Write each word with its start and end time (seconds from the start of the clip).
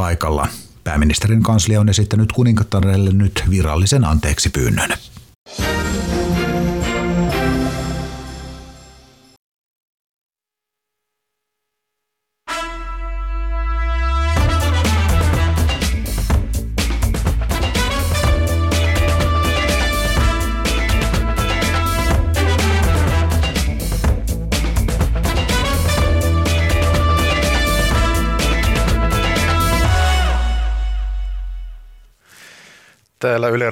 paikalla. 0.00 0.48
Pääministerin 0.84 1.42
kanslia 1.42 1.80
on 1.80 1.88
esittänyt 1.88 2.32
kuningattarelle 2.32 3.10
nyt 3.12 3.44
virallisen 3.50 4.04
anteeksi 4.04 4.50
pyynnön. 4.50 4.90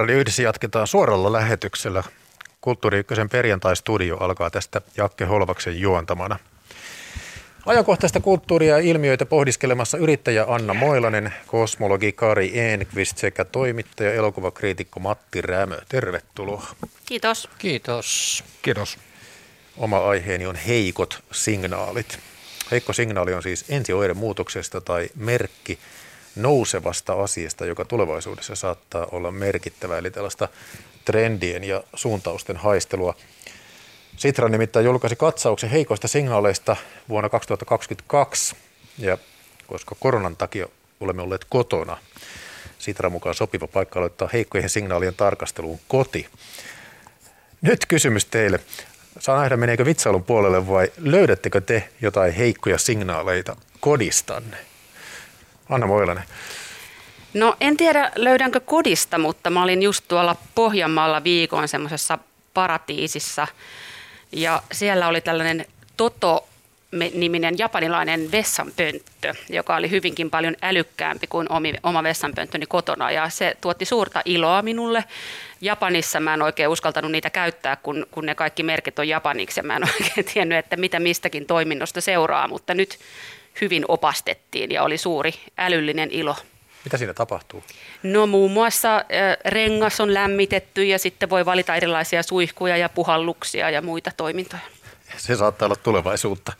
Radio 0.09 0.21
1 0.21 0.43
jatketaan 0.43 0.87
suoralla 0.87 1.33
lähetyksellä. 1.33 2.03
Kulttuuri 2.61 2.99
Ykkösen 2.99 3.29
perjantai-studio 3.29 4.17
alkaa 4.17 4.51
tästä 4.51 4.81
Jakke 4.97 5.25
Holvaksen 5.25 5.81
juontamana. 5.81 6.39
Ajankohtaista 7.67 8.21
kulttuuria 8.21 8.79
ja 8.79 8.85
ilmiöitä 8.85 9.27
pohdiskelemassa 9.27 9.99
yrittäjä 9.99 10.45
Anna 10.49 10.75
Moilanen, 10.75 11.33
kosmologi 11.47 12.13
Kari 12.13 12.59
Enqvist 12.59 13.19
sekä 13.19 13.45
toimittaja 13.45 14.13
elokuvakriitikko 14.13 15.01
Matti 15.01 15.43
Rämö. 15.43 15.79
Tervetuloa. 15.89 16.67
Kiitos. 17.07 17.49
Kiitos. 17.59 18.45
Kiitos. 18.63 18.99
Oma 19.77 20.09
aiheeni 20.09 20.47
on 20.47 20.57
heikot 20.57 21.23
signaalit. 21.33 22.19
Heikko 22.71 22.93
signaali 22.93 23.35
on 23.35 23.43
siis 23.43 23.65
ensioire 23.69 24.15
muutoksesta 24.15 24.81
tai 24.81 25.09
merkki 25.17 25.79
nousevasta 26.43 27.13
asiasta, 27.13 27.67
joka 27.67 27.85
tulevaisuudessa 27.85 28.55
saattaa 28.55 29.07
olla 29.13 29.31
merkittävä, 29.31 29.99
eli 29.99 30.11
tällaista 30.11 30.49
trendien 31.05 31.65
ja 31.65 31.83
suuntausten 31.95 32.57
haistelua. 32.57 33.15
Sitra 34.17 34.49
nimittäin 34.49 34.85
julkaisi 34.87 35.17
katsauksen 35.17 35.71
heikoista 35.71 36.09
signaaleista 36.09 36.77
vuonna 37.09 37.29
2022, 37.29 38.57
ja 38.99 39.19
koska 39.67 39.97
koronan 40.01 40.37
takia 40.37 40.67
olemme 41.01 41.23
olleet 41.23 41.47
kotona, 41.49 41.97
Sitra 42.79 43.11
mukaan 43.11 43.35
sopiva 43.35 43.67
paikka 43.67 43.99
aloittaa 43.99 44.29
heikkojen 44.33 44.69
signaalien 44.69 45.15
tarkasteluun 45.15 45.81
koti. 45.89 46.27
Nyt 47.63 47.87
kysymys 47.87 48.25
teille. 48.25 48.61
Saa 49.19 49.41
nähdä, 49.41 49.57
meneekö 49.57 49.85
vitsailun 49.85 50.25
puolelle 50.25 50.69
vai 50.69 50.93
löydättekö 50.99 51.61
te 51.61 51.89
jotain 52.01 52.33
heikkoja 52.33 52.79
signaaleita 52.79 53.57
kodistanne? 53.81 54.68
Anna 55.71 55.87
Moilanen. 55.87 56.25
No 57.35 57.57
en 57.61 57.77
tiedä 57.77 58.13
löydänkö 58.17 58.61
kodista, 58.61 59.19
mutta 59.19 59.51
mä 59.51 59.63
olin 59.63 59.83
just 59.83 60.05
tuolla 60.09 60.37
Pohjanmaalla 60.55 61.25
viikon 61.25 61.69
semmoisessa 61.69 62.19
paratiisissa 62.55 63.47
ja 64.33 64.63
siellä 64.73 65.09
oli 65.09 65.21
tällainen 65.21 65.67
Toto 65.97 66.49
niminen 67.15 67.59
japanilainen 67.59 68.33
vessanpönttö, 68.33 69.35
joka 69.49 69.77
oli 69.77 69.91
hyvinkin 69.91 70.31
paljon 70.31 70.57
älykkäämpi 70.63 71.27
kuin 71.27 71.49
oma 71.83 72.03
vessanpönttöni 72.03 72.67
kotona 72.67 73.11
ja 73.11 73.29
se 73.29 73.57
tuotti 73.61 73.85
suurta 73.85 74.23
iloa 74.25 74.63
minulle. 74.63 75.05
Japanissa 75.61 76.21
mä 76.21 76.35
en 76.35 76.43
oikein 76.43 76.69
uskaltanut 76.69 77.13
niitä 77.13 77.31
käyttää, 77.31 77.77
kun, 77.77 78.07
kun 78.11 78.27
ne 78.27 78.35
kaikki 78.35 78.63
merkit 78.63 78.99
on 78.99 79.09
japaniksi 79.09 79.61
ja 79.61 79.65
mä 79.65 79.77
en 79.77 79.85
oikein 79.93 80.27
tiennyt, 80.35 80.59
että 80.59 80.77
mitä 80.77 81.01
mistäkin 81.01 81.47
toiminnosta 81.47 82.01
seuraa, 82.01 82.49
mutta 82.49 82.75
nyt 82.75 82.99
hyvin 83.61 83.85
opastettiin 83.89 84.71
ja 84.71 84.83
oli 84.83 84.99
suuri 84.99 85.35
älyllinen 85.59 86.11
ilo. 86.11 86.37
Mitä 86.85 86.97
siinä 86.97 87.15
tapahtuu? 87.15 87.65
No 88.03 88.27
muun 88.27 88.51
muassa 88.51 89.05
rengas 89.45 90.01
on 90.01 90.15
lämmitetty 90.15 90.85
ja 90.85 90.99
sitten 90.99 91.31
voi 91.31 91.47
valita 91.47 91.77
erilaisia 91.77 92.23
suihkuja 92.23 92.77
ja 92.77 92.89
puhalluksia 92.89 93.71
ja 93.71 93.83
muita 93.83 94.11
toimintoja. 94.17 94.63
Se 95.17 95.37
saattaa 95.37 95.67
olla 95.67 95.77
tulevaisuutta. 95.77 96.53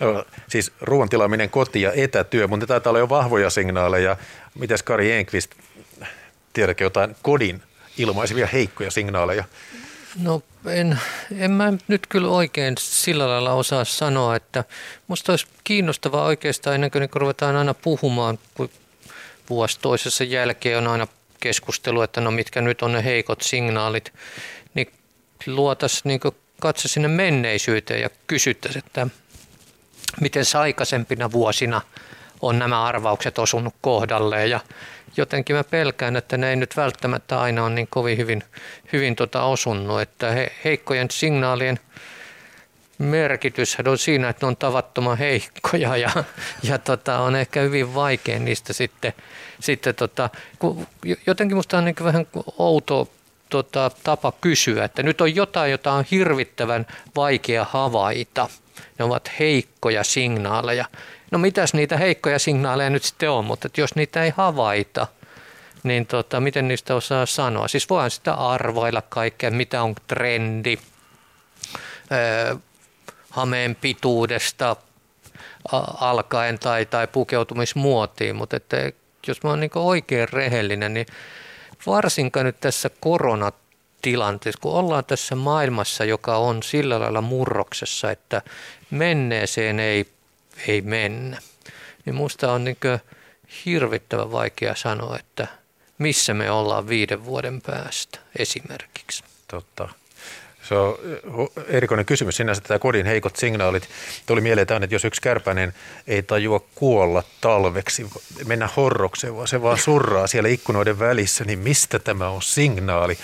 No, 0.00 0.24
siis 0.48 0.72
ruoan 0.80 1.08
tilaaminen 1.08 1.50
koti 1.50 1.82
ja 1.82 1.92
etätyö, 1.92 2.48
mutta 2.48 2.66
taitaa 2.66 2.90
olla 2.90 2.98
jo 2.98 3.08
vahvoja 3.08 3.50
signaaleja. 3.50 4.16
Mites 4.54 4.82
Kari 4.82 5.12
Enqvist, 5.12 5.50
tiedätkö 6.52 6.84
jotain 6.84 7.16
kodin 7.22 7.62
ilmaisivia 7.98 8.46
heikkoja 8.46 8.90
signaaleja? 8.90 9.44
No 10.18 10.42
en, 10.66 11.00
en 11.36 11.50
mä 11.50 11.72
nyt 11.88 12.06
kyllä 12.06 12.28
oikein 12.28 12.74
sillä 12.78 13.28
lailla 13.28 13.52
osaa 13.52 13.84
sanoa, 13.84 14.36
että 14.36 14.64
musta 15.08 15.32
olisi 15.32 15.46
kiinnostavaa 15.64 16.24
oikeastaan 16.24 16.74
ennen 16.74 16.90
kuin 16.90 17.08
ruvetaan 17.14 17.56
aina 17.56 17.74
puhumaan, 17.74 18.38
kun 18.54 18.70
vuosi 19.50 19.80
toisessa 19.80 20.24
jälkeen 20.24 20.78
on 20.78 20.86
aina 20.86 21.06
keskustelu, 21.40 22.02
että 22.02 22.20
no 22.20 22.30
mitkä 22.30 22.60
nyt 22.60 22.82
on 22.82 22.92
ne 22.92 23.04
heikot 23.04 23.42
signaalit, 23.42 24.12
niin 24.74 24.92
luotaisiin 25.46 26.02
niin 26.04 26.20
katse 26.60 26.88
sinne 26.88 27.08
menneisyyteen 27.08 28.00
ja 28.00 28.10
kysyttäisiin, 28.26 28.84
että 28.86 29.06
miten 30.20 30.44
aikaisempina 30.58 31.32
vuosina 31.32 31.80
on 32.42 32.58
nämä 32.58 32.84
arvaukset 32.84 33.38
osunut 33.38 33.74
kohdalleen 33.80 34.50
ja 34.50 34.60
jotenkin 35.16 35.56
mä 35.56 35.64
pelkään, 35.64 36.16
että 36.16 36.36
ne 36.36 36.50
ei 36.50 36.56
nyt 36.56 36.76
välttämättä 36.76 37.40
aina 37.40 37.64
ole 37.64 37.74
niin 37.74 37.88
kovin 37.90 38.18
hyvin, 38.18 38.42
hyvin 38.92 39.16
tota 39.16 39.42
osunut, 39.42 40.00
että 40.00 40.30
he, 40.30 40.52
heikkojen 40.64 41.10
signaalien 41.10 41.80
merkitys 42.98 43.76
on 43.86 43.98
siinä, 43.98 44.28
että 44.28 44.46
ne 44.46 44.48
on 44.48 44.56
tavattoman 44.56 45.18
heikkoja 45.18 45.96
ja, 45.96 46.10
ja 46.62 46.78
tota, 46.78 47.18
on 47.18 47.36
ehkä 47.36 47.60
hyvin 47.60 47.94
vaikea 47.94 48.38
niistä 48.38 48.72
sitten, 48.72 49.12
sitten 49.60 49.94
tota, 49.94 50.30
jotenkin 51.26 51.56
musta 51.56 51.78
on 51.78 51.84
niin 51.84 51.96
vähän 52.04 52.26
outo 52.58 53.08
tota, 53.50 53.90
tapa 54.02 54.32
kysyä, 54.40 54.84
että 54.84 55.02
nyt 55.02 55.20
on 55.20 55.34
jotain, 55.34 55.70
jota 55.70 55.92
on 55.92 56.04
hirvittävän 56.10 56.86
vaikea 57.16 57.66
havaita. 57.70 58.48
Ne 58.98 59.04
ovat 59.04 59.30
heikkoja 59.38 60.04
signaaleja. 60.04 60.84
No 61.30 61.38
mitäs 61.38 61.74
niitä 61.74 61.96
heikkoja 61.96 62.38
signaaleja 62.38 62.90
nyt 62.90 63.02
sitten 63.02 63.30
on, 63.30 63.44
mutta 63.44 63.68
jos 63.76 63.94
niitä 63.94 64.24
ei 64.24 64.32
havaita, 64.36 65.06
niin 65.82 66.06
tota, 66.06 66.40
miten 66.40 66.68
niistä 66.68 66.94
osaa 66.94 67.26
sanoa? 67.26 67.68
Siis 67.68 67.90
voidaan 67.90 68.10
sitä 68.10 68.34
arvailla 68.34 69.02
kaikkea, 69.02 69.50
mitä 69.50 69.82
on 69.82 69.94
trendi, 70.06 70.78
öö, 72.12 72.54
hameen 73.30 73.76
pituudesta 73.80 74.76
alkaen 76.00 76.58
tai, 76.58 76.86
tai 76.86 77.06
pukeutumismuotiin, 77.06 78.36
mutta 78.36 78.56
että 78.56 78.76
jos 79.26 79.42
mä 79.42 79.50
oon 79.50 79.60
niin 79.60 79.70
oikein 79.74 80.28
rehellinen, 80.28 80.94
niin 80.94 81.06
varsinkaan 81.86 82.46
nyt 82.46 82.60
tässä 82.60 82.90
koronatilanteessa, 83.00 84.60
kun 84.60 84.72
ollaan 84.72 85.04
tässä 85.04 85.34
maailmassa, 85.34 86.04
joka 86.04 86.36
on 86.36 86.62
sillä 86.62 87.00
lailla 87.00 87.20
murroksessa, 87.20 88.10
että 88.10 88.42
menneeseen 88.90 89.80
ei 89.80 90.06
ei 90.68 90.80
mennä. 90.80 91.38
Niin 92.04 92.14
musta 92.14 92.52
on 92.52 92.64
niin 92.64 92.76
hirvittävän 93.64 94.32
vaikea 94.32 94.74
sanoa, 94.74 95.18
että 95.18 95.46
missä 95.98 96.34
me 96.34 96.50
ollaan 96.50 96.88
viiden 96.88 97.24
vuoden 97.24 97.62
päästä 97.62 98.18
esimerkiksi. 98.38 99.24
Totta. 99.48 99.88
Se 100.62 100.74
on 100.74 100.98
erikoinen 101.68 102.06
kysymys 102.06 102.36
sinänsä, 102.36 102.60
tämä 102.60 102.78
kodin 102.78 103.06
heikot 103.06 103.36
signaalit. 103.36 103.88
Tuli 104.26 104.40
mieleen 104.40 104.66
tämän, 104.66 104.82
että 104.82 104.94
jos 104.94 105.04
yksi 105.04 105.20
kärpäinen 105.20 105.74
ei 106.06 106.22
tajua 106.22 106.60
kuolla 106.74 107.22
talveksi, 107.40 108.06
mennä 108.46 108.68
horrokseen, 108.76 109.36
vaan 109.36 109.48
se 109.48 109.62
vaan 109.62 109.78
surraa 109.78 110.26
siellä 110.26 110.48
ikkunoiden 110.48 110.98
välissä, 110.98 111.44
niin 111.44 111.58
mistä 111.58 111.98
tämä 111.98 112.28
on 112.28 112.42
signaali? 112.42 113.18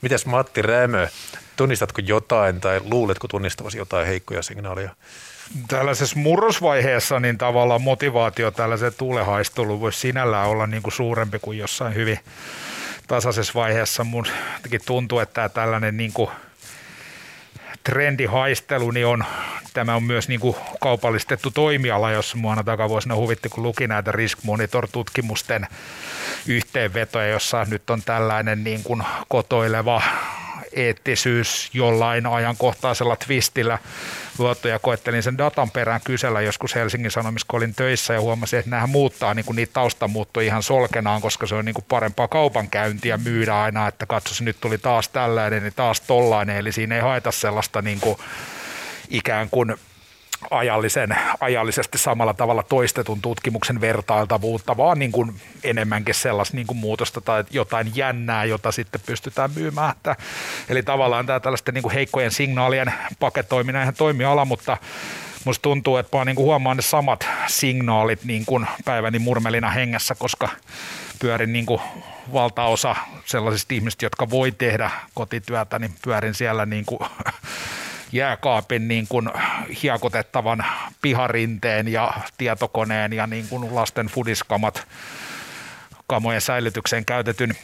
Mitäs 0.00 0.26
Matti 0.26 0.62
Rämö, 0.62 1.08
tunnistatko 1.56 2.02
jotain 2.04 2.60
tai 2.60 2.80
luuletko 2.84 3.28
tunnistavasi 3.28 3.78
jotain 3.78 4.06
heikkoja 4.06 4.42
signaaleja? 4.42 4.90
Tällaisessa 5.68 6.18
murrosvaiheessa 6.18 7.20
niin 7.20 7.38
tavallaan 7.38 7.82
motivaatio 7.82 8.50
tällaiseen 8.50 8.94
tuulehaisteluun 8.98 9.80
voisi 9.80 10.00
sinällään 10.00 10.48
olla 10.48 10.66
niin 10.66 10.82
kuin 10.82 10.92
suurempi 10.92 11.38
kuin 11.38 11.58
jossain 11.58 11.94
hyvin 11.94 12.18
tasaisessa 13.06 13.54
vaiheessa. 13.54 14.04
Mun 14.04 14.26
tuntuu, 14.86 15.18
että 15.18 15.34
tämä 15.34 15.48
tällainen 15.48 15.96
niin 15.96 16.12
kuin 16.12 16.30
trendihaistelu 17.84 18.90
niin 18.90 19.06
on, 19.06 19.24
tämä 19.74 19.96
on 19.96 20.02
myös 20.02 20.28
niin 20.28 20.40
kuin 20.40 20.56
kaupallistettu 20.80 21.50
toimiala, 21.50 22.10
jossa 22.10 22.36
muana 22.36 22.64
takavuosina 22.64 23.14
huvitti, 23.14 23.48
kun 23.48 23.62
luki 23.62 23.86
näitä 23.86 24.12
Risk 24.12 24.38
Monitor-tutkimusten 24.42 25.66
yhteenvetoja, 26.46 27.26
jossa 27.26 27.66
nyt 27.70 27.90
on 27.90 28.02
tällainen 28.02 28.64
niin 28.64 28.82
kuin 28.82 29.02
kotoileva 29.28 30.02
eettisyys 30.76 31.70
jollain 31.72 32.26
ajankohtaisella 32.26 33.16
twistillä. 33.16 33.78
Luotto 34.38 34.68
ja 34.68 34.78
koettelin 34.78 35.22
sen 35.22 35.38
datan 35.38 35.70
perään 35.70 36.00
kysellä 36.04 36.40
joskus 36.40 36.74
Helsingin 36.74 37.10
Sanomissa, 37.10 37.46
kun 37.50 37.56
olin 37.56 37.74
töissä 37.74 38.14
ja 38.14 38.20
huomasin, 38.20 38.58
että 38.58 38.70
nämä 38.70 38.86
muuttaa 38.86 39.34
niin 39.34 39.44
kuin 39.44 39.56
niitä 39.56 39.72
taustamuuttoja 39.72 40.46
ihan 40.46 40.62
solkenaan, 40.62 41.20
koska 41.20 41.46
se 41.46 41.54
on 41.54 41.64
niin 41.64 41.74
kuin 41.74 41.84
parempaa 41.88 42.28
kaupankäyntiä 42.28 43.16
myydä 43.16 43.62
aina, 43.62 43.88
että 43.88 44.06
katsos 44.06 44.42
nyt 44.42 44.56
tuli 44.60 44.78
taas 44.78 45.08
tällainen 45.08 45.64
ja 45.64 45.70
taas 45.70 46.00
tollainen, 46.00 46.56
eli 46.56 46.72
siinä 46.72 46.94
ei 46.94 47.00
haeta 47.00 47.32
sellaista 47.32 47.82
niin 47.82 48.00
kuin 48.00 48.18
ikään 49.10 49.50
kuin 49.50 49.74
ajallisen, 50.50 51.16
ajallisesti 51.40 51.98
samalla 51.98 52.34
tavalla 52.34 52.62
toistetun 52.62 53.22
tutkimuksen 53.22 53.80
vertailtavuutta, 53.80 54.76
vaan 54.76 54.98
niin 54.98 55.12
kuin 55.12 55.40
enemmänkin 55.64 56.14
sellaista 56.14 56.56
niin 56.56 56.66
kuin 56.66 56.76
muutosta 56.76 57.20
tai 57.20 57.44
jotain 57.50 57.92
jännää, 57.94 58.44
jota 58.44 58.72
sitten 58.72 59.00
pystytään 59.06 59.50
myymään. 59.54 59.90
Että, 59.90 60.16
eli 60.68 60.82
tavallaan 60.82 61.26
tämä 61.26 61.40
tällaisten 61.40 61.74
niin 61.74 61.82
kuin 61.82 61.94
heikkojen 61.94 62.30
signaalien 62.30 62.92
paketoiminen 63.20 63.82
ihan 63.82 63.94
toimiala, 63.94 64.44
mutta 64.44 64.76
musta 65.44 65.62
tuntuu, 65.62 65.96
että 65.96 66.18
mä 66.18 66.24
niin 66.24 66.36
kuin 66.36 66.46
huomaan 66.46 66.76
ne 66.76 66.82
samat 66.82 67.28
signaalit 67.46 68.24
niin 68.24 68.46
kuin 68.46 68.66
päiväni 68.84 69.18
murmelina 69.18 69.70
hengessä, 69.70 70.14
koska 70.14 70.48
pyörin 71.18 71.52
niin 71.52 71.66
kuin 71.66 71.80
valtaosa 72.32 72.96
sellaisista 73.24 73.74
ihmistä, 73.74 74.06
jotka 74.06 74.30
voi 74.30 74.52
tehdä 74.52 74.90
kotityötä, 75.14 75.78
niin 75.78 75.94
pyörin 76.04 76.34
siellä 76.34 76.66
niin 76.66 76.84
kuin 76.84 77.00
jääkaapin 78.14 78.88
niin 78.88 79.06
kuin 79.08 79.30
hiekotettavan 79.82 80.64
piharinteen 81.02 81.88
ja 81.88 82.12
tietokoneen 82.38 83.12
ja 83.12 83.26
niin 83.26 83.48
kuin 83.48 83.74
lasten 83.74 84.06
fudiskamat 84.06 84.86
kamojen 86.06 86.40
säilytykseen 86.40 87.04
käytetyn 87.04 87.54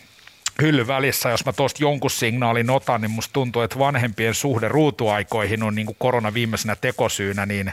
hyllyn 0.62 0.86
välissä, 0.86 1.30
jos 1.30 1.46
mä 1.46 1.52
tuosta 1.52 1.82
jonkun 1.82 2.10
signaalin 2.10 2.70
otan, 2.70 3.00
niin 3.00 3.10
musta 3.10 3.32
tuntuu, 3.32 3.62
että 3.62 3.78
vanhempien 3.78 4.34
suhde 4.34 4.68
ruutuaikoihin 4.68 5.62
on 5.62 5.74
niin 5.74 5.86
kuin 5.86 5.96
korona 5.98 6.34
viimeisenä 6.34 6.76
tekosyynä, 6.76 7.46
niin 7.46 7.72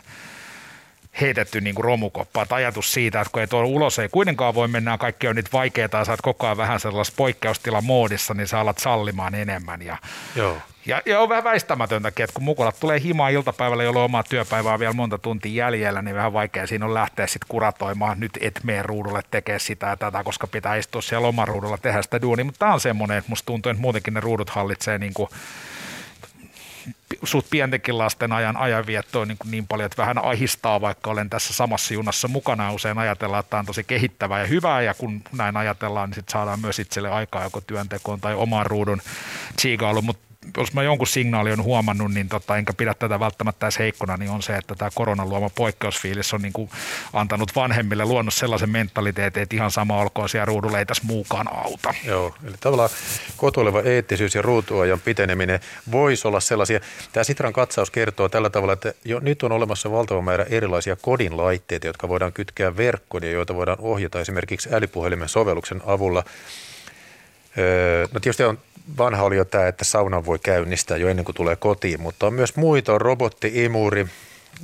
heitetty 1.22 1.62
niin 1.62 1.76
kuin. 1.76 2.28
Tai 2.34 2.46
ajatus 2.50 2.94
siitä, 2.94 3.22
että 3.22 3.32
kun 3.32 3.42
ei 3.42 3.48
tuolla 3.48 3.68
ulos 3.68 4.00
ei 4.00 4.10
kuitenkaan 4.10 4.56
voi 4.56 4.68
mennä, 4.68 4.98
kaikki 4.98 5.28
on 5.28 5.36
nyt 5.36 5.54
vaikeaa 5.54 5.90
ja 5.94 6.06
sä 6.06 6.12
oot 6.12 6.22
koko 6.22 6.48
ajan 6.48 6.58
vähän 6.58 6.80
sellaisessa 6.80 7.18
poikkeustilan 7.18 7.86
moodissa, 7.86 8.34
niin 8.34 8.48
sä 8.48 8.60
alat 8.60 8.78
sallimaan 8.78 9.36
enemmän. 9.36 9.82
Ja 9.82 9.98
Joo. 10.36 10.58
Ja, 10.88 11.02
ja 11.06 11.20
on 11.20 11.30
vähän 11.30 11.44
väistämätöntäkin, 11.44 12.24
että 12.24 12.34
kun 12.34 12.44
mukulat 12.44 12.80
tulee 12.80 13.00
himaa 13.00 13.30
iltapäivällä, 13.30 13.84
jolloin 13.84 14.06
omaa 14.06 14.24
työpäivää 14.24 14.80
vielä 14.80 14.94
monta 14.94 15.18
tuntia 15.18 15.66
jäljellä, 15.66 16.02
niin 16.02 16.16
vähän 16.16 16.34
vaikea 16.34 16.68
siinä 16.68 16.86
on 16.86 16.94
lähteä 16.94 17.28
sitten 17.28 17.48
kuratoimaan, 17.48 18.20
nyt 18.20 18.38
et 18.42 18.60
mene 18.64 18.82
ruudulle 18.82 19.22
tekee 19.32 19.60
sitä 19.60 19.88
ja 19.88 19.98
tätä, 19.98 20.24
koska 20.24 20.48
pitää 20.48 20.76
istua 20.76 21.02
siellä 21.02 21.28
omaruudulla 21.28 21.78
tehdä 21.78 22.02
sitä 22.02 22.22
duunia. 22.22 22.46
Mutta 22.46 22.60
tämä 22.60 22.74
on 22.74 22.80
semmoinen, 22.80 23.18
että 23.18 23.30
musta 23.30 23.46
tuntuu, 23.46 23.70
että 23.70 23.82
muutenkin 23.82 24.14
ne 24.14 24.20
ruudut 24.20 24.50
hallitsee 24.50 24.98
niin 24.98 25.14
kuin 25.14 25.30
suht 27.24 27.48
pientenkin 27.50 27.98
lasten 27.98 28.32
ajan 28.32 28.58
ajanviettoa 28.58 29.26
niin, 29.26 29.38
kuin 29.38 29.52
niin 29.52 29.68
paljon, 29.68 29.86
että 29.86 30.02
vähän 30.02 30.26
ahistaa, 30.26 30.82
vaikka 30.82 31.12
olen 31.12 31.30
tässä 31.30 31.54
samassa 31.54 31.94
junassa 31.94 32.28
mukana. 32.28 32.74
Usein 32.74 32.98
ajatellaan, 32.98 33.40
että 33.40 33.50
tämä 33.50 33.60
on 33.60 33.66
tosi 33.66 33.84
kehittävää 33.84 34.40
ja 34.40 34.48
hyvää, 34.48 34.82
ja 34.82 34.94
kun 34.94 35.22
näin 35.32 35.58
ajatellaan, 35.58 36.10
niin 36.10 36.16
sitten 36.16 36.32
saadaan 36.34 36.62
myös 36.62 36.80
itselle 36.80 37.10
aikaa 37.10 37.44
joko 37.44 37.62
työntekoon 37.62 38.22
tai 38.22 38.36
oman 38.36 38.66
ruudun 38.66 39.02
tsiigailuun, 39.56 40.06
mutta 40.06 40.27
jos 40.58 40.74
mä 40.74 40.84
jonkun 40.84 41.08
signaali 41.08 41.52
on 41.52 41.64
huomannut, 41.64 42.14
niin 42.14 42.30
tota, 42.30 42.58
enkä 42.58 42.74
pidä 42.74 42.94
tätä 42.94 43.20
välttämättä 43.20 43.66
edes 43.66 43.80
heikkona, 43.80 44.18
niin 44.18 44.32
on 44.32 44.44
se, 44.44 44.56
että 44.56 44.76
tämä 44.76 44.92
koronan 44.96 45.30
luoma 45.30 45.50
poikkeusfiilis 45.50 46.34
on 46.34 46.42
niin 46.42 46.54
kuin 46.54 46.70
antanut 47.14 47.56
vanhemmille 47.56 48.06
luonnos 48.06 48.40
sellaisen 48.40 48.70
mentaliteetin, 48.70 49.44
että 49.44 49.56
ihan 49.56 49.72
sama 49.72 49.98
olkoon 49.98 50.30
siellä 50.30 50.46
ruudulla 50.46 50.80
ei 50.80 50.86
tässä 50.86 51.04
muukaan 51.08 51.54
auta. 51.54 51.94
Joo, 52.06 52.36
eli 52.48 52.56
tavallaan 52.60 52.90
kotoileva 53.38 53.82
eettisyys 53.82 54.36
ja 54.36 54.42
ruutuajan 54.42 55.00
piteneminen 55.00 55.60
voisi 55.92 56.28
olla 56.28 56.40
sellaisia. 56.40 56.80
Tämä 57.14 57.24
Sitran 57.24 57.54
katsaus 57.54 57.92
kertoo 57.92 58.30
tällä 58.30 58.50
tavalla, 58.50 58.74
että 58.74 58.94
jo 59.06 59.20
nyt 59.20 59.44
on 59.44 59.52
olemassa 59.52 59.92
valtava 59.92 60.22
määrä 60.22 60.46
erilaisia 60.50 60.96
kodin 60.96 61.38
laitteita, 61.38 61.88
jotka 61.88 62.10
voidaan 62.10 62.34
kytkeä 62.34 62.78
verkkoon 62.78 63.24
ja 63.24 63.32
joita 63.32 63.56
voidaan 63.56 63.78
ohjata 63.82 64.20
esimerkiksi 64.20 64.70
älypuhelimen 64.72 65.30
sovelluksen 65.30 65.82
avulla. 65.86 66.24
No 68.12 68.20
tietysti 68.20 68.44
on 68.44 68.60
vanha 68.98 69.24
oli 69.24 69.38
jo 69.38 69.46
tämä, 69.46 69.68
että 69.68 69.86
saunan 69.86 70.26
voi 70.26 70.40
käynnistää 70.40 70.98
jo 70.98 71.08
ennen 71.08 71.26
kuin 71.26 71.36
tulee 71.36 71.56
kotiin, 71.56 72.02
mutta 72.02 72.28
on 72.28 72.34
myös 72.34 72.56
muita, 72.56 72.94
on 72.94 73.02
robotti-imuri, 73.02 74.08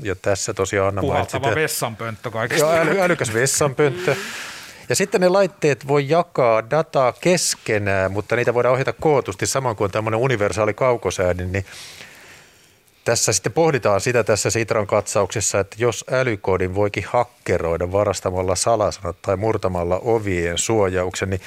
ja 0.04 0.16
tässä 0.16 0.54
tosiaan 0.54 0.88
Anna 0.88 1.01
Puhaltava 1.01 1.56
vessanpönttö 1.56 2.31
kaikista. 2.31 2.66
Joo, 2.66 2.75
äly, 2.75 3.00
älykäs 3.00 3.34
vessanpönttö. 3.34 4.16
Ja 4.90 4.95
sitten 4.95 5.22
ne 5.22 5.30
laitteet 5.30 5.88
voi 5.88 6.10
jakaa 6.10 6.69
dataa 6.69 7.12
keskenään, 7.12 8.12
mutta 8.12 8.36
niitä 8.36 8.54
voidaan 8.54 8.74
ohjata 8.74 8.94
kootusti 8.94 9.46
saman 9.46 9.75
kuin 9.75 9.92
tämmöinen 9.92 10.19
universaali 10.19 10.74
kaukosäädin, 10.74 11.51
niin 11.51 11.66
tässä 13.06 13.34
sitten 13.34 13.51
pohditaan 13.51 14.01
sitä 14.01 14.24
tässä 14.24 14.50
Sitran 14.50 14.88
katsauksessa, 14.88 15.60
että 15.60 15.75
jos 15.80 16.06
älykodin 16.12 16.75
voikin 16.75 17.06
hakkeroida 17.07 17.92
varastamalla 17.92 18.56
salasanat 18.56 19.22
tai 19.22 19.38
murtamalla 19.38 20.00
ovien 20.04 20.57
suojauksen, 20.57 21.30
niin 21.30 21.42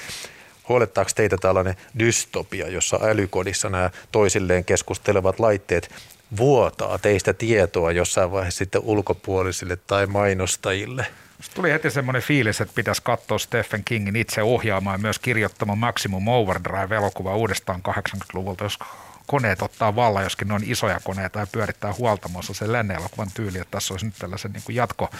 Huolettaako 0.68 1.10
teitä 1.14 1.36
tällainen 1.36 1.76
dystopia, 1.98 2.68
jossa 2.68 2.98
älykodissa 3.02 3.68
nämä 3.68 3.90
toisilleen 4.12 4.64
keskustelevat 4.64 5.40
laitteet 5.40 5.90
vuotaa 6.36 6.98
teistä 6.98 7.32
tietoa 7.32 7.92
jossain 7.92 8.32
vaiheessa 8.32 8.58
sitten 8.58 8.82
ulkopuolisille 8.84 9.76
tai 9.76 10.06
mainostajille? 10.06 11.06
tuli 11.54 11.72
heti 11.72 11.90
semmoinen 11.90 12.22
fiilis, 12.22 12.60
että 12.60 12.74
pitäisi 12.74 13.02
katsoa 13.02 13.38
Stephen 13.38 13.84
Kingin 13.84 14.16
itse 14.16 14.42
ohjaamaan 14.42 14.94
ja 14.94 14.98
myös 14.98 15.18
kirjoittamaan 15.18 15.78
Maximum 15.78 16.28
Overdrive-elokuva 16.28 17.36
uudestaan 17.36 17.82
80-luvulta, 17.88 18.64
jos 18.64 18.78
koneet 19.26 19.62
ottaa 19.62 19.96
vallan, 19.96 20.24
joskin 20.24 20.48
ne 20.48 20.54
on 20.54 20.62
isoja 20.64 21.00
koneita 21.04 21.38
ja 21.38 21.46
pyörittää 21.52 21.92
huoltamossa 21.98 22.54
se 22.54 22.72
lännen 22.72 22.96
elokuvan 22.96 23.30
tyyli, 23.34 23.58
että 23.58 23.70
tässä 23.70 23.94
olisi 23.94 24.06
nyt 24.06 24.14
tällaisen 24.18 24.52
niin 24.52 24.76
jatko 24.76 25.10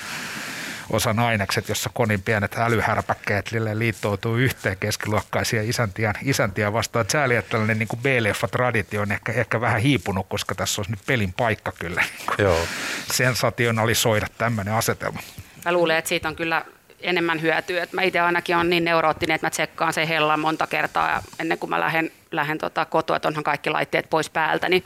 osan 0.91 1.19
ainekset, 1.19 1.69
jossa 1.69 1.91
konin 1.95 2.23
pienet 2.23 2.59
älyhärpäkkeet 2.59 3.51
liittoutuu 3.75 4.37
yhteen 4.37 4.77
keskiluokkaisia 4.77 5.63
isäntiä, 5.63 6.15
isäntiä 6.23 6.73
vastaan. 6.73 7.05
Sääli, 7.13 7.37
että 7.37 7.51
tällainen 7.51 7.79
niin 7.79 7.89
B-leffa-traditio 8.03 9.03
on 9.03 9.13
ehkä, 9.13 9.33
ehkä 9.33 9.61
vähän 9.61 9.81
hiipunut, 9.81 10.27
koska 10.29 10.55
tässä 10.55 10.81
olisi 10.81 10.93
nyt 10.93 11.01
pelin 11.07 11.33
paikka 11.33 11.73
kyllä 11.73 12.01
niin 12.01 12.35
Joo. 12.39 12.67
sensationalisoida 13.13 14.27
tämmöinen 14.39 14.75
asetelma. 14.75 15.21
Mä 15.65 15.73
luulen, 15.73 15.97
että 15.97 16.09
siitä 16.09 16.29
on 16.29 16.37
kyllä 16.37 16.65
enemmän 17.01 17.43
hyötyä. 17.43 17.83
Et 17.83 17.93
mä 17.93 18.03
itse 18.03 18.21
ainakin 18.21 18.57
on 18.57 18.71
niin 18.71 18.85
neuroottinen, 18.85 19.35
että 19.35 19.47
mä 19.47 19.51
tsekkaan 19.51 19.93
sen 19.93 20.09
hellan 20.09 20.41
monta 20.41 20.67
kertaa 20.67 21.11
ja 21.11 21.23
ennen 21.39 21.59
kuin 21.59 21.71
mä 21.71 21.81
lähden, 21.81 22.11
lähden 22.31 22.59
tota 22.59 22.85
kotoa, 22.85 23.17
että 23.17 23.29
onhan 23.29 23.45
kaikki 23.45 23.71
laitteet 23.71 24.11
pois 24.11 24.31
päältä, 24.31 24.69
niin 24.69 24.85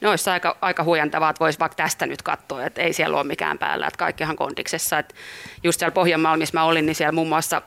ne 0.00 0.08
olisi 0.08 0.30
aika, 0.30 0.56
aika 0.60 0.84
huijantavaa, 0.84 1.30
että 1.30 1.40
voisi 1.40 1.58
vaikka 1.58 1.76
tästä 1.76 2.06
nyt 2.06 2.22
katsoa, 2.22 2.64
että 2.64 2.82
ei 2.82 2.92
siellä 2.92 3.16
ole 3.16 3.26
mikään 3.26 3.58
päällä, 3.58 3.86
että 3.86 3.98
kaikkihan 3.98 4.36
kondiksessa. 4.36 4.98
Että 4.98 5.14
just 5.62 5.78
siellä 5.78 5.92
Pohjanmaalla, 5.92 6.38
missä 6.38 6.58
mä 6.58 6.64
olin, 6.64 6.86
niin 6.86 6.94
siellä 6.94 7.12
muun 7.12 7.28
muassa 7.28 7.62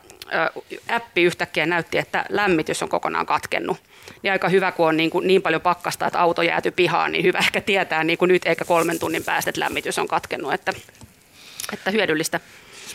appi 0.90 1.24
yhtäkkiä 1.24 1.66
näytti, 1.66 1.98
että 1.98 2.26
lämmitys 2.30 2.84
on 2.84 2.90
kokonaan 2.90 3.26
katkennut. 3.26 3.78
Niin 4.22 4.32
aika 4.32 4.50
hyvä, 4.50 4.72
kun 4.72 4.88
on 4.88 4.98
niin, 4.98 5.10
kuin 5.10 5.28
niin 5.28 5.42
paljon 5.42 5.62
pakkasta, 5.62 6.08
että 6.08 6.20
auto 6.20 6.42
jääty 6.42 6.72
pihaan, 6.72 7.12
niin 7.12 7.24
hyvä 7.24 7.40
ehkä 7.40 7.62
tietää 7.62 8.04
niin 8.04 8.18
kuin 8.18 8.30
nyt 8.30 8.46
eikä 8.46 8.66
kolmen 8.66 9.00
tunnin 9.00 9.24
päästä, 9.24 9.50
että 9.50 9.62
lämmitys 9.62 10.00
on 10.00 10.08
katkennut, 10.08 10.54
että, 10.54 10.74
että 11.74 11.92
hyödyllistä. 11.92 12.40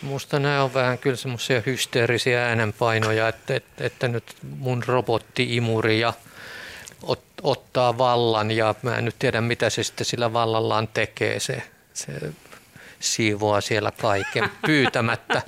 Minusta 0.02 0.38
nämä 0.38 0.62
on 0.62 0.75
vähän 0.75 0.99
kyllä 0.99 1.16
semmoisia 1.16 1.62
hysteerisiä 1.66 2.46
äänenpainoja, 2.46 3.28
että, 3.28 3.54
että, 3.56 3.84
että 3.84 4.08
nyt 4.08 4.25
mun 4.58 4.82
robotti-imuri 4.87 6.00
ja 6.00 6.12
ot, 7.02 7.24
ottaa 7.42 7.98
vallan 7.98 8.50
ja 8.50 8.74
mä 8.82 8.96
en 8.96 9.04
nyt 9.04 9.16
tiedä 9.18 9.40
mitä 9.40 9.70
se 9.70 9.82
sitten 9.82 10.04
sillä 10.04 10.32
vallallaan 10.32 10.88
tekee. 10.88 11.40
Se, 11.40 11.62
se 11.94 12.12
siivoaa 13.00 13.60
siellä 13.60 13.90
kaiken 13.90 14.50
pyytämättä. 14.66 15.42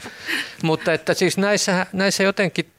Mutta 0.63 0.93
että 0.93 1.15
siis 1.15 1.39
näissä, 1.39 1.87
näissä 1.93 2.23
jotenkin 2.23 2.73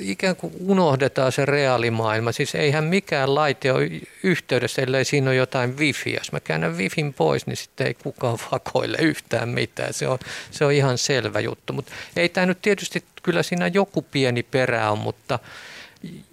ikään 0.00 0.36
kuin 0.36 0.52
unohdetaan 0.60 1.32
se 1.32 1.46
reaalimaailma. 1.46 2.32
Siis 2.32 2.54
eihän 2.54 2.84
mikään 2.84 3.34
laite 3.34 3.72
ole 3.72 3.90
yhteydessä, 4.22 4.82
ellei 4.82 5.04
siinä 5.04 5.30
ole 5.30 5.36
jotain 5.36 5.78
wifi. 5.78 6.14
Jos 6.14 6.32
mä 6.32 6.40
käännän 6.40 6.76
wifin 6.76 7.14
pois, 7.14 7.46
niin 7.46 7.56
sitten 7.56 7.86
ei 7.86 7.94
kukaan 7.94 8.38
vakoile 8.52 8.98
yhtään 9.00 9.48
mitään. 9.48 9.94
Se 9.94 10.08
on, 10.08 10.18
se 10.50 10.64
on 10.64 10.72
ihan 10.72 10.98
selvä 10.98 11.40
juttu. 11.40 11.72
Mutta 11.72 11.92
ei 12.16 12.28
tämä 12.28 12.46
nyt 12.46 12.62
tietysti, 12.62 13.04
kyllä 13.22 13.42
siinä 13.42 13.66
joku 13.66 14.02
pieni 14.02 14.42
perä 14.42 14.90
on, 14.90 14.98
mutta 14.98 15.38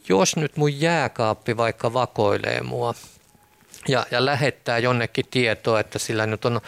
jos 0.10 0.36
nyt 0.36 0.58
mun 0.58 0.82
jääkaappi 0.82 1.58
vaikka 1.58 1.94
vakoilee 1.94 2.62
mua 2.62 2.94
ja, 3.88 4.06
ja 4.12 4.26
lähettää 4.26 4.78
jonnekin 4.78 5.26
tietoa, 5.32 5.80
että 5.80 6.00
sillä 6.00 6.26
nyt 6.26 6.46
on 6.46 6.62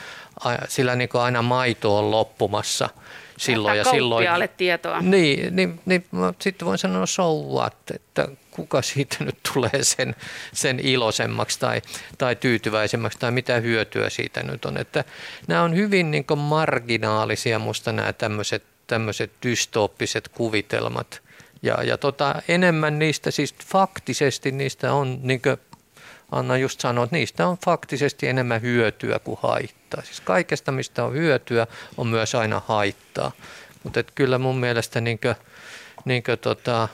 sillä 0.67 0.95
niin 0.95 1.09
aina 1.13 1.41
maito 1.41 1.97
on 1.97 2.11
loppumassa– 2.11 2.89
silloin 3.37 3.77
ja 3.77 3.83
silloin. 3.83 4.49
tietoa. 4.57 5.01
Niin, 5.01 5.55
niin, 5.55 5.79
niin 5.85 6.05
sitten 6.39 6.65
voin 6.65 6.77
sanoa 6.77 7.05
so 7.05 7.33
what, 7.33 7.77
että 7.95 8.27
kuka 8.51 8.81
siitä 8.81 9.17
nyt 9.19 9.37
tulee 9.53 9.83
sen, 9.83 10.15
sen 10.53 10.79
iloisemmaksi 10.79 11.59
tai, 11.59 11.81
tai 12.17 12.35
tyytyväisemmäksi 12.35 13.19
tai 13.19 13.31
mitä 13.31 13.59
hyötyä 13.59 14.09
siitä 14.09 14.43
nyt 14.43 14.65
on. 14.65 14.77
Että 14.77 15.03
nämä 15.47 15.61
on 15.61 15.75
hyvin 15.75 16.11
niin 16.11 16.25
marginaalisia 16.37 17.59
musta 17.59 17.91
nämä 17.91 18.13
tämmöiset, 18.13 18.63
tämmöiset 18.87 19.31
dystooppiset 19.43 20.27
kuvitelmat. 20.27 21.21
Ja, 21.65 21.83
ja 21.83 21.97
tota, 21.97 22.41
enemmän 22.47 22.99
niistä, 22.99 23.31
siis 23.31 23.55
faktisesti 23.65 24.51
niistä 24.51 24.93
on, 24.93 25.19
niin 25.21 25.41
kuin 25.41 25.57
Anna 26.31 26.57
just 26.57 26.79
sanoi, 26.79 27.03
että 27.03 27.15
niistä 27.15 27.47
on 27.47 27.57
faktisesti 27.65 28.27
enemmän 28.27 28.61
hyötyä 28.61 29.19
kuin 29.19 29.39
haittaa. 29.41 30.01
Siis 30.01 30.21
kaikesta, 30.21 30.71
mistä 30.71 31.03
on 31.03 31.13
hyötyä, 31.13 31.67
on 31.97 32.07
myös 32.07 32.35
aina 32.35 32.61
haittaa. 32.67 33.31
Mutta 33.83 34.03
kyllä 34.03 34.37
mun 34.37 34.57
mielestä 34.57 35.01
niin 35.01 35.19
kuin, 35.19 35.35
niin 36.05 36.23
kuin 36.23 36.39
tota, 36.39 36.87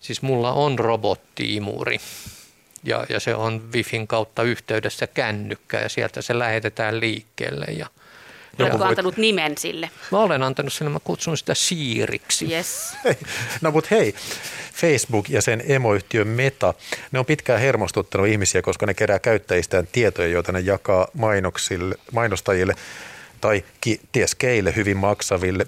siis 0.00 0.22
mulla 0.22 0.52
on 0.52 0.78
robottiimuri. 0.78 1.98
ja, 2.84 3.06
ja 3.08 3.20
se 3.20 3.34
on 3.34 3.72
Wifin 3.72 4.06
kautta 4.06 4.42
yhteydessä 4.42 5.06
kännykkä 5.06 5.80
ja 5.80 5.88
sieltä 5.88 6.22
se 6.22 6.38
lähetetään 6.38 7.00
liikkeelle. 7.00 7.66
Ja, 7.66 7.86
Oletko 8.58 8.84
antanut 8.84 9.16
nimen 9.16 9.58
sille? 9.58 9.90
Mä 10.12 10.18
olen 10.18 10.42
antanut 10.42 10.72
sille, 10.72 10.90
mä 10.90 10.98
kutsun 11.04 11.36
sitä 11.36 11.54
Siiriksi. 11.54 12.52
Yes. 12.54 12.96
No 13.60 13.70
mutta 13.70 13.88
hei, 13.90 14.14
Facebook 14.74 15.28
ja 15.28 15.42
sen 15.42 15.62
emoyhtiö 15.66 16.24
Meta, 16.24 16.74
ne 17.12 17.18
on 17.18 17.26
pitkään 17.26 17.60
hermostuttanut 17.60 18.26
ihmisiä, 18.26 18.62
koska 18.62 18.86
ne 18.86 18.94
kerää 18.94 19.18
käyttäjistään 19.18 19.88
tietoja, 19.92 20.28
joita 20.28 20.52
ne 20.52 20.60
jakaa 20.60 21.08
mainoksille, 21.14 21.94
mainostajille 22.12 22.74
tai 23.40 23.64
ki, 23.80 24.00
ties 24.12 24.34
keille 24.34 24.76
hyvin 24.76 24.96
maksaville. 24.96 25.66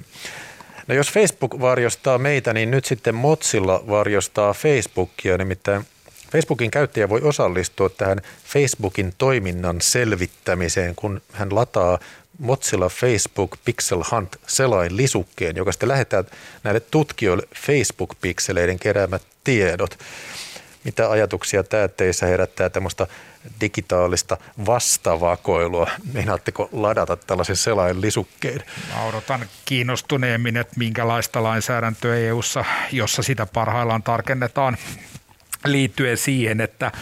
No 0.86 0.94
jos 0.94 1.12
Facebook 1.12 1.60
varjostaa 1.60 2.18
meitä, 2.18 2.52
niin 2.52 2.70
nyt 2.70 2.84
sitten 2.84 3.14
Motsilla 3.14 3.84
varjostaa 3.88 4.52
Facebookia, 4.52 5.38
nimittäin 5.38 5.86
Facebookin 6.32 6.70
käyttäjä 6.70 7.08
voi 7.08 7.20
osallistua 7.22 7.88
tähän 7.88 8.20
Facebookin 8.44 9.12
toiminnan 9.18 9.80
selvittämiseen, 9.80 10.94
kun 10.94 11.20
hän 11.32 11.54
lataa 11.54 11.98
Mozilla 12.38 12.88
Facebook 12.88 13.58
Pixel 13.64 14.02
Hunt 14.10 14.36
selain 14.46 14.96
lisukkeen, 14.96 15.56
joka 15.56 15.72
sitten 15.72 15.88
lähettää 15.88 16.24
näille 16.64 16.80
tutkijoille 16.80 17.48
Facebook-pikseleiden 17.66 18.78
keräämät 18.78 19.22
tiedot. 19.44 19.98
Mitä 20.84 21.10
ajatuksia 21.10 21.62
tämä 21.62 21.88
teissä 21.88 22.26
herättää 22.26 22.70
tämmöistä 22.70 23.06
digitaalista 23.60 24.36
vastavakoilua? 24.66 25.90
Meinaatteko 26.12 26.68
ladata 26.72 27.16
tällaisen 27.16 27.56
selain 27.56 28.00
lisukkeen? 28.00 28.62
Mä 28.94 29.04
odotan 29.04 29.46
kiinnostuneemmin, 29.64 30.56
että 30.56 30.74
minkälaista 30.76 31.42
lainsäädäntöä 31.42 32.16
EU-ssa, 32.16 32.64
jossa 32.92 33.22
sitä 33.22 33.46
parhaillaan 33.46 34.02
tarkennetaan 34.02 34.76
liittyen 35.64 36.16
siihen, 36.16 36.60
että 36.60 36.92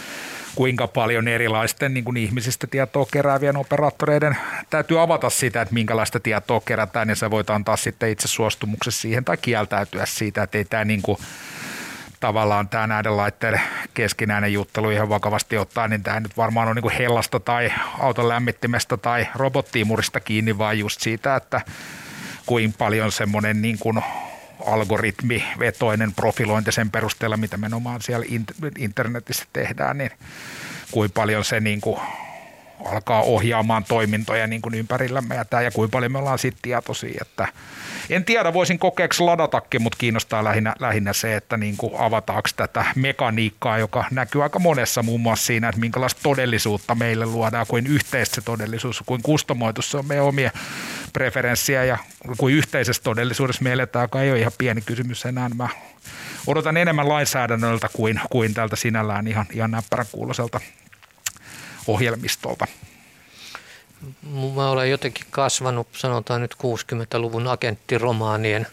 kuinka 0.56 0.86
paljon 0.86 1.28
erilaisten 1.28 1.94
niin 1.94 2.04
kuin 2.04 2.16
ihmisistä 2.16 2.66
tietoa 2.66 3.06
keräävien 3.12 3.56
operaattoreiden 3.56 4.36
täytyy 4.70 5.02
avata 5.02 5.30
sitä, 5.30 5.62
että 5.62 5.75
minkälaista 5.75 6.20
tietoa 6.20 6.60
kerätään, 6.60 7.08
ja 7.08 7.14
sä 7.14 7.30
voit 7.30 7.50
antaa 7.50 7.76
sitten 7.76 8.10
itse 8.10 8.28
suostumuksessa 8.28 9.00
siihen 9.00 9.25
tai 9.25 9.36
kieltäytyä 9.36 10.06
siitä, 10.06 10.42
että 10.42 10.58
ei 10.58 10.64
tämä 10.64 10.84
niin 10.84 11.02
kuin, 11.02 11.18
tavallaan 12.20 12.68
tämä 12.68 12.86
näiden 12.86 13.16
laitteiden 13.16 13.60
keskinäinen 13.94 14.52
juttelu 14.52 14.90
ihan 14.90 15.08
vakavasti 15.08 15.58
ottaa, 15.58 15.88
niin 15.88 16.02
tämä 16.02 16.20
nyt 16.20 16.36
varmaan 16.36 16.68
on 16.68 16.76
niin 16.76 16.82
kuin 16.82 16.94
hellasta 16.98 17.40
tai 17.40 17.72
auton 17.98 18.28
lämmittimestä 18.28 18.96
tai 18.96 19.28
robottiimurista 19.34 20.20
kiinni, 20.20 20.58
vaan 20.58 20.78
just 20.78 21.00
siitä, 21.00 21.36
että 21.36 21.60
kuinka 22.46 22.76
paljon 22.78 23.12
semmoinen 23.12 23.62
niin 23.62 23.78
kuin 23.78 24.02
algoritmivetoinen 24.66 26.14
profilointi 26.14 26.73
sen 26.73 26.90
perusteella, 26.90 27.37
mitä 27.37 27.56
menomaan 27.56 28.02
siellä 28.02 28.26
internetissä 28.78 29.44
tehdään, 29.52 29.99
niin 29.99 30.11
kuinka 30.90 31.20
paljon 31.20 31.44
se 31.44 31.61
niin 31.61 31.80
kuin 31.80 32.00
alkaa 32.85 33.23
ohjaamaan 33.23 33.85
toimintoja 33.85 34.46
niin 34.46 34.62
kuin 34.62 34.75
ympärillämme 34.75 35.35
ja, 35.35 35.44
tämä, 35.44 35.62
ja 35.62 35.70
kuinka 35.70 35.92
paljon 35.92 36.12
me 36.12 36.18
ollaan 36.18 36.38
siitä 36.38 36.58
tietoisia, 36.62 37.18
että 37.23 37.49
en 38.10 38.25
tiedä, 38.25 38.52
voisin 38.52 38.78
kokeeksi 38.78 39.22
ladatakin, 39.22 39.82
mutta 39.82 39.98
kiinnostaa 39.98 40.44
lähinnä, 40.44 40.75
lähinnä 40.80 41.12
se, 41.12 41.36
että 41.36 41.56
niin 41.56 41.76
kuin 41.76 41.92
avataanko 41.98 42.48
tätä 42.56 42.84
mekaniikkaa, 42.96 43.78
joka 43.78 44.04
näkyy 44.10 44.42
aika 44.42 44.58
monessa 44.58 45.02
muun 45.02 45.20
muassa 45.20 45.46
siinä, 45.46 45.68
että 45.68 45.80
minkälaista 45.80 46.20
todellisuutta 46.22 46.94
meille 46.94 47.26
luodaan, 47.26 47.66
kuin 47.66 47.86
yhteistä 47.86 48.34
se 48.34 48.40
todellisuus, 48.40 49.02
kuin 49.06 49.22
kustomoitu 49.22 49.82
se 49.82 49.96
on 49.96 50.06
meidän 50.06 50.25
omia 50.25 50.50
preferenssiä 51.12 51.84
ja 51.84 51.98
kuin 52.38 52.54
yhteisessä 52.54 53.02
todellisuudessa 53.02 53.62
me 53.62 53.72
eletään, 53.72 54.04
joka 54.04 54.22
ei 54.22 54.30
ole 54.30 54.40
ihan 54.40 54.52
pieni 54.58 54.80
kysymys 54.80 55.26
enää. 55.26 55.48
Mä 55.48 55.68
odotan 56.46 56.76
enemmän 56.76 57.08
lainsäädännöltä 57.08 57.88
kuin, 57.92 58.20
kuin 58.30 58.54
tältä 58.54 58.76
sinällään 58.76 59.26
ihan, 59.26 59.46
ihan 59.52 59.70
näppärän 59.70 60.06
kuuloiselta 60.12 60.60
ohjelmistolta. 61.86 62.66
Mä 64.55 64.71
olen 64.71 64.91
jotenkin 64.91 65.26
kasvanut, 65.31 65.87
sanotaan 65.93 66.41
nyt 66.41 66.55
60-luvun 66.55 67.49
agenttiromaanien 67.49 68.67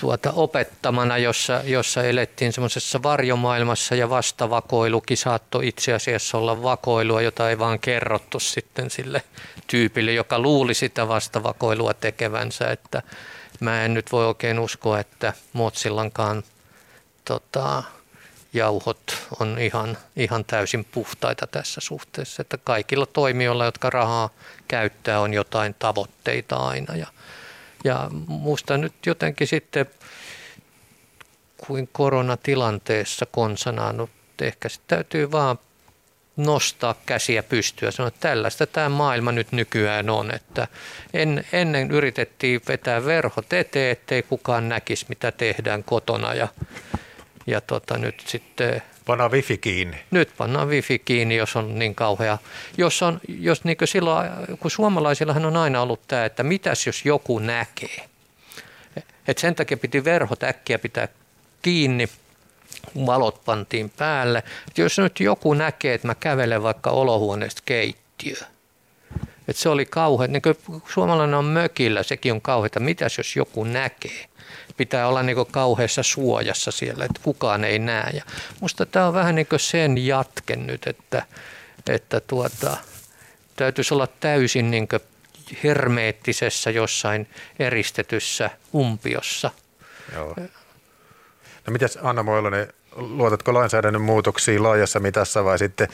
tuota, 0.00 0.32
opettamana, 0.32 1.18
jossa, 1.18 1.60
jossa 1.64 2.02
elettiin 2.02 2.52
semmoisessa 2.52 3.02
varjomaailmassa 3.02 3.94
ja 3.94 4.10
vastavakoilukin 4.10 5.16
saattoi 5.16 5.68
itse 5.68 5.92
asiassa 5.92 6.38
olla 6.38 6.62
vakoilua, 6.62 7.22
jota 7.22 7.50
ei 7.50 7.58
vaan 7.58 7.78
kerrottu 7.78 8.40
sitten 8.40 8.90
sille 8.90 9.22
tyypille, 9.66 10.12
joka 10.12 10.38
luuli 10.38 10.74
sitä 10.74 11.08
vastavakoilua 11.08 11.94
tekevänsä, 11.94 12.70
että 12.70 13.02
mä 13.60 13.84
en 13.84 13.94
nyt 13.94 14.12
voi 14.12 14.26
oikein 14.26 14.58
uskoa, 14.58 15.00
että 15.00 15.32
Motsillankaan 15.52 16.42
tota, 17.24 17.82
jauhot 18.52 19.16
on 19.40 19.58
ihan, 19.58 19.98
ihan 20.16 20.44
täysin 20.44 20.84
puhtaita 20.84 21.46
tässä 21.46 21.80
suhteessa, 21.80 22.42
että 22.42 22.58
kaikilla 22.58 23.06
toimijoilla, 23.06 23.64
jotka 23.64 23.90
rahaa 23.90 24.30
käyttää, 24.68 25.20
on 25.20 25.34
jotain 25.34 25.74
tavoitteita 25.78 26.56
aina 26.56 26.96
ja, 26.96 27.06
ja 27.84 28.10
musta 28.26 28.78
nyt 28.78 28.94
jotenkin 29.06 29.46
sitten 29.46 29.86
kuin 31.56 31.88
koronatilanteessa 31.92 33.26
konsana, 33.26 33.92
no 33.92 34.08
ehkä 34.42 34.68
sitten 34.68 34.96
täytyy 34.96 35.32
vaan 35.32 35.58
nostaa 36.36 36.94
käsiä 37.06 37.42
pystyä 37.42 37.90
sanoa, 37.90 38.08
että 38.08 38.20
tällaista 38.20 38.66
tämä 38.66 38.88
maailma 38.88 39.32
nyt 39.32 39.52
nykyään 39.52 40.10
on. 40.10 40.34
Että 40.34 40.68
en, 41.14 41.44
ennen 41.52 41.90
yritettiin 41.90 42.60
vetää 42.68 43.04
verhot 43.04 43.52
eteen, 43.52 43.92
ettei 43.92 44.22
kukaan 44.22 44.68
näkisi, 44.68 45.06
mitä 45.08 45.32
tehdään 45.32 45.84
kotona 45.84 46.34
ja 46.34 46.48
ja 47.48 47.60
tota, 47.60 47.98
nyt 47.98 48.22
sitten... 48.26 48.82
Pannaan 49.06 49.30
wifi 49.30 49.58
kiinni. 49.58 49.96
Nyt 50.10 50.30
pannaan 50.36 50.68
wifi 50.68 50.98
kiinni, 50.98 51.36
jos 51.36 51.56
on 51.56 51.78
niin 51.78 51.94
kauhea. 51.94 52.38
Jos 52.76 53.02
on, 53.02 53.20
jos 53.28 53.64
niin 53.64 53.76
kuin 53.76 53.88
silloin, 53.88 54.30
kun 54.60 54.70
suomalaisillahan 54.70 55.46
on 55.46 55.56
aina 55.56 55.82
ollut 55.82 56.00
tämä, 56.08 56.24
että 56.24 56.42
mitäs 56.42 56.86
jos 56.86 57.04
joku 57.04 57.38
näkee. 57.38 58.08
Et 59.28 59.38
sen 59.38 59.54
takia 59.54 59.76
piti 59.76 60.04
verhot 60.04 60.42
äkkiä 60.42 60.78
pitää 60.78 61.08
kiinni, 61.62 62.08
valot 63.06 63.44
pantiin 63.44 63.90
päälle. 63.90 64.38
Et 64.68 64.78
jos 64.78 64.98
nyt 64.98 65.20
joku 65.20 65.54
näkee, 65.54 65.94
että 65.94 66.06
mä 66.06 66.14
kävelen 66.14 66.62
vaikka 66.62 66.90
olohuoneesta 66.90 67.62
keittiöön, 67.64 68.46
että 69.48 69.62
se 69.62 69.68
oli 69.68 69.86
kauhean, 69.86 70.32
niin 70.32 70.42
suomalainen 70.92 71.34
on 71.34 71.44
mökillä, 71.44 72.02
sekin 72.02 72.32
on 72.32 72.40
kauheata. 72.40 72.80
Mitäs 72.80 73.18
jos 73.18 73.36
joku 73.36 73.64
näkee? 73.64 74.28
pitää 74.78 75.08
olla 75.08 75.22
niin 75.22 75.46
kauheassa 75.50 76.02
suojassa 76.02 76.70
siellä, 76.70 77.04
että 77.04 77.20
kukaan 77.22 77.64
ei 77.64 77.78
näe. 77.78 78.10
Ja 78.10 78.22
musta 78.60 78.86
tämä 78.86 79.06
on 79.06 79.14
vähän 79.14 79.34
niin 79.34 79.46
sen 79.56 80.06
jatke 80.06 80.56
nyt, 80.56 80.86
että, 80.86 81.22
että 81.90 82.20
tuota, 82.20 82.76
täytyisi 83.56 83.94
olla 83.94 84.08
täysin 84.20 84.70
niin 84.70 84.88
hermeettisessä 85.64 86.70
jossain 86.70 87.28
eristetyssä 87.58 88.50
umpiossa. 88.74 89.50
Joo. 90.14 90.36
No 91.66 91.72
mitäs 91.72 91.98
Anna 92.02 92.22
Moilonen, 92.22 92.72
luotatko 92.96 93.54
lainsäädännön 93.54 94.02
muutoksiin 94.02 94.62
laajassa 94.62 95.00
mitassa 95.00 95.44
vai 95.44 95.58
sitten 95.58 95.88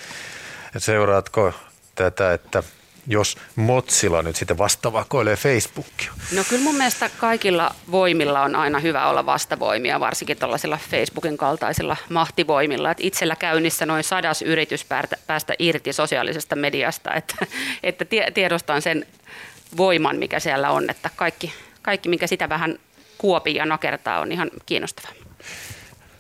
seuraatko 0.79 1.53
tätä, 1.95 2.33
että 2.33 2.63
jos 3.07 3.37
Motsilla 3.57 4.23
nyt 4.23 4.37
sitten 4.37 4.59
vastavakoilee 4.59 5.37
Facebookia? 5.37 6.13
No 6.33 6.45
kyllä 6.49 6.63
mun 6.63 6.75
mielestä 6.75 7.11
kaikilla 7.19 7.75
voimilla 7.91 8.43
on 8.43 8.57
aina 8.57 8.79
hyvä 8.79 9.09
olla 9.09 9.27
vastavoimia, 9.27 10.01
varsinkin 10.01 10.37
tällaisilla 10.37 10.79
Facebookin 10.91 11.37
kaltaisilla 11.37 11.97
mahtivoimilla. 12.09 12.91
Että 12.91 13.07
itsellä 13.07 13.37
käynnissä 13.37 13.87
noin 13.87 14.05
sadas 14.05 14.43
yritys 14.43 14.87
päästä 15.27 15.55
irti 15.59 15.93
sosiaalisesta 15.93 16.57
mediasta, 16.57 17.15
että, 17.15 17.47
että 17.83 18.05
tiedostan 18.35 18.83
sen 18.83 19.07
voiman, 19.77 20.17
mikä 20.17 20.41
siellä 20.41 20.71
on, 20.71 20.91
että 20.91 21.11
kaikki, 21.17 21.53
kaikki 21.83 22.09
mikä 22.09 22.27
sitä 22.27 22.49
vähän 22.49 22.79
kuopii 23.19 23.55
ja 23.55 23.67
nakertaa, 23.67 24.21
on 24.21 24.33
ihan 24.33 24.51
kiinnostavaa. 24.67 25.13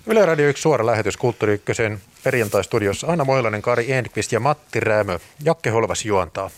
Yle 0.06 0.26
Radio 0.26 0.48
1 0.48 0.62
suora 0.62 0.86
lähetys 0.86 1.16
Kulttuuri 1.16 1.54
Ykkösen 1.54 2.00
perjantai-studiossa 2.24 3.06
Anna 3.06 3.24
Moilanen, 3.24 3.62
Kari 3.62 3.92
Enqvist 3.92 4.32
ja 4.32 4.40
Matti 4.40 4.80
Rämö. 4.80 5.18
Jakke 5.44 5.70
Holvas 5.70 6.04
juontaa. 6.04 6.50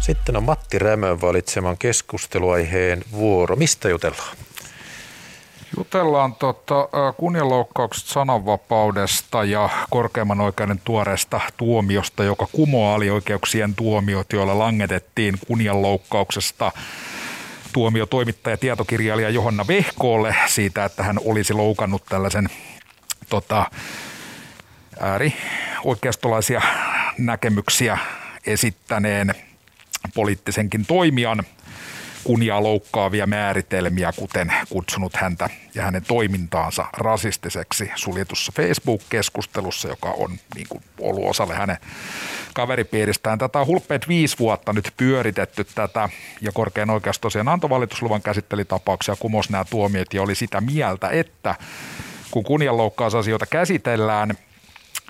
Sitten 0.00 0.36
on 0.36 0.42
Matti 0.42 0.78
Rämön 0.78 1.20
valitseman 1.20 1.78
keskusteluaiheen 1.78 3.02
vuoro. 3.12 3.56
Mistä 3.56 3.88
jutellaan? 3.88 4.36
Jutellaan 5.76 6.34
tota, 6.34 6.88
kunnianloukkaukset 7.16 8.06
sananvapaudesta 8.06 9.44
ja 9.44 9.68
korkeimman 9.90 10.40
oikeuden 10.40 10.80
tuoreesta 10.84 11.40
tuomiosta, 11.56 12.24
joka 12.24 12.46
kumoaa 12.52 12.94
alioikeuksien 12.94 13.74
tuomiot, 13.74 14.32
joilla 14.32 14.58
langetettiin 14.58 15.34
kunnianloukkauksesta 15.46 16.72
tuomio 17.72 18.06
toimittaja 18.06 18.56
tietokirjailija 18.56 19.30
Johanna 19.30 19.66
Vehkoolle 19.68 20.34
siitä, 20.46 20.84
että 20.84 21.02
hän 21.02 21.16
olisi 21.24 21.52
loukannut 21.52 22.02
tällaisen 22.08 22.48
tota, 23.28 23.66
ääri 25.00 25.34
oikeastolaisia 25.84 26.62
näkemyksiä 27.18 27.98
esittäneen 28.46 29.34
poliittisenkin 30.14 30.86
toimijan 30.86 31.44
kunniaa 32.24 32.62
loukkaavia 32.62 33.26
määritelmiä, 33.26 34.12
kuten 34.16 34.52
kutsunut 34.68 35.16
häntä 35.16 35.50
ja 35.74 35.82
hänen 35.82 36.02
toimintaansa 36.02 36.86
rasistiseksi 36.92 37.90
suljetussa 37.94 38.52
Facebook-keskustelussa, 38.56 39.88
joka 39.88 40.10
on 40.10 40.30
niin 40.54 40.66
kuin 40.68 40.82
ollut 41.00 41.30
osalle 41.30 41.54
hänen 41.54 41.76
kaveripiiristään. 42.54 43.38
Tätä 43.38 43.58
on 43.58 43.66
hulppeet 43.66 44.08
viisi 44.08 44.38
vuotta 44.38 44.72
nyt 44.72 44.92
pyöritetty 44.96 45.64
tätä 45.64 46.08
ja 46.40 46.52
korkein 46.52 46.90
oikeus 46.90 47.18
tosiaan 47.18 47.48
antoi 47.48 47.70
valitusluvan 47.70 48.22
käsittelytapauksia, 48.22 49.16
kumos 49.16 49.50
nämä 49.50 49.64
tuomiot 49.64 50.14
ja 50.14 50.22
oli 50.22 50.34
sitä 50.34 50.60
mieltä, 50.60 51.08
että 51.08 51.54
kun 52.30 52.44
kunnianloukkausasioita 52.44 53.46
käsitellään, 53.46 54.34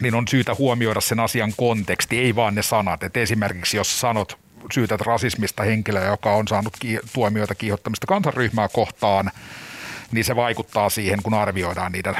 niin 0.03 0.15
on 0.15 0.29
syytä 0.29 0.55
huomioida 0.55 1.01
sen 1.01 1.21
asian 1.21 1.53
konteksti, 1.57 2.19
ei 2.19 2.37
vaan 2.37 2.55
ne 2.55 2.63
sanat. 2.63 3.03
Et 3.03 3.17
esimerkiksi 3.17 3.77
jos 3.77 4.01
sanot 4.01 4.39
syytät 4.73 5.01
rasismista 5.01 5.63
henkilöä, 5.63 6.07
joka 6.07 6.33
on 6.33 6.49
saanut 6.49 6.77
tuomioita 7.13 7.55
kiihottamista 7.55 8.07
kansanryhmää 8.07 8.69
kohtaan, 8.69 9.31
niin 10.13 10.25
se 10.25 10.37
vaikuttaa 10.37 10.91
siihen, 10.91 11.23
kun 11.23 11.35
arvioidaan 11.35 11.93
niiden, 11.93 12.17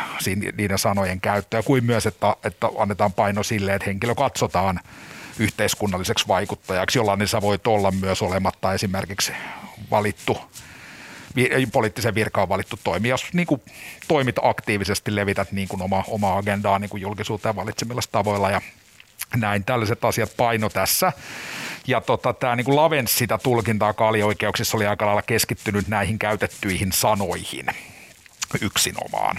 niiden 0.57 0.79
sanojen 0.79 1.21
käyttöä, 1.21 1.63
kuin 1.63 1.85
myös, 1.85 2.07
että, 2.07 2.37
että 2.45 2.69
annetaan 2.79 3.13
paino 3.13 3.43
sille, 3.43 3.75
että 3.75 3.87
henkilö 3.87 4.15
katsotaan 4.15 4.81
yhteiskunnalliseksi 5.39 6.29
vaikuttajaksi, 6.29 6.99
jollain 6.99 7.29
sä 7.29 7.43
voit 7.43 7.67
olla 7.67 7.91
myös 7.91 8.23
olematta 8.23 8.75
esimerkiksi 8.75 9.33
valittu 9.91 10.39
poliittisen 11.73 12.15
virkaan 12.15 12.49
valittu 12.49 12.79
toimija, 12.85 13.13
jos 13.13 13.27
niin 13.33 13.47
kuin 13.47 13.61
toimit 14.09 14.37
aktiivisesti, 14.43 15.15
levität 15.15 15.53
niin 15.53 15.69
kuin 15.69 15.83
oma, 15.83 16.05
omaa 16.09 16.39
agendaa 16.39 16.79
niin 16.79 16.91
kuin 16.91 17.01
julkisuuteen 17.01 17.57
valitsemilla 17.57 18.01
tavoilla 18.13 18.51
ja 18.51 18.61
näin 19.37 19.65
tällaiset 19.65 20.05
asiat 20.05 20.37
paino 20.37 20.69
tässä. 20.69 21.13
Ja 21.87 22.01
tota, 22.01 22.33
tämä 22.33 22.57
niin 22.57 22.77
lavensi 22.77 23.15
sitä 23.15 23.39
tulkintaa 23.39 23.93
kaalioikeuksissa 23.93 24.77
oli 24.77 24.87
aika 24.87 25.07
lailla 25.07 25.23
keskittynyt 25.23 25.89
näihin 25.89 26.19
käytettyihin 26.19 26.93
sanoihin 26.93 27.67
yksinomaan. 28.61 29.37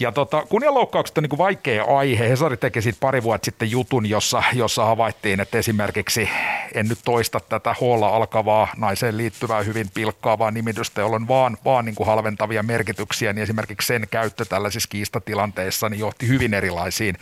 Ja 0.00 0.12
tota, 0.12 0.46
kunnianloukkaukset 0.48 1.18
on 1.18 1.22
niin 1.22 1.28
kuin 1.28 1.38
vaikea 1.38 1.84
aihe. 1.84 2.28
Hesari 2.28 2.56
teki 2.56 2.82
siitä 2.82 2.98
pari 3.00 3.22
vuotta 3.22 3.44
sitten 3.44 3.70
jutun, 3.70 4.08
jossa, 4.08 4.42
jossa 4.52 4.84
havaittiin, 4.84 5.40
että 5.40 5.58
esimerkiksi, 5.58 6.28
en 6.74 6.88
nyt 6.88 6.98
toista 7.04 7.40
tätä 7.40 7.74
huolla 7.80 8.08
alkavaa 8.08 8.68
naiseen 8.76 9.16
liittyvää 9.16 9.62
hyvin 9.62 9.90
pilkkaavaa 9.94 10.50
nimitystä, 10.50 11.00
jolla 11.00 11.16
on 11.16 11.28
vaan, 11.28 11.58
vaan 11.64 11.84
niin 11.84 11.94
kuin 11.94 12.06
halventavia 12.06 12.62
merkityksiä, 12.62 13.32
niin 13.32 13.42
esimerkiksi 13.42 13.86
sen 13.86 14.06
käyttö 14.10 14.44
tällaisissa 14.44 14.88
kiistatilanteissa 14.88 15.88
niin 15.88 16.00
johti 16.00 16.28
hyvin 16.28 16.54
erilaisiin 16.54 17.16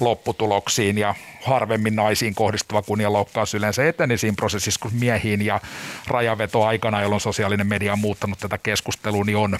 lopputuloksiin 0.00 0.98
ja 0.98 1.14
harvemmin 1.44 1.96
naisiin 1.96 2.34
kohdistuva 2.34 2.82
kunnianloukkaus 2.82 3.54
yleensä 3.54 3.88
eteni 3.88 4.18
siinä 4.18 4.36
prosessissa 4.36 4.80
kuin 4.80 4.94
miehiin 4.94 5.42
ja 5.42 5.60
rajaveto 6.06 6.64
aikana, 6.64 7.02
jolloin 7.02 7.20
sosiaalinen 7.20 7.66
media 7.66 7.92
on 7.92 7.98
muuttanut 7.98 8.38
tätä 8.38 8.58
keskustelua, 8.58 9.24
niin 9.24 9.36
on, 9.36 9.58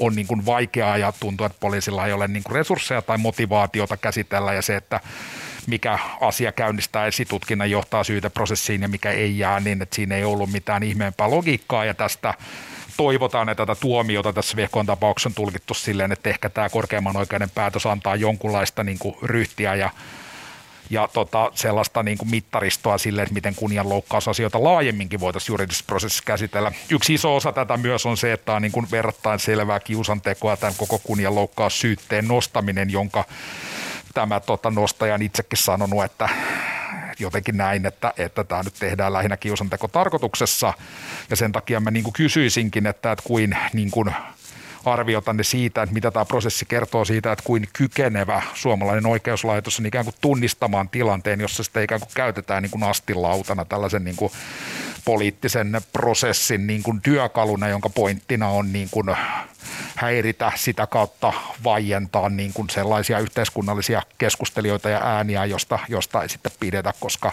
on 0.00 0.14
niin 0.14 0.26
kuin 0.26 0.46
vaikeaa 0.46 0.98
ja 0.98 1.12
tuntuu, 1.20 1.46
että 1.46 1.58
poliisilla 1.60 2.06
ei 2.06 2.12
ole 2.12 2.28
niin 2.28 2.42
kuin 2.42 2.54
resursseja 2.54 3.02
tai 3.02 3.18
motivaatiota 3.18 3.96
käsitellä. 3.96 4.52
Ja 4.52 4.62
se, 4.62 4.76
että 4.76 5.00
mikä 5.66 5.98
asia 6.20 6.52
käynnistää 6.52 7.06
esitutkinnan 7.06 7.70
johtaa 7.70 8.04
syyteprosessiin 8.04 8.82
ja 8.82 8.88
mikä 8.88 9.10
ei 9.10 9.38
jää, 9.38 9.60
niin 9.60 9.82
että 9.82 9.96
siinä 9.96 10.14
ei 10.14 10.24
ollut 10.24 10.52
mitään 10.52 10.82
ihmeempää 10.82 11.30
logiikkaa. 11.30 11.84
Ja 11.84 11.94
tästä 11.94 12.34
toivotaan, 12.96 13.48
että 13.48 13.66
tätä 13.66 13.80
tuomiota 13.80 14.32
tässä 14.32 14.56
Vehkon 14.56 14.86
tapauksessa 14.86 15.28
on 15.28 15.34
tulkittu 15.34 15.74
silleen, 15.74 16.12
että 16.12 16.30
ehkä 16.30 16.50
tämä 16.50 16.68
korkeimman 16.68 17.16
oikeuden 17.16 17.50
päätös 17.50 17.86
antaa 17.86 18.16
jonkunlaista 18.16 18.84
niin 18.84 18.98
kuin 18.98 19.16
ryhtiä 19.22 19.74
ja 19.74 19.90
ja 20.90 21.08
tota, 21.12 21.50
sellaista 21.54 22.02
niin 22.02 22.18
kuin 22.18 22.30
mittaristoa 22.30 22.98
sille, 22.98 23.22
että 23.22 23.34
miten 23.34 23.54
kunnianloukkausasioita 23.54 24.64
laajemminkin 24.64 25.20
voitaisiin 25.20 25.52
juridisessa 25.52 25.84
prosessissa 25.86 26.24
käsitellä. 26.26 26.72
Yksi 26.90 27.14
iso 27.14 27.36
osa 27.36 27.52
tätä 27.52 27.76
myös 27.76 28.06
on 28.06 28.16
se, 28.16 28.32
että 28.32 28.52
on 28.52 28.62
niin 28.62 28.72
kuin 28.72 28.90
verrattain 28.90 29.38
selvää 29.38 29.80
kiusantekoa 29.80 30.56
tämän 30.56 30.74
koko 30.76 30.98
kunnianloukkaussyytteen 30.98 32.28
nostaminen, 32.28 32.90
jonka 32.90 33.24
tämä 34.14 34.40
tota, 34.40 34.70
nostaja 34.70 35.14
on 35.14 35.22
itsekin 35.22 35.58
sanonut, 35.58 36.04
että 36.04 36.28
jotenkin 37.18 37.56
näin, 37.56 37.86
että, 37.86 38.14
että 38.16 38.44
tämä 38.44 38.62
nyt 38.62 38.74
tehdään 38.78 39.12
lähinnä 39.12 39.36
kiusanteko 39.36 39.88
tarkoituksessa. 39.88 40.72
Ja 41.30 41.36
sen 41.36 41.52
takia 41.52 41.80
mä 41.80 41.90
niin 41.90 42.04
kuin 42.04 42.14
kysyisinkin, 42.14 42.86
että, 42.86 43.12
että 43.12 43.24
kuin, 43.26 43.56
niin 43.72 43.90
kuin 43.90 44.14
arviotanne 44.84 45.42
siitä, 45.42 45.82
että 45.82 45.92
mitä 45.94 46.10
tämä 46.10 46.24
prosessi 46.24 46.64
kertoo 46.64 47.04
siitä, 47.04 47.32
että 47.32 47.44
kuin 47.44 47.68
kykenevä 47.72 48.42
suomalainen 48.54 49.06
oikeuslaitos 49.06 49.78
on 49.78 49.86
ikään 49.86 50.04
kuin 50.04 50.14
tunnistamaan 50.20 50.88
tilanteen, 50.88 51.40
jossa 51.40 51.64
sitä 51.64 51.80
ikään 51.80 52.00
kuin 52.00 52.10
käytetään 52.14 52.62
niin 52.62 52.70
kuin 52.70 52.82
astilautana 52.82 53.64
tällaisen 53.64 54.04
niin 54.04 54.16
kuin 54.16 54.32
poliittisen 55.04 55.80
prosessin 55.92 56.66
niin 56.66 56.82
kuin 56.82 57.00
työkaluna, 57.00 57.68
jonka 57.68 57.90
pointtina 57.90 58.48
on 58.48 58.72
niin 58.72 58.88
kuin 58.90 59.16
häiritä 59.94 60.52
sitä 60.54 60.86
kautta 60.86 61.32
vaientaa 61.64 62.28
niin 62.28 62.52
kuin 62.52 62.70
sellaisia 62.70 63.18
yhteiskunnallisia 63.18 64.02
keskustelijoita 64.18 64.88
ja 64.88 65.00
ääniä, 65.04 65.44
josta, 65.44 65.78
josta 65.88 66.22
ei 66.22 66.28
sitten 66.28 66.52
pidetä, 66.60 66.94
koska 67.00 67.32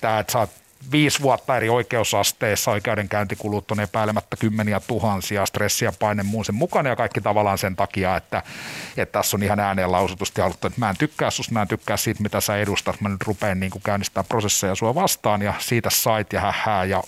tämä, 0.00 0.18
että 0.18 0.32
sä 0.32 0.48
viisi 0.92 1.22
vuotta 1.22 1.56
eri 1.56 1.68
oikeusasteissa, 1.68 2.70
oikeudenkäyntikulut 2.70 3.70
on 3.70 3.80
epäilemättä 3.80 4.36
kymmeniä 4.36 4.80
tuhansia, 4.80 5.46
stressiä 5.46 5.92
paine 5.98 6.22
muun 6.22 6.44
sen 6.44 6.54
mukana 6.54 6.88
ja 6.88 6.96
kaikki 6.96 7.20
tavallaan 7.20 7.58
sen 7.58 7.76
takia, 7.76 8.16
että, 8.16 8.42
että 8.96 9.18
tässä 9.18 9.36
on 9.36 9.42
ihan 9.42 9.60
ääneen 9.60 9.92
lausutusti 9.92 10.40
haluttu, 10.40 10.66
että 10.66 10.80
mä 10.80 10.90
en 10.90 10.96
tykkää 10.96 11.30
sus, 11.30 11.50
mä 11.50 11.62
en 11.62 11.68
tykkää 11.68 11.96
siitä, 11.96 12.22
mitä 12.22 12.40
sä 12.40 12.56
edustat, 12.56 13.00
mä 13.00 13.08
nyt 13.08 13.22
rupean 13.26 13.60
niin 13.60 13.72
käynnistämään 13.84 14.28
prosesseja 14.28 14.74
sua 14.74 14.94
vastaan 14.94 15.42
ja 15.42 15.54
siitä 15.58 15.90
sait 15.90 16.32
ja 16.32 16.40
hähää 16.40 16.84
ja 16.84 17.02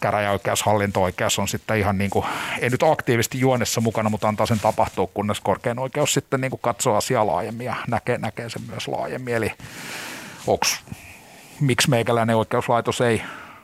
käräjäoikeus, 0.00 0.62
hallinto-oikeus 0.62 1.38
on 1.38 1.48
sitten 1.48 1.78
ihan 1.78 1.98
niin 1.98 2.10
kuin, 2.10 2.24
ei 2.60 2.70
nyt 2.70 2.82
aktiivisesti 2.82 3.40
juonessa 3.40 3.80
mukana, 3.80 4.10
mutta 4.10 4.28
antaa 4.28 4.46
sen 4.46 4.60
tapahtua, 4.60 5.06
kunnes 5.14 5.40
korkein 5.40 5.78
oikeus 5.78 6.14
sitten 6.14 6.40
niin 6.40 6.50
kuin 6.50 6.60
katsoo 6.60 6.96
asiaa 6.96 7.26
laajemmin 7.26 7.66
ja 7.66 7.74
näkee, 7.88 8.18
näkee 8.18 8.50
sen 8.50 8.62
myös 8.70 8.88
laajemmin. 8.88 9.34
Eli 9.34 9.52
onko 10.46 10.66
miksi 11.60 11.90
meikäläinen 11.90 12.36
oikeuslaitos 12.36 13.00
ei, 13.00 13.22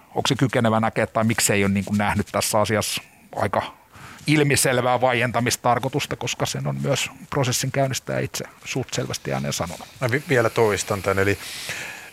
onko 0.09 0.26
se 0.26 0.35
kykenevä 0.35 0.81
näkeä 0.81 1.07
tai 1.07 1.24
miksi 1.24 1.52
ei 1.52 1.64
ole 1.64 1.72
niin 1.72 1.85
kuin 1.85 1.98
nähnyt 1.98 2.26
tässä 2.33 2.61
asiassa 2.61 3.02
aika 3.37 3.62
ilmiselvää 4.26 5.00
vaientamistarkoitusta, 5.00 6.16
koska 6.16 6.46
sen 6.46 6.66
on 6.66 6.81
myös 6.83 7.11
prosessin 7.31 7.72
käynnistäjä 7.72 8.18
itse 8.18 8.44
suht 8.64 8.94
selvästi 8.94 9.33
ääneen 9.33 9.52
sanonut. 9.52 9.88
Vielä 10.28 10.50
toistan 10.50 11.02
tämän, 11.02 11.18
eli 11.18 11.38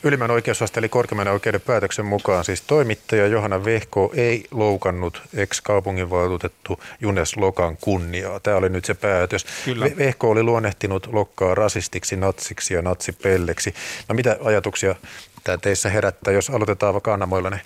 Ylimmän 0.04 0.32
oikeusaste 0.32 0.80
eli 0.80 0.90
korkeimman 0.90 1.28
oikeuden 1.28 1.62
päätöksen 1.62 2.06
mukaan 2.06 2.46
siis 2.46 2.62
toimittaja 2.62 3.28
Johanna 3.28 3.66
Vehko 3.66 4.12
ei 4.16 4.46
loukannut 4.52 5.22
ex-kaupunginvaltuutettu 5.34 6.80
Junes 7.02 7.38
Lokan 7.38 7.78
kunniaa. 7.78 8.40
Tämä 8.40 8.58
oli 8.58 8.70
nyt 8.70 8.86
se 8.86 8.94
päätös. 8.94 9.46
Kyllä. 9.66 9.86
Vehko 9.98 10.30
oli 10.30 10.44
luonnehtinut 10.44 11.08
Lokkaa 11.14 11.56
rasistiksi, 11.56 12.16
natsiksi 12.16 12.74
ja 12.74 12.82
natsipelleksi. 12.82 13.74
No 14.08 14.16
mitä 14.16 14.38
ajatuksia 14.44 14.96
tämä 15.44 15.58
teissä 15.58 15.90
herättää, 15.90 16.34
jos 16.34 16.50
aloitetaan 16.50 16.94
vaikka 16.94 17.14
Anna 17.14 17.26
Moilanen? 17.26 17.62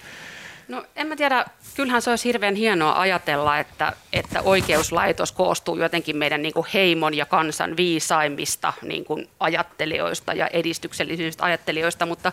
No 0.67 0.85
en 0.95 1.07
mä 1.07 1.15
tiedä, 1.15 1.45
kyllähän 1.75 2.01
se 2.01 2.09
olisi 2.09 2.25
hirveän 2.25 2.55
hienoa 2.55 2.99
ajatella, 2.99 3.59
että, 3.59 3.93
että 4.13 4.41
oikeuslaitos 4.41 5.31
koostuu 5.31 5.77
jotenkin 5.77 6.17
meidän 6.17 6.41
niin 6.41 6.53
kuin 6.53 6.67
heimon 6.73 7.13
ja 7.13 7.25
kansan 7.25 7.77
viisaimmista 7.77 8.73
niin 8.81 9.05
kuin 9.05 9.29
ajattelijoista 9.39 10.33
ja 10.33 10.47
edistyksellisistä 10.47 11.43
ajattelijoista, 11.43 12.05
mutta 12.05 12.31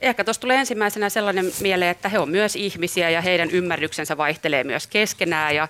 ehkä 0.00 0.24
tuossa 0.24 0.40
tulee 0.40 0.56
ensimmäisenä 0.56 1.08
sellainen 1.08 1.52
mieleen, 1.60 1.90
että 1.90 2.08
he 2.08 2.18
on 2.18 2.28
myös 2.28 2.56
ihmisiä 2.56 3.10
ja 3.10 3.20
heidän 3.20 3.50
ymmärryksensä 3.50 4.16
vaihtelee 4.16 4.64
myös 4.64 4.86
keskenään 4.86 5.54
ja 5.54 5.68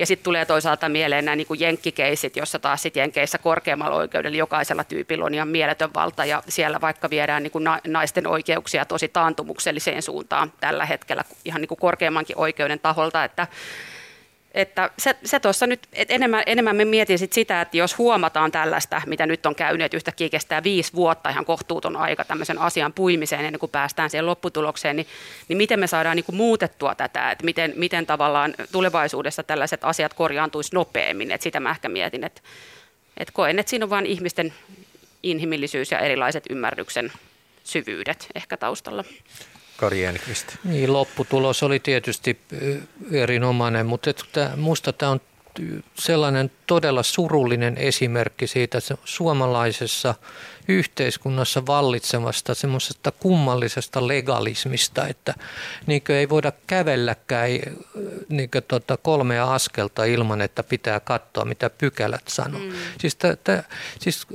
ja 0.00 0.06
sitten 0.06 0.24
tulee 0.24 0.44
toisaalta 0.44 0.88
mieleen 0.88 1.24
nämä 1.24 1.36
niin 1.36 1.46
jenkkikeisit, 1.58 2.36
jossa 2.36 2.58
taas 2.58 2.82
sit 2.82 2.96
jenkeissä 2.96 3.38
korkeammalla 3.38 3.96
oikeudella 3.96 4.36
jokaisella 4.36 4.84
tyypillä 4.84 5.24
on 5.24 5.34
ihan 5.34 5.48
mieletön 5.48 5.90
valta 5.94 6.24
ja 6.24 6.42
siellä 6.48 6.80
vaikka 6.80 7.10
viedään 7.10 7.42
niin 7.42 7.50
kuin 7.50 7.64
naisten 7.86 8.26
oikeuksia 8.26 8.84
tosi 8.84 9.08
taantumukselliseen 9.08 10.02
suuntaan 10.02 10.52
tällä 10.60 10.86
hetkellä 10.86 11.24
ihan 11.44 11.60
niin 11.60 11.68
kuin 11.68 11.78
korkeammankin 11.78 12.38
oikeuden 12.38 12.80
taholta, 12.80 13.24
että 13.24 13.46
että 14.54 14.90
se, 14.98 15.16
se 15.24 15.40
tuossa 15.40 15.66
nyt, 15.66 15.80
että 15.92 16.14
enemmän, 16.14 16.42
enemmän 16.46 16.76
me 16.76 16.84
mietin 16.84 17.18
sit 17.18 17.32
sitä, 17.32 17.60
että 17.60 17.76
jos 17.76 17.98
huomataan 17.98 18.52
tällaista, 18.52 19.02
mitä 19.06 19.26
nyt 19.26 19.46
on 19.46 19.54
käynyt, 19.54 19.84
että 19.84 19.96
yhtäkkiä 19.96 20.28
kestää 20.28 20.62
viisi 20.62 20.92
vuotta 20.92 21.30
ihan 21.30 21.44
kohtuuton 21.44 21.96
aika 21.96 22.24
tämmöisen 22.24 22.58
asian 22.58 22.92
puimiseen 22.92 23.44
ennen 23.44 23.60
kuin 23.60 23.70
päästään 23.70 24.10
siihen 24.10 24.26
lopputulokseen, 24.26 24.96
niin, 24.96 25.06
niin 25.48 25.56
miten 25.56 25.80
me 25.80 25.86
saadaan 25.86 26.16
niin 26.16 26.24
kuin 26.24 26.36
muutettua 26.36 26.94
tätä, 26.94 27.30
että 27.30 27.44
miten, 27.44 27.72
miten 27.76 28.06
tavallaan 28.06 28.54
tulevaisuudessa 28.72 29.42
tällaiset 29.42 29.84
asiat 29.84 30.14
korjaantuisi 30.14 30.74
nopeammin, 30.74 31.30
että 31.30 31.42
sitä 31.42 31.60
mä 31.60 31.70
ehkä 31.70 31.88
mietin, 31.88 32.24
että, 32.24 32.40
että 33.16 33.32
koen, 33.32 33.58
että 33.58 33.70
siinä 33.70 33.84
on 33.84 33.90
vain 33.90 34.06
ihmisten 34.06 34.52
inhimillisyys 35.22 35.90
ja 35.90 35.98
erilaiset 35.98 36.44
ymmärryksen 36.50 37.12
syvyydet 37.64 38.26
ehkä 38.34 38.56
taustalla. 38.56 39.04
Kari 39.80 40.04
Enqvist. 40.04 40.46
Niin, 40.64 40.92
lopputulos 40.92 41.62
oli 41.62 41.80
tietysti 41.80 42.40
erinomainen, 43.12 43.86
mutta 43.86 44.10
minusta 44.56 44.92
tämä 44.92 45.12
on 45.12 45.20
sellainen 45.94 46.50
todella 46.66 47.02
surullinen 47.02 47.76
esimerkki 47.76 48.46
siitä 48.46 48.78
suomalaisessa 49.04 50.14
yhteiskunnassa 50.68 51.66
vallitsevasta 51.66 52.54
semmoisesta 52.54 53.10
kummallisesta 53.10 54.08
legalismista, 54.08 55.06
että 55.06 55.34
niin 55.86 56.02
ei 56.08 56.28
voida 56.28 56.52
kävelläkään 56.66 57.50
niin 58.28 58.50
tota 58.68 58.96
kolmea 58.96 59.54
askelta 59.54 60.04
ilman, 60.04 60.40
että 60.40 60.62
pitää 60.62 61.00
katsoa, 61.00 61.44
mitä 61.44 61.70
pykälät 61.70 62.28
sanoo. 62.28 62.60
Mm. 62.60 62.72
Siis, 63.00 63.16
t- 63.16 63.44
t- 63.44 63.66
siis 63.98 64.26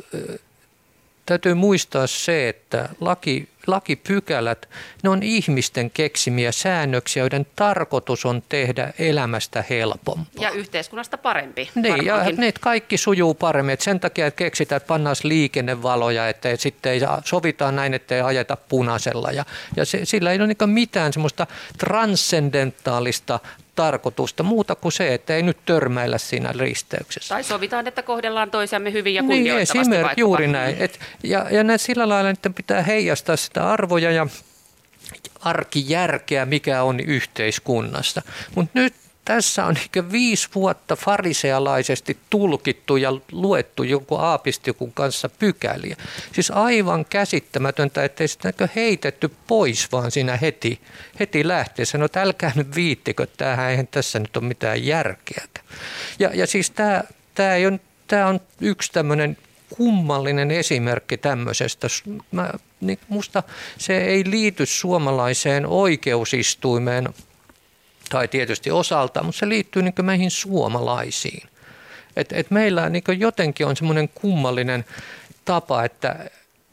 täytyy 1.25 1.53
muistaa 1.53 2.07
se, 2.07 2.49
että 2.49 2.89
laki, 3.01 3.49
lakipykälät, 3.67 4.69
ne 5.03 5.09
on 5.09 5.23
ihmisten 5.23 5.91
keksimiä 5.91 6.51
säännöksiä, 6.51 7.23
joiden 7.23 7.47
tarkoitus 7.55 8.25
on 8.25 8.43
tehdä 8.49 8.93
elämästä 8.99 9.63
helpompaa. 9.69 10.43
Ja 10.43 10.49
yhteiskunnasta 10.49 11.17
parempi. 11.17 11.69
Niin, 11.75 12.05
ja 12.05 12.23
ne 12.38 12.53
kaikki 12.59 12.97
sujuu 12.97 13.33
paremmin. 13.33 13.73
Et 13.73 13.81
sen 13.81 13.99
takia 13.99 14.27
että 14.27 14.38
keksitään, 14.38 14.77
että 14.77 14.88
pannaan 14.88 15.15
liikennevaloja, 15.23 16.29
että 16.29 16.55
sitten 16.55 16.91
ei 16.91 16.99
sovitaan 17.25 17.75
näin, 17.75 17.93
että 17.93 18.15
ei 18.15 18.21
ajeta 18.21 18.57
punaisella. 18.69 19.31
Ja, 19.31 19.45
ja 19.75 19.85
se, 19.85 20.05
sillä 20.05 20.31
ei 20.31 20.38
ole 20.38 20.47
niin 20.47 20.69
mitään 20.69 21.13
semmoista 21.13 21.47
transcendentaalista 21.77 23.39
tarkoitusta 23.75 24.43
muuta 24.43 24.75
kuin 24.75 24.91
se, 24.91 25.13
että 25.13 25.35
ei 25.35 25.43
nyt 25.43 25.57
törmäillä 25.65 26.17
siinä 26.17 26.51
risteyksessä. 26.59 27.35
Tai 27.35 27.43
sovitaan, 27.43 27.88
että 27.88 28.03
kohdellaan 28.03 28.51
toisiamme 28.51 28.91
hyvin 28.93 29.13
ja 29.13 29.21
niin, 29.21 29.29
kunnioittavasti 29.29 29.77
niin, 29.77 29.81
esimerkiksi 29.81 30.21
juuri 30.21 30.47
näin. 30.47 30.75
Et, 30.79 30.99
ja, 31.23 31.45
ja 31.51 31.63
näin 31.63 31.79
sillä 31.79 32.09
lailla 32.09 32.29
että 32.29 32.49
pitää 32.49 32.81
heijastaa 32.81 33.35
sitä 33.35 33.69
arvoja 33.69 34.11
ja 34.11 34.27
arkijärkeä, 35.39 36.45
mikä 36.45 36.83
on 36.83 36.99
yhteiskunnassa. 36.99 38.21
Mutta 38.55 38.79
nyt 38.79 38.93
tässä 39.25 39.65
on 39.65 39.75
niin 39.75 40.11
viisi 40.11 40.49
vuotta 40.55 40.95
farisealaisesti 40.95 42.17
tulkittu 42.29 42.97
ja 42.97 43.11
luettu 43.31 43.83
jonkun 43.83 44.19
aapistikun 44.19 44.91
kanssa 44.93 45.29
pykäliä. 45.29 45.95
Siis 46.33 46.51
aivan 46.51 47.05
käsittämätöntä, 47.05 48.03
ettei 48.03 48.27
sitä 48.27 48.69
heitetty 48.75 49.31
pois 49.47 49.91
vaan 49.91 50.11
siinä 50.11 50.38
heti, 50.38 50.79
heti 51.19 51.47
lähteessä. 51.47 51.97
No 51.97 52.07
älkää 52.15 52.51
nyt 52.55 52.75
viittikö, 52.75 53.27
tämähän 53.38 53.69
eihän 53.69 53.88
tässä 53.88 54.19
nyt 54.19 54.38
ole 54.38 54.45
mitään 54.45 54.85
järkeä. 54.85 55.43
Ja, 56.19 56.29
ja 56.33 56.47
siis 56.47 56.69
tämä, 56.69 57.03
tämä, 57.35 57.55
ei 57.55 57.67
ole, 57.67 57.79
tämä 58.07 58.27
on 58.27 58.39
yksi 58.61 58.91
tämmöinen 58.91 59.38
kummallinen 59.77 60.51
esimerkki 60.51 61.17
tämmöisestä. 61.17 61.88
Mä, 62.31 62.51
niin 62.81 62.99
musta 63.07 63.43
se 63.77 63.97
ei 63.97 64.23
liity 64.31 64.65
suomalaiseen 64.65 65.65
oikeusistuimeen 65.65 67.09
tai 68.09 68.27
tietysti 68.27 68.71
osalta, 68.71 69.23
mutta 69.23 69.39
se 69.39 69.49
liittyy 69.49 69.81
niin 69.81 69.93
meihin 70.01 70.31
suomalaisiin. 70.31 71.49
Et, 72.15 72.33
et 72.33 72.51
meillä 72.51 72.89
niin 72.89 73.03
jotenkin 73.17 73.67
on 73.67 73.75
semmoinen 73.75 74.09
kummallinen 74.09 74.85
tapa, 75.45 75.83
että, 75.83 76.29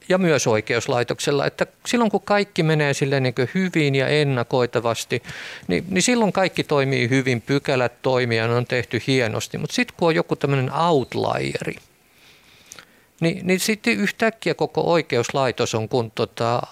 ja 0.08 0.18
myös 0.18 0.46
oikeuslaitoksella, 0.46 1.46
että 1.46 1.66
silloin 1.86 2.10
kun 2.10 2.22
kaikki 2.22 2.62
menee 2.62 2.94
sille 2.94 3.20
niin 3.20 3.34
hyvin 3.54 3.94
ja 3.94 4.08
ennakoitavasti, 4.08 5.22
niin, 5.68 5.84
niin 5.88 6.02
silloin 6.02 6.32
kaikki 6.32 6.64
toimii 6.64 7.08
hyvin, 7.08 7.40
pykälät 7.40 8.02
toimii 8.02 8.38
ja 8.38 8.46
ne 8.46 8.54
on 8.54 8.66
tehty 8.66 9.02
hienosti. 9.06 9.58
Mutta 9.58 9.74
sitten 9.74 9.96
kun 9.96 10.08
on 10.08 10.14
joku 10.14 10.36
tämmöinen 10.36 10.72
outlieri, 10.74 11.76
niin, 13.20 13.46
niin 13.46 13.60
sitten 13.60 13.98
yhtäkkiä 13.98 14.54
koko 14.54 14.80
oikeuslaitos 14.80 15.74
on 15.74 15.88
kuin 15.88 16.10
tota, 16.10 16.62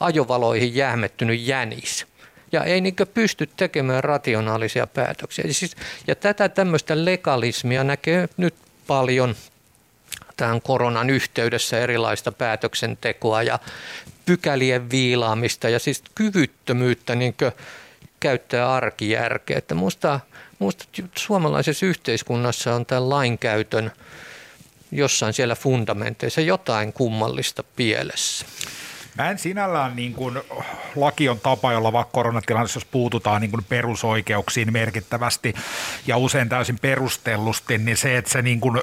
ajovaloihin 0.00 0.74
jäämettynyt 0.74 1.40
jänis 1.40 2.06
ja 2.54 2.64
ei 2.64 2.80
niin 2.80 2.94
pysty 3.14 3.48
tekemään 3.56 4.04
rationaalisia 4.04 4.86
päätöksiä. 4.86 5.44
Ja, 5.48 5.54
siis, 5.54 5.76
ja 6.06 6.14
tätä 6.14 6.48
tämmöistä 6.48 7.04
legalismia 7.04 7.84
näkee 7.84 8.28
nyt 8.36 8.54
paljon 8.86 9.34
tämän 10.36 10.62
koronan 10.62 11.10
yhteydessä 11.10 11.78
erilaista 11.78 12.32
päätöksentekoa 12.32 13.42
ja 13.42 13.58
pykälien 14.26 14.90
viilaamista 14.90 15.68
ja 15.68 15.78
siis 15.78 16.02
kyvyttömyyttä 16.14 17.14
niin 17.14 17.34
käyttää 18.20 18.72
arkijärkeä. 18.72 19.58
Että 19.58 19.74
musta, 19.74 20.20
musta 20.58 20.84
suomalaisessa 21.18 21.86
yhteiskunnassa 21.86 22.74
on 22.74 22.86
tämän 22.86 23.10
lainkäytön 23.10 23.92
jossain 24.92 25.32
siellä 25.32 25.54
fundamenteissa 25.54 26.40
jotain 26.40 26.92
kummallista 26.92 27.64
pielessä. 27.76 28.46
Mä 29.18 29.30
en 29.30 29.38
sinällään, 29.38 29.96
niin 29.96 30.14
kuin, 30.14 30.40
laki 30.96 31.28
on 31.28 31.40
tapa, 31.40 31.72
jolla 31.72 31.92
vaikka 31.92 32.12
koronatilanteessa, 32.12 32.76
jos 32.76 32.84
puututaan 32.84 33.40
niin 33.40 33.50
kuin 33.50 33.64
perusoikeuksiin 33.64 34.72
merkittävästi 34.72 35.54
ja 36.06 36.16
usein 36.16 36.48
täysin 36.48 36.78
perustellusti, 36.78 37.78
niin 37.78 37.96
se, 37.96 38.16
että 38.16 38.30
se 38.30 38.42
niin 38.42 38.60
kuin, 38.60 38.80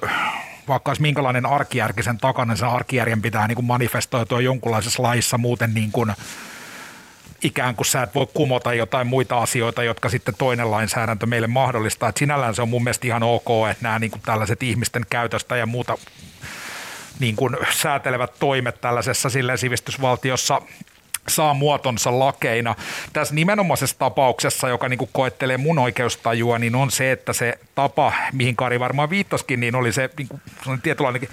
vaikka 0.68 0.92
olisi 0.92 1.02
minkälainen 1.02 1.46
arkijärki 1.46 2.04
sen 2.04 2.18
takana, 2.18 2.54
niin 2.54 2.58
sen 2.58 2.68
arkijärjen 2.68 3.22
pitää 3.22 3.48
niin 3.48 3.56
kuin 3.56 3.66
manifestoitua 3.66 4.42
jonkunlaisessa 4.42 5.04
laissa 5.04 5.38
muuten 5.38 5.74
niin 5.74 5.92
kuin, 5.92 6.14
ikään 7.44 7.76
kuin 7.76 7.88
sä 7.88 8.04
et 8.04 8.16
voi 8.16 8.28
kumota 8.34 8.74
jotain 8.74 9.08
muita 9.08 9.38
asioita, 9.38 9.84
jotka 9.84 10.10
sitten 10.10 10.36
toinen 10.38 10.72
lainsäädäntö 10.72 11.26
meille 11.26 11.48
mahdollistaa. 11.48 12.10
Et 12.10 12.18
sinällään 12.18 12.56
se 12.56 12.62
on 12.62 12.70
mun 12.70 12.84
mielestä 12.84 13.08
ihan 13.08 13.24
ok, 13.24 13.48
että 13.72 13.84
nämä 13.84 14.00
niin 14.00 14.12
kuin 14.12 14.22
tällaiset 14.26 14.64
ihmisten 14.64 15.06
käytöstä 15.10 15.58
ja 15.58 15.66
muuta 15.66 15.98
niin 17.20 17.36
kuin 17.36 17.58
säätelevät 17.72 18.32
toimet 18.40 18.82
tällaisessa 18.82 19.30
silleen 19.30 19.58
sivistysvaltiossa 19.58 20.62
saa 21.28 21.54
muotonsa 21.54 22.20
lakeina. 22.20 22.76
Tässä 23.14 23.36
nimenomaisessa 23.36 23.96
tapauksessa, 24.00 24.70
joka 24.70 24.90
niin 24.90 24.98
kuin 24.98 25.10
koettelee 25.14 25.58
mun 25.58 25.80
oikeustajua, 25.80 26.60
niin 26.60 26.76
on 26.76 26.92
se, 26.92 27.12
että 27.12 27.34
se 27.34 27.60
tapa, 27.76 28.14
mihin 28.34 28.56
Kari 28.56 28.80
varmaan 28.80 29.10
viittoskin, 29.10 29.60
niin 29.60 29.76
oli 29.76 29.94
se 29.94 30.10
niin 30.18 30.28
kuin, 30.28 30.42
tietynlainen 30.84 31.28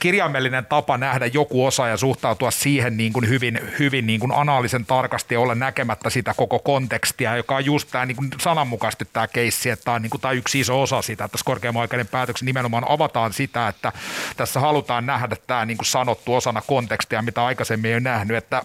kirjaimellinen 0.00 0.66
tapa 0.66 0.98
nähdä 0.98 1.26
joku 1.26 1.66
osa 1.66 1.88
ja 1.88 1.96
suhtautua 1.96 2.50
siihen 2.50 2.96
niin 2.96 3.12
kuin 3.12 3.28
hyvin, 3.28 3.60
hyvin 3.78 4.06
niin 4.06 4.20
kuin 4.20 4.32
anaalisen 4.32 4.86
tarkasti 4.86 5.34
ja 5.34 5.40
olla 5.40 5.54
näkemättä 5.54 6.10
sitä 6.10 6.34
koko 6.36 6.58
kontekstia, 6.58 7.36
joka 7.36 7.56
on 7.56 7.64
just 7.64 7.88
tämä 7.90 8.06
niin 8.06 8.16
kuin 8.16 8.28
sananmukaisesti 8.40 9.08
tämä 9.12 9.28
keissi, 9.28 9.70
että 9.70 9.84
tämä 9.84 9.94
on, 9.94 10.02
niin 10.02 10.10
kuin, 10.10 10.20
tämä 10.20 10.32
yksi 10.32 10.60
iso 10.60 10.82
osa 10.82 11.02
sitä, 11.02 11.24
että 11.24 11.32
tässä 11.32 11.44
korkeamman 11.44 11.80
oikeuden 11.80 12.06
päätöksen 12.06 12.46
nimenomaan 12.46 12.84
avataan 12.88 13.32
sitä, 13.32 13.68
että 13.68 13.92
tässä 14.36 14.60
halutaan 14.60 15.06
nähdä 15.06 15.36
tämä 15.46 15.66
niin 15.66 15.78
kuin 15.78 15.86
sanottu 15.86 16.34
osana 16.34 16.62
kontekstia, 16.66 17.22
mitä 17.22 17.44
aikaisemmin 17.44 17.88
ei 17.88 17.94
ole 17.94 18.00
nähnyt, 18.00 18.36
että 18.36 18.62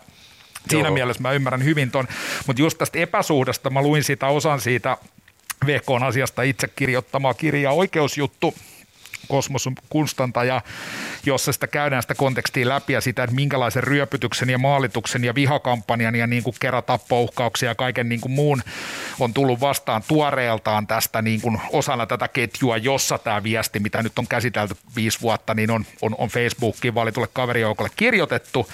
Siinä 0.70 0.92
mielessä 0.92 1.22
mä 1.22 1.32
ymmärrän 1.32 1.64
hyvin 1.64 1.92
ton, 1.92 2.08
mutta 2.48 2.62
just 2.62 2.78
tästä 2.78 3.00
epäsuhdasta 3.00 3.70
mä 3.70 3.82
luin 3.82 4.04
sitä 4.04 4.28
osan 4.28 4.62
siitä 4.62 4.98
VKn 5.66 6.04
asiasta 6.04 6.42
itse 6.42 6.68
kirjoittamaa 6.68 7.34
kirjaa 7.34 7.74
Oikeusjuttu, 7.74 8.54
Kosmos 9.28 9.70
Kunstantaja, 9.90 10.62
jossa 11.26 11.52
sitä 11.52 11.68
käydään 11.68 12.02
sitä 12.02 12.16
kontekstia 12.16 12.70
läpi 12.70 12.94
ja 12.94 13.02
sitä, 13.02 13.24
että 13.24 13.36
minkälaisen 13.36 13.84
ryöpytyksen 13.84 14.50
ja 14.50 14.58
maalituksen 14.58 15.24
ja 15.24 15.36
vihakampanjan 15.36 16.16
ja 16.16 16.28
niin 16.28 16.44
kuin 16.44 16.56
keratappouhkauksia 16.60 17.70
ja 17.70 17.76
kaiken 17.76 18.10
niin 18.10 18.22
kuin 18.22 18.32
muun 18.32 18.62
on 19.20 19.34
tullut 19.34 19.62
vastaan 19.62 20.04
tuoreeltaan 20.08 20.88
tästä 20.88 21.22
niin 21.22 21.42
kuin 21.42 21.62
osana 21.72 22.06
tätä 22.06 22.28
ketjua, 22.28 22.78
jossa 22.78 23.18
tämä 23.18 23.44
viesti, 23.44 23.80
mitä 23.80 24.04
nyt 24.04 24.20
on 24.20 24.28
käsitelty 24.28 24.76
viisi 24.96 25.22
vuotta, 25.22 25.54
niin 25.54 25.72
on, 25.72 25.86
on, 26.02 26.16
on 26.18 26.30
Facebookiin 26.30 26.96
valitulle 26.96 27.28
kaverijoukolle 27.34 27.92
kirjoitettu, 27.96 28.70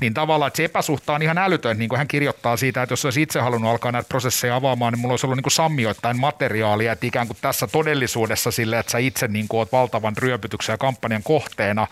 niin 0.00 0.14
tavallaan 0.14 0.48
että 0.48 0.56
se 0.56 0.64
epäsuhta 0.64 1.14
on 1.14 1.22
ihan 1.22 1.38
älytön, 1.38 1.78
niin 1.78 1.88
kuin 1.88 1.98
hän 1.98 2.08
kirjoittaa 2.08 2.56
siitä, 2.56 2.82
että 2.82 2.92
jos 2.92 3.04
olisi 3.04 3.22
itse 3.22 3.40
halunnut 3.40 3.70
alkaa 3.70 3.92
näitä 3.92 4.08
prosesseja 4.08 4.56
avaamaan, 4.56 4.92
niin 4.92 5.00
mulla 5.00 5.12
olisi 5.12 5.26
ollut 5.26 5.36
niin 5.36 5.42
kuin 5.42 5.52
sammioittain 5.52 6.20
materiaalia, 6.20 6.92
että 6.92 7.06
ikään 7.06 7.26
kuin 7.26 7.36
tässä 7.40 7.66
todellisuudessa 7.66 8.50
sille, 8.50 8.78
että 8.78 8.92
sä 8.92 8.98
itse 8.98 9.28
niin 9.28 9.48
kuin 9.48 9.58
oot 9.58 9.72
valtavan 9.80 10.16
ryöpytyksen 10.16 10.72
ja 10.72 10.78
kampanjan 10.78 11.22
kohteena, 11.22 11.86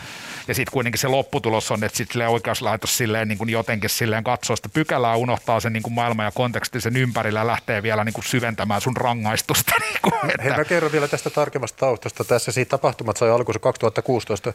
ja 0.49 0.55
sitten 0.55 0.73
kuitenkin 0.73 0.99
se 0.99 1.09
lopputulos 1.09 1.71
on, 1.71 1.85
että 1.85 1.97
sitten 1.97 2.29
oikeuslaitos 2.29 2.97
silleen 2.97 3.29
niin 3.29 3.39
kuin 3.39 3.51
jotenkin 3.51 3.91
silleen 3.91 4.25
katsoo 4.25 4.57
sitä 4.57 4.69
pykälää, 4.69 5.17
unohtaa 5.17 5.61
sen 5.61 5.73
niin 5.73 5.83
kuin 5.83 5.93
maailman 5.93 6.27
ja 6.27 6.31
kontekstin 6.31 6.81
sen 6.81 6.97
ympärillä 6.97 7.39
ja 7.39 7.47
lähtee 7.47 7.83
vielä 7.83 8.05
niin 8.05 8.13
kuin 8.13 8.25
syventämään 8.25 8.81
sun 8.81 8.97
rangaistusta. 8.97 9.73
Niin 9.89 10.01
kuin, 10.03 10.31
että... 10.31 10.43
Hei, 10.43 10.57
mä 10.57 10.65
kerron 10.65 10.93
vielä 10.93 11.09
tästä 11.09 11.31
tarkemmasta 11.31 11.79
taustasta. 11.79 12.25
Tässä 12.25 12.53
siitä 12.53 12.69
tapahtumat 12.69 13.17
sai 13.17 13.31
alkunsa 13.31 13.61
2016 13.61 14.53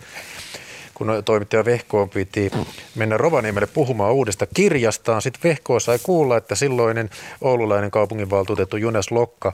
kun 0.93 1.07
toimittaja 1.25 1.65
Vehkoon 1.65 2.09
piti 2.09 2.51
mennä 2.95 3.17
Rovaniemelle 3.17 3.67
puhumaan 3.67 4.13
uudesta 4.13 4.47
kirjastaan. 4.53 5.21
Sitten 5.21 5.49
Vehkoa 5.49 5.79
sai 5.79 5.99
kuulla, 6.03 6.37
että 6.37 6.55
silloinen 6.55 7.09
oululainen 7.41 7.91
kaupunginvaltuutettu 7.91 8.77
Junes 8.77 9.11
Lokka 9.11 9.53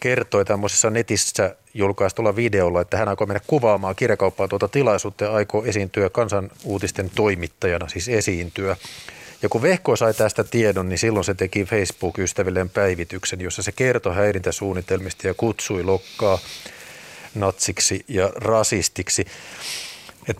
kertoi 0.00 0.44
tämmöisessä 0.44 0.90
netissä 0.90 1.56
julkaistulla 1.74 2.36
videolla, 2.36 2.80
että 2.80 2.96
hän 2.96 3.08
aikoo 3.08 3.26
mennä 3.26 3.40
kuvaamaan 3.46 3.96
kirjakauppaa 3.96 4.48
tuota 4.48 4.68
tilaisuutta 4.68 5.24
ja 5.24 5.32
aikoo 5.32 5.64
esiintyä 5.64 6.10
kansanuutisten 6.10 7.10
toimittajana, 7.14 7.88
siis 7.88 8.08
esiintyä. 8.08 8.76
Ja 9.42 9.48
kun 9.48 9.62
Vehko 9.62 9.96
sai 9.96 10.14
tästä 10.14 10.44
tiedon, 10.44 10.88
niin 10.88 10.98
silloin 10.98 11.24
se 11.24 11.34
teki 11.34 11.64
Facebook-ystävilleen 11.64 12.70
päivityksen, 12.70 13.40
jossa 13.40 13.62
se 13.62 13.72
kertoi 13.72 14.14
häirintäsuunnitelmista 14.14 15.26
ja 15.26 15.34
kutsui 15.34 15.82
Lokkaa 15.82 16.38
natsiksi 17.34 18.04
ja 18.08 18.32
rasistiksi. 18.34 19.26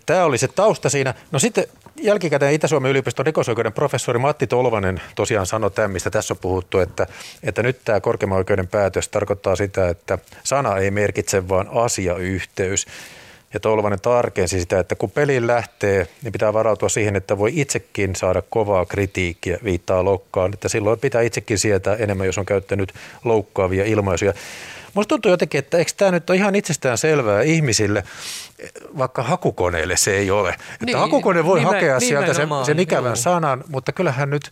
Tämä 0.05 0.25
oli 0.25 0.37
se 0.37 0.47
tausta 0.47 0.89
siinä. 0.89 1.13
No 1.31 1.39
sitten 1.39 1.65
jälkikäteen 2.01 2.53
Itä-Suomen 2.53 2.91
yliopiston 2.91 3.25
rikosoikeuden 3.25 3.73
professori 3.73 4.19
Matti 4.19 4.47
Tolvanen 4.47 5.01
tosiaan 5.15 5.45
sanoi 5.45 5.71
tämän, 5.71 5.91
mistä 5.91 6.09
tässä 6.09 6.33
on 6.33 6.37
puhuttu, 6.37 6.79
että, 6.79 7.07
että 7.43 7.63
nyt 7.63 7.81
tämä 7.85 8.01
korkeimman 8.01 8.37
oikeuden 8.37 8.67
päätös 8.67 9.09
tarkoittaa 9.09 9.55
sitä, 9.55 9.89
että 9.89 10.17
sana 10.43 10.77
ei 10.77 10.91
merkitse 10.91 11.49
vaan 11.49 11.69
asiayhteys. 11.73 12.85
Ja 13.53 13.59
Tolvanen 13.59 14.01
tarkensi 14.01 14.59
sitä, 14.59 14.79
että 14.79 14.95
kun 14.95 15.11
peliin 15.11 15.47
lähtee, 15.47 16.07
niin 16.23 16.31
pitää 16.31 16.53
varautua 16.53 16.89
siihen, 16.89 17.15
että 17.15 17.37
voi 17.37 17.51
itsekin 17.53 18.15
saada 18.15 18.41
kovaa 18.49 18.85
kritiikkiä, 18.85 19.57
viittaa 19.63 20.05
loukkaan. 20.05 20.53
Että 20.53 20.69
silloin 20.69 20.99
pitää 20.99 21.21
itsekin 21.21 21.59
sietää 21.59 21.95
enemmän, 21.95 22.25
jos 22.25 22.37
on 22.37 22.45
käyttänyt 22.45 22.93
loukkaavia 23.23 23.85
ilmaisuja. 23.85 24.33
Musta 24.93 25.09
tuntuu 25.09 25.31
jotenkin, 25.31 25.59
että 25.59 25.77
eikö 25.77 25.91
tämä 25.97 26.11
nyt 26.11 26.29
ole 26.29 26.37
ihan 26.37 26.55
itsestään 26.55 26.97
selvää 26.97 27.41
ihmisille, 27.41 28.03
vaikka 28.97 29.23
hakukoneelle 29.23 29.97
se 29.97 30.17
ei 30.17 30.31
ole. 30.31 30.49
Että 30.49 30.85
niin, 30.85 30.97
hakukone 30.97 31.45
voi 31.45 31.59
nimen, 31.59 31.73
hakea 31.73 31.99
sieltä 31.99 32.33
sen, 32.33 32.49
sen 32.65 32.79
ikävän 32.79 33.09
joo. 33.09 33.15
sanan, 33.15 33.63
mutta 33.67 33.91
kyllähän 33.91 34.29
nyt 34.29 34.51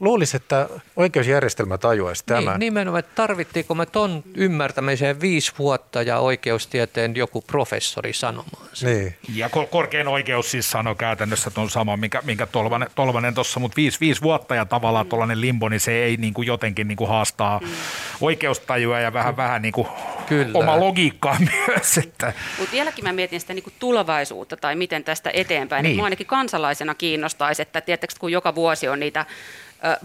luulisi, 0.00 0.36
että 0.36 0.68
oikeusjärjestelmä 0.96 1.78
tajuaisi 1.78 2.22
niin, 2.22 2.26
tämän. 2.26 2.60
Niin, 2.60 2.60
nimenomaan, 2.60 2.98
että 2.98 3.14
tarvittiinko 3.14 3.74
me 3.74 3.86
ton 3.86 4.22
ymmärtämiseen 4.34 5.20
viisi 5.20 5.52
vuotta 5.58 6.02
ja 6.02 6.18
oikeustieteen 6.18 7.16
joku 7.16 7.42
professori 7.42 8.12
sanomaan 8.12 8.68
sen. 8.72 8.96
Niin. 8.96 9.16
Ja 9.34 9.48
korkein 9.70 10.08
oikeus 10.08 10.50
siis 10.50 10.70
sanoi 10.70 10.94
käytännössä 10.96 11.50
tuon 11.50 11.70
sama, 11.70 11.96
minkä, 11.96 12.22
minkä 12.24 12.46
Tolvanen, 12.46 12.88
Tolvanen 12.94 13.34
tuossa, 13.34 13.60
mutta 13.60 13.76
viisi, 13.76 14.00
viisi 14.00 14.22
vuotta 14.22 14.54
ja 14.54 14.64
tavallaan 14.64 15.06
tuollainen 15.06 15.40
limbo, 15.40 15.68
niin 15.68 15.80
se 15.80 15.92
ei 15.92 16.16
niin 16.16 16.34
kuin 16.34 16.46
jotenkin 16.46 16.88
niin 16.88 16.96
kuin 16.96 17.08
haastaa 17.08 17.58
mm. 17.58 17.68
oikeustajua 18.20 19.00
ja 19.00 19.12
vähän, 19.12 19.36
vähän 19.36 19.62
niin 19.62 19.72
kuin 19.72 19.88
Kyllä. 20.26 20.58
oma 20.58 20.80
logiikkaa 20.80 21.36
myös. 21.68 21.98
Että. 21.98 22.32
Mutta 22.58 22.72
vieläkin 22.72 23.04
mä 23.04 23.12
mietin 23.12 23.40
sitä 23.40 23.54
niin 23.54 23.62
kuin 23.62 23.74
tulevaisuutta 23.78 24.56
tai 24.56 24.76
miten 24.76 25.04
tästä 25.04 25.30
eteenpäin. 25.34 25.82
Niin. 25.82 25.96
Mua 25.96 26.04
ainakin 26.04 26.26
kansalaisena 26.26 26.94
kiinnostaisi, 26.94 27.62
että 27.62 27.80
tietysti 27.80 28.20
kun 28.20 28.32
joka 28.32 28.54
vuosi 28.54 28.88
on 28.88 29.00
niitä 29.00 29.26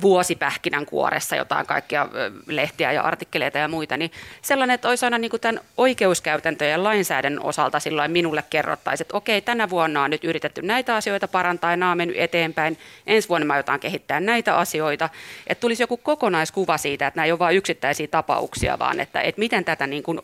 vuosipähkinän 0.01 0.85
kuoressa 0.85 1.35
jotain 1.35 1.65
kaikkia 1.65 2.07
lehtiä 2.47 2.91
ja 2.91 3.01
artikkeleita 3.01 3.57
ja 3.57 3.67
muita, 3.67 3.97
niin 3.97 4.11
sellainen, 4.41 4.73
että 4.73 4.89
olisi 4.89 5.05
aina 5.05 5.17
niin 5.17 5.31
kuin 5.31 5.41
tämän 5.41 5.61
oikeuskäytäntöjen 5.77 6.71
ja 6.71 6.83
lainsäädännön 6.83 7.43
osalta 7.43 7.79
silloin 7.79 8.11
minulle 8.11 8.43
kerrottaisiin, 8.49 9.05
että 9.05 9.17
okei, 9.17 9.41
tänä 9.41 9.69
vuonna 9.69 10.03
on 10.03 10.09
nyt 10.09 10.23
yritetty 10.23 10.61
näitä 10.61 10.95
asioita 10.95 11.27
parantaa 11.27 11.71
ja 11.71 11.77
nämä 11.77 11.91
on 11.91 11.97
mennyt 11.97 12.17
eteenpäin, 12.19 12.77
ensi 13.07 13.29
vuonna 13.29 13.45
mä 13.45 13.57
jotain 13.57 13.79
kehittää 13.79 14.19
näitä 14.19 14.57
asioita, 14.57 15.09
että 15.47 15.61
tulisi 15.61 15.83
joku 15.83 15.97
kokonaiskuva 15.97 16.77
siitä, 16.77 17.07
että 17.07 17.17
nämä 17.17 17.25
ei 17.25 17.31
ole 17.31 17.39
vain 17.39 17.57
yksittäisiä 17.57 18.07
tapauksia, 18.07 18.79
vaan 18.79 18.99
että, 18.99 19.21
että 19.21 19.39
miten 19.39 19.65
tätä 19.65 19.87
niin 19.87 20.03
kuin, 20.03 20.19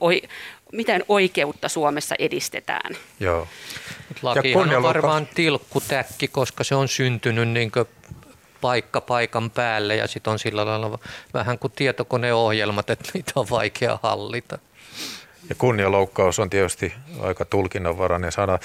miten 0.72 1.04
oikeutta 1.08 1.70
Suomessa 1.70 2.16
edistetään. 2.20 2.98
Joo. 3.20 3.48
Lakihan 4.22 4.76
on 4.76 4.84
varmaan 4.84 5.28
tilkkutäkki, 5.36 6.28
koska 6.28 6.64
se 6.64 6.76
on 6.76 6.88
syntynyt 6.88 7.50
niin 7.50 7.72
paikka 8.68 9.02
paikan 9.02 9.52
päälle 9.52 9.96
ja 9.96 10.08
sitten 10.08 10.32
on 10.32 10.40
sillä 10.40 10.66
lailla 10.66 11.00
vähän 11.34 11.60
kuin 11.60 11.74
tietokoneohjelmat, 11.76 12.90
että 12.90 13.10
niitä 13.14 13.32
on 13.36 13.46
vaikea 13.50 14.00
hallita. 14.04 14.60
Ja 15.50 15.56
kunnialoukkaus 15.56 16.40
on 16.40 16.50
tietysti 16.50 16.94
aika 17.22 17.46
tulkinnanvarainen 17.46 18.32
sana. 18.32 18.60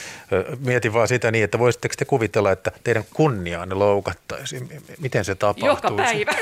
Mietin 0.59 0.93
vaan 0.93 1.09
sitä 1.09 1.31
niin, 1.31 1.45
että 1.45 1.59
voisitteko 1.59 1.95
te 1.99 2.05
kuvitella, 2.05 2.53
että 2.53 2.73
teidän 2.85 3.05
kunniaanne 3.15 3.75
loukattaisiin? 3.75 4.83
Miten 5.01 5.25
se 5.25 5.35
tapahtuu? 5.35 5.69
Joka 5.69 5.91
päivä. 6.03 6.33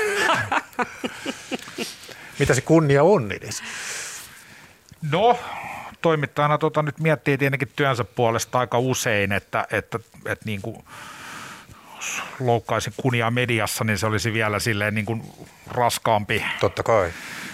Mitä 2.39 2.53
se 2.53 2.61
kunnia 2.61 3.03
on 3.03 3.31
edes? 3.31 3.63
No, 5.11 5.39
toimittajana 6.01 6.57
tota 6.57 6.81
nyt 6.81 6.99
miettii 6.99 7.37
tietenkin 7.37 7.71
työnsä 7.75 8.03
puolesta 8.03 8.59
aika 8.59 8.79
usein, 8.79 9.31
että, 9.31 9.67
että, 9.71 9.99
että 10.25 10.45
niin 10.45 10.61
kuin– 10.61 10.83
loukkaisin 12.39 12.93
kunia 12.97 13.31
mediassa, 13.31 13.83
niin 13.83 13.97
se 13.97 14.05
olisi 14.05 14.33
vielä 14.33 14.59
silleen 14.59 14.95
niin 14.95 15.05
kuin 15.05 15.23
raskaampi. 15.67 16.45
Totta 16.59 16.83
kai. 16.83 17.11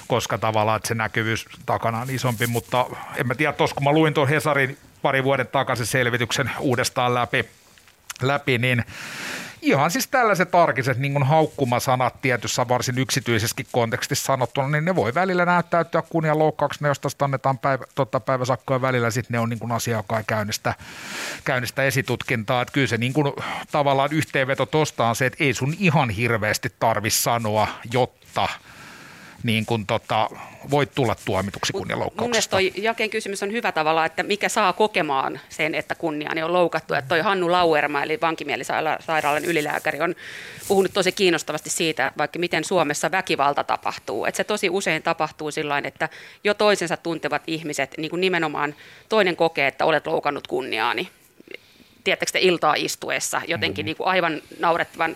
Koska 0.08 0.38
tavallaan 0.38 0.78
että 0.78 0.88
se 0.88 0.96
näkyvyys 0.96 1.46
takana 1.66 2.00
on 2.00 2.10
isompi, 2.10 2.48
mutta 2.48 2.86
en 3.16 3.28
mä 3.28 3.36
tiedä, 3.36 3.54
tos 3.54 3.74
kun 3.74 3.84
mä 3.84 3.92
luin 3.92 4.14
tuon 4.14 4.28
Hesarin 4.28 4.78
pari 5.02 5.24
vuoden 5.24 5.48
takaisin 5.48 5.86
selvityksen 5.86 6.52
uudestaan 6.60 7.14
läpi, 7.14 7.46
läpi 8.22 8.58
niin 8.58 8.84
ihan 9.68 9.92
siis 9.92 10.08
tällaiset 10.08 10.56
arkiset 10.56 10.98
niin 10.98 11.24
haukkumasanat 11.24 12.22
tietyssä 12.22 12.68
varsin 12.68 12.98
yksityisessäkin 12.98 13.66
kontekstissa 13.72 14.26
sanottuna, 14.26 14.68
niin 14.68 14.86
ne 14.86 14.96
voi 14.96 15.14
välillä 15.14 15.46
näyttäytyä 15.46 16.02
kunnian 16.02 16.40
loukkauksena, 16.40 16.88
josta 16.88 17.26
annetaan 17.26 17.58
päivä, 17.60 17.86
totta 17.96 18.20
päiväsakkoja 18.20 18.82
välillä, 18.82 19.12
sitten 19.12 19.34
ne 19.34 19.40
on 19.40 19.50
niin 19.50 19.72
asia, 19.72 19.98
joka 19.98 20.18
ei 20.18 20.24
käynnistä, 20.28 20.76
käynnistä 21.46 21.84
esitutkintaa. 21.84 22.62
Että 22.62 22.72
kyllä 22.72 22.88
se 22.88 22.98
niin 22.98 23.14
kuin, 23.14 23.34
tavallaan 23.72 24.14
yhteenveto 24.14 24.66
tuosta 24.66 25.08
on 25.08 25.16
se, 25.16 25.26
että 25.26 25.44
ei 25.44 25.54
sun 25.54 25.76
ihan 25.80 26.10
hirveästi 26.10 26.74
tarvi 26.80 27.10
sanoa, 27.10 27.68
jotta– 27.92 28.50
niin 29.44 29.66
kuin 29.66 29.86
tota, 29.86 30.30
voit 30.70 30.96
tulla 30.96 31.16
tuomituksi 31.26 31.74
kunnianloukkauksesta. 31.74 32.56
Mun 32.56 32.64
mielestä 32.64 32.82
Jaken 32.82 33.10
kysymys 33.10 33.44
on 33.44 33.52
hyvä 33.52 33.72
tavalla, 33.72 34.06
että 34.06 34.24
mikä 34.24 34.50
saa 34.50 34.74
kokemaan 34.74 35.40
sen, 35.50 35.76
että 35.76 35.96
kunniaani 35.96 36.44
on 36.44 36.54
loukattu. 36.54 36.94
Että 36.94 37.10
toi 37.10 37.20
Hannu 37.20 37.52
Lauerma, 37.52 38.04
eli 38.04 38.18
vankimielisairaalan 38.22 39.46
ylilääkäri, 39.46 40.02
on 40.02 40.16
puhunut 40.68 40.94
tosi 40.94 41.12
kiinnostavasti 41.12 41.70
siitä, 41.70 42.12
vaikka 42.18 42.40
miten 42.40 42.64
Suomessa 42.64 43.12
väkivalta 43.12 43.64
tapahtuu. 43.64 44.26
Että 44.26 44.38
se 44.38 44.44
tosi 44.44 44.70
usein 44.70 45.04
tapahtuu 45.04 45.52
sillä 45.52 45.78
että 45.84 46.10
jo 46.44 46.54
toisensa 46.54 46.98
tuntevat 46.98 47.42
ihmiset, 47.48 47.94
niin 47.98 48.10
kuin 48.10 48.22
nimenomaan 48.22 48.76
toinen 49.10 49.36
kokee, 49.36 49.68
että 49.68 49.86
olet 49.86 50.08
loukannut 50.08 50.48
kunniaani. 50.48 51.10
Tiedättekö 52.04 52.32
te 52.32 52.40
iltaa 52.40 52.76
istuessa 52.76 53.42
jotenkin 53.48 53.84
mm-hmm. 53.84 53.86
niin 53.86 53.98
kuin 53.98 54.08
aivan 54.08 54.42
naurettavan 54.60 55.16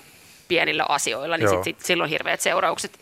pienillä 0.52 0.86
asioilla, 0.90 1.38
niin 1.38 1.50
sit, 1.50 1.64
sit, 1.64 1.82
silloin 1.82 2.10
hirveät 2.10 2.42
seuraukset. 2.42 3.00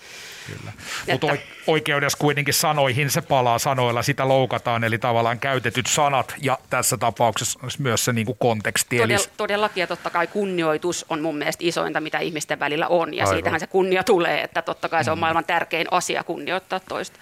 Kyllä. 0.47 0.71
Mutta 1.11 1.27
oikeudessa 1.67 2.17
kuitenkin 2.17 2.53
sanoihin 2.53 3.09
se 3.09 3.21
palaa 3.21 3.59
sanoilla, 3.59 4.01
sitä 4.01 4.27
loukataan, 4.27 4.83
eli 4.83 4.97
tavallaan 4.97 5.39
käytetyt 5.39 5.87
sanat 5.87 6.35
ja 6.41 6.57
tässä 6.69 6.97
tapauksessa 6.97 7.59
myös 7.79 8.05
se 8.05 8.13
niin 8.13 8.25
kuin 8.25 8.37
konteksti. 8.37 8.97
Todell, 8.97 9.11
eli... 9.11 9.25
Todellakin 9.37 9.81
ja 9.81 9.87
totta 9.87 10.09
kai 10.09 10.27
kunnioitus 10.27 11.05
on 11.09 11.21
mun 11.21 11.37
mielestä 11.37 11.63
isointa, 11.65 12.01
mitä 12.01 12.19
ihmisten 12.19 12.59
välillä 12.59 12.87
on 12.87 13.13
ja 13.13 13.23
Aivan. 13.23 13.35
siitähän 13.35 13.59
se 13.59 13.67
kunnia 13.67 14.03
tulee, 14.03 14.41
että 14.43 14.61
totta 14.61 14.89
kai 14.89 15.03
se 15.03 15.11
on 15.11 15.17
mm. 15.17 15.19
maailman 15.19 15.45
tärkein 15.45 15.87
asia 15.91 16.23
kunnioittaa 16.23 16.79
toista. 16.79 17.19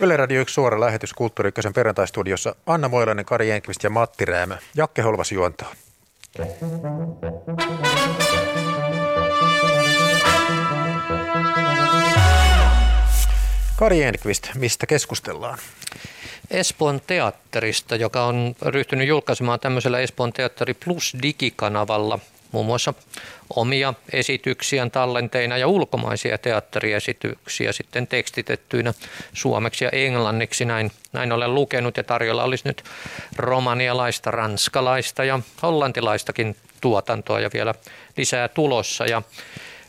Yle 0.00 0.16
Radio 0.16 0.40
1 0.40 0.54
suora 0.54 0.80
lähetys 0.80 1.12
Kulttuuri 1.14 1.50
perjantaistudiossa. 1.74 2.54
Anna 2.66 2.88
Moilainen, 2.88 3.24
Kari 3.24 3.48
Jenkvist 3.48 3.84
ja 3.84 3.90
Matti 3.90 4.24
Räämö. 4.24 4.56
Jakke 4.74 5.02
Holvas 5.02 5.32
juontaa. 5.32 5.72
Kari 13.78 14.02
Enqvist, 14.02 14.48
mistä 14.54 14.86
keskustellaan? 14.86 15.58
Espoon 16.50 17.00
teatterista, 17.06 17.96
joka 17.96 18.24
on 18.24 18.54
ryhtynyt 18.62 19.08
julkaisemaan 19.08 19.60
tämmöisellä 19.60 19.98
Espoon 19.98 20.32
teatteri 20.32 20.74
Plus 20.74 21.16
digikanavalla 21.22 22.18
muun 22.52 22.66
muassa 22.66 22.94
omia 23.56 23.94
esityksiä 24.12 24.90
tallenteina 24.90 25.58
ja 25.58 25.68
ulkomaisia 25.68 26.38
teatteriesityksiä 26.38 27.72
sitten 27.72 28.06
tekstitettyinä 28.06 28.94
suomeksi 29.32 29.84
ja 29.84 29.90
englanniksi. 29.90 30.64
Näin, 30.64 30.92
näin 31.12 31.32
olen 31.32 31.54
lukenut 31.54 31.96
ja 31.96 32.04
tarjolla 32.04 32.44
olisi 32.44 32.68
nyt 32.68 32.84
romanialaista, 33.36 34.30
ranskalaista 34.30 35.24
ja 35.24 35.40
hollantilaistakin 35.62 36.56
tuotantoa 36.80 37.40
ja 37.40 37.50
vielä 37.52 37.74
lisää 38.16 38.48
tulossa. 38.48 39.06
Ja, 39.06 39.22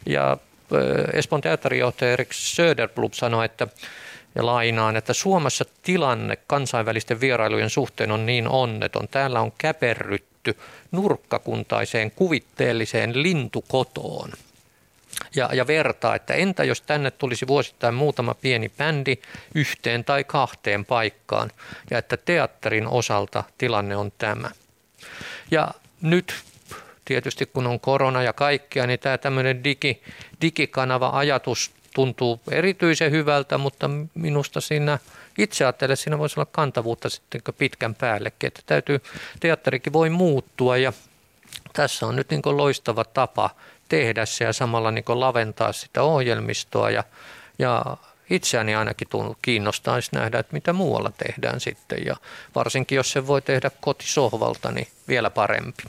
ja 0.06 0.38
Espoon 1.14 1.42
teatterijohtaja 1.42 2.12
Erik 2.12 2.34
Söderblom 2.34 3.12
sanoi, 3.14 3.46
että 3.46 3.68
ja 4.36 4.46
lainaan, 4.46 4.96
että 4.96 5.14
Suomessa 5.14 5.66
tilanne 5.82 6.38
kansainvälisten 6.48 7.22
vierailujen 7.22 7.70
suhteen 7.70 8.12
on 8.12 8.26
niin 8.26 8.48
onneton. 8.48 9.08
Täällä 9.08 9.42
on 9.42 9.52
käperrytty 9.58 10.58
nurkkakuntaiseen 10.92 12.12
kuvitteelliseen 12.12 13.24
lintukotoon. 13.24 14.32
Ja, 15.36 15.50
ja 15.54 15.68
vertaa, 15.68 16.16
että 16.16 16.34
entä 16.34 16.64
jos 16.64 16.82
tänne 16.82 17.12
tulisi 17.12 17.48
vuosittain 17.48 17.94
muutama 17.96 18.34
pieni 18.34 18.70
bändi 18.70 19.18
yhteen 19.56 20.06
tai 20.06 20.24
kahteen 20.24 20.86
paikkaan, 20.86 21.52
ja 21.92 21.98
että 21.98 22.18
teatterin 22.18 22.88
osalta 22.88 23.44
tilanne 23.58 23.96
on 23.96 24.12
tämä. 24.18 24.52
Ja 25.52 25.68
nyt 26.02 26.36
tietysti 27.10 27.46
kun 27.46 27.68
on 27.68 27.80
korona 27.80 28.24
ja 28.24 28.34
kaikkea, 28.34 28.88
niin 28.88 29.00
tämä 29.00 29.18
tämmöinen 29.18 29.64
digi, 29.64 30.02
digikanava-ajatus 30.42 31.72
tuntuu 31.96 32.42
erityisen 32.52 33.12
hyvältä, 33.12 33.58
mutta 33.58 33.90
minusta 34.14 34.62
siinä 34.62 35.00
itse 35.38 35.66
ajattelen, 35.66 35.94
että 35.94 36.04
siinä 36.04 36.20
voisi 36.20 36.40
olla 36.40 36.50
kantavuutta 36.52 37.10
sitten 37.10 37.42
pitkän 37.58 37.96
päällekin, 37.96 38.48
että 38.48 38.62
täytyy, 38.66 39.02
teatterikin 39.40 39.94
voi 39.94 40.10
muuttua 40.10 40.78
ja 40.78 40.94
tässä 41.74 42.06
on 42.06 42.16
nyt 42.16 42.30
niin 42.30 42.42
loistava 42.46 43.04
tapa 43.04 43.50
tehdä 43.90 44.26
se 44.26 44.46
ja 44.46 44.54
samalla 44.54 44.92
niin 44.92 45.06
laventaa 45.08 45.74
sitä 45.74 46.04
ohjelmistoa 46.04 46.90
ja, 46.90 47.04
ja 47.60 47.98
itseäni 48.30 48.76
ainakin 48.76 49.08
kiinnostaisi 49.42 50.10
nähdä, 50.14 50.40
että 50.40 50.54
mitä 50.54 50.74
muualla 50.74 51.12
tehdään 51.18 51.60
sitten 51.60 52.06
ja 52.06 52.16
varsinkin 52.56 52.96
jos 52.96 53.12
se 53.12 53.28
voi 53.28 53.42
tehdä 53.42 53.72
kotisohvalta, 53.82 54.72
niin 54.72 54.88
vielä 55.08 55.30
parempi. 55.30 55.84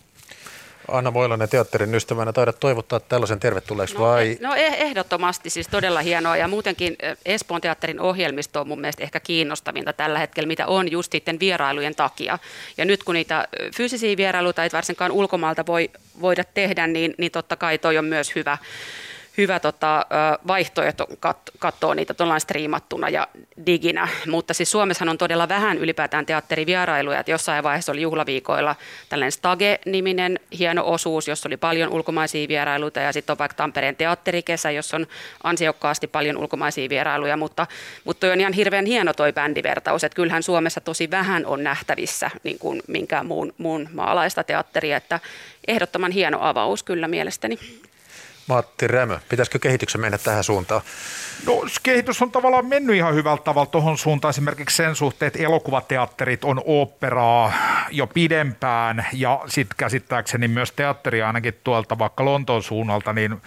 Anna 0.88 1.10
Moilanen 1.10 1.48
teatterin 1.48 1.94
ystävänä 1.94 2.32
taidat 2.32 2.60
toivottaa 2.60 3.00
tällaisen 3.00 3.40
tervetulleeksi 3.40 3.94
no, 3.94 4.00
vai? 4.00 4.38
No 4.40 4.54
eh, 4.54 4.80
ehdottomasti, 4.80 5.50
siis 5.50 5.68
todella 5.68 6.00
hienoa 6.00 6.36
ja 6.36 6.48
muutenkin 6.48 6.96
Espoon 7.24 7.60
teatterin 7.60 8.00
ohjelmisto 8.00 8.60
on 8.60 8.68
mun 8.68 8.80
mielestä 8.80 9.02
ehkä 9.02 9.20
kiinnostavinta 9.20 9.92
tällä 9.92 10.18
hetkellä, 10.18 10.46
mitä 10.46 10.66
on 10.66 10.90
just 10.90 11.12
sitten 11.12 11.40
vierailujen 11.40 11.94
takia. 11.94 12.38
Ja 12.76 12.84
nyt 12.84 13.04
kun 13.04 13.14
niitä 13.14 13.48
fyysisiä 13.76 14.16
vierailuita 14.16 14.62
ei 14.62 14.70
varsinkaan 14.72 15.12
ulkomaalta 15.12 15.66
voi, 15.66 15.90
voida 16.20 16.44
tehdä, 16.44 16.86
niin, 16.86 17.14
niin 17.18 17.32
totta 17.32 17.56
kai 17.56 17.78
toi 17.78 17.98
on 17.98 18.04
myös 18.04 18.34
hyvä, 18.34 18.58
hyvä 19.38 19.60
tota, 19.60 20.06
vaihtoehto 20.46 21.04
kat- 21.04 21.52
katsoa 21.58 21.94
niitä 21.94 22.14
tuollain 22.14 22.40
striimattuna 22.40 23.08
ja 23.08 23.28
diginä. 23.66 24.08
Mutta 24.26 24.54
siis 24.54 24.70
Suomessahan 24.70 25.08
on 25.08 25.18
todella 25.18 25.48
vähän 25.48 25.78
ylipäätään 25.78 26.26
teatterivierailuja. 26.26 27.20
Että 27.20 27.32
jossain 27.32 27.64
vaiheessa 27.64 27.92
oli 27.92 28.02
juhlaviikoilla 28.02 28.76
tällainen 29.08 29.32
Stage-niminen 29.32 30.40
hieno 30.58 30.86
osuus, 30.86 31.28
jossa 31.28 31.48
oli 31.48 31.56
paljon 31.56 31.92
ulkomaisia 31.92 32.48
vierailuita. 32.48 33.00
Ja 33.00 33.12
sitten 33.12 33.34
on 33.34 33.38
vaikka 33.38 33.56
Tampereen 33.56 33.96
teatterikesä, 33.96 34.70
jossa 34.70 34.96
on 34.96 35.06
ansiokkaasti 35.42 36.06
paljon 36.06 36.36
ulkomaisia 36.36 36.88
vierailuja. 36.88 37.36
Mutta, 37.36 37.66
mutta 38.04 38.20
toi 38.20 38.32
on 38.32 38.40
ihan 38.40 38.52
hirveän 38.52 38.86
hieno 38.86 39.12
toi 39.12 39.32
bändivertaus. 39.32 40.04
Että 40.04 40.16
kyllähän 40.16 40.42
Suomessa 40.42 40.80
tosi 40.80 41.10
vähän 41.10 41.46
on 41.46 41.64
nähtävissä 41.64 42.30
niin 42.42 42.58
kuin 42.58 42.82
minkään 42.86 43.26
muun, 43.26 43.54
muun 43.58 43.88
maalaista 43.92 44.44
teatteria. 44.44 44.96
Että 44.96 45.20
ehdottoman 45.68 46.12
hieno 46.12 46.38
avaus 46.40 46.82
kyllä 46.82 47.08
mielestäni. 47.08 47.58
Matti 48.50 48.86
Rämö, 48.86 49.18
pitäisikö 49.28 49.58
kehityksen 49.58 50.00
mennä 50.00 50.18
tähän 50.18 50.44
suuntaan? 50.44 50.82
No 51.46 51.52
kehitys 51.82 52.22
on 52.22 52.32
tavallaan 52.32 52.66
mennyt 52.66 52.96
ihan 52.96 53.14
hyvältä 53.14 53.42
tavalla 53.42 53.66
tuohon 53.66 53.98
suuntaan 53.98 54.30
esimerkiksi 54.30 54.76
sen 54.76 54.94
suhteen, 54.94 55.26
että 55.26 55.42
elokuvateatterit 55.42 56.44
on 56.44 56.62
operaa 56.66 57.52
jo 57.90 58.06
pidempään 58.06 59.06
ja 59.12 59.40
sitten 59.46 59.76
käsittääkseni 59.76 60.48
myös 60.48 60.72
teatteri 60.72 61.22
ainakin 61.22 61.54
tuolta 61.64 61.98
vaikka 61.98 62.24
Lontoon 62.24 62.62
suunnalta, 62.62 63.12
niin 63.12 63.42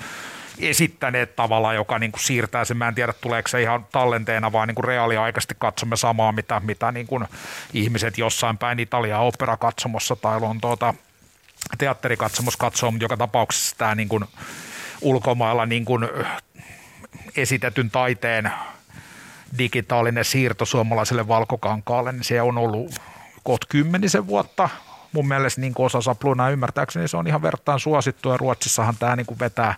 esittäneet 0.60 1.36
tavalla, 1.36 1.74
joka 1.74 2.00
niin 2.00 2.12
kuin 2.12 2.24
siirtää 2.24 2.66
sen. 2.66 2.78
Mä 2.78 2.88
en 2.88 2.96
tiedä, 2.96 3.14
tuleeko 3.14 3.48
se 3.48 3.62
ihan 3.62 3.86
tallenteena, 3.92 4.52
vaan 4.52 4.68
niin 4.68 4.76
kuin 4.76 4.86
reaaliaikaisesti 4.86 5.56
katsomme 5.60 5.96
samaa, 5.96 6.32
mitä, 6.32 6.60
mitä 6.60 6.92
niin 6.92 7.08
kuin 7.08 7.26
ihmiset 7.74 8.18
jossain 8.18 8.58
päin 8.58 8.80
Italiaa 8.80 9.22
operakatsomossa 9.22 10.16
tai 10.16 10.40
Lontoota 10.40 10.94
teatterikatsomus 11.78 12.58
katsoo, 12.58 12.92
mutta 12.92 13.06
joka 13.06 13.18
tapauksessa 13.18 13.76
tämä 13.78 13.96
niin 13.96 14.10
kuin 14.10 14.26
ulkomailla 15.04 15.66
niin 15.66 15.86
kuin 15.86 16.08
esitetyn 17.38 17.92
taiteen 17.92 18.52
digitaalinen 19.58 20.26
siirto 20.26 20.66
suomalaiselle 20.66 21.28
valkokankaalle, 21.28 22.12
niin 22.12 22.24
se 22.24 22.42
on 22.42 22.58
ollut 22.58 22.92
kohta 23.44 23.68
kymmenisen 23.70 24.28
vuotta. 24.28 24.70
Mun 25.14 25.28
mielestä 25.28 25.62
niin 25.62 25.74
osa 25.78 26.02
sapluna 26.02 26.50
ymmärtääkseni 26.50 27.08
se 27.08 27.18
on 27.18 27.28
ihan 27.28 27.42
vertaan 27.42 27.80
suosittu 27.80 28.30
ja 28.30 28.38
Ruotsissahan 28.38 28.96
tämä 29.00 29.16
niin 29.16 29.40
vetää 29.40 29.76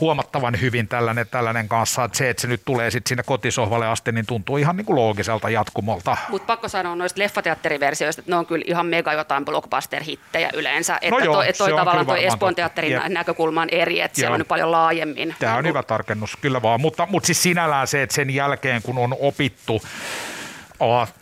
huomattavan 0.00 0.60
hyvin 0.60 0.88
tällainen, 0.88 1.26
tällainen 1.30 1.68
kanssa, 1.68 2.04
että 2.04 2.18
se, 2.18 2.30
että 2.30 2.40
se 2.40 2.48
nyt 2.48 2.62
tulee 2.64 2.90
sitten 2.90 3.08
sinne 3.08 3.22
kotisohvalle 3.22 3.86
asti, 3.86 4.12
niin 4.12 4.26
tuntuu 4.26 4.56
ihan 4.56 4.76
niin 4.76 4.84
kuin 4.84 4.96
loogiselta 4.96 5.50
jatkumolta. 5.50 6.16
Mutta 6.28 6.46
pakko 6.46 6.68
sanoa 6.68 6.96
noista 6.96 7.20
leffateatteriversioista, 7.20 8.20
että 8.20 8.32
ne 8.32 8.36
on 8.36 8.46
kyllä 8.46 8.64
ihan 8.68 8.86
mega 8.86 9.12
jotain 9.12 9.44
blockbuster-hittejä 9.44 10.50
yleensä. 10.54 10.98
Että 11.02 11.10
no 11.10 11.18
joo, 11.18 11.34
toi, 11.34 11.52
toi 11.52 11.70
tavallaan 11.70 12.06
toi 12.06 12.26
Espoon 12.26 12.54
teatterin 12.54 12.92
Jep. 12.92 13.02
näkökulma 13.08 13.62
on 13.62 13.68
eri, 13.70 14.00
että 14.00 14.16
siellä 14.16 14.34
on 14.34 14.44
paljon 14.48 14.72
laajemmin. 14.72 15.34
Tämä 15.38 15.56
on 15.56 15.66
hyvä 15.66 15.82
tarkennus, 15.82 16.36
kyllä 16.36 16.62
vaan. 16.62 16.80
Mutta, 16.80 17.06
mutta 17.10 17.26
siis 17.26 17.42
sinällään 17.42 17.86
se, 17.86 18.02
että 18.02 18.14
sen 18.14 18.34
jälkeen 18.34 18.82
kun 18.82 18.98
on 18.98 19.16
opittu 19.20 19.82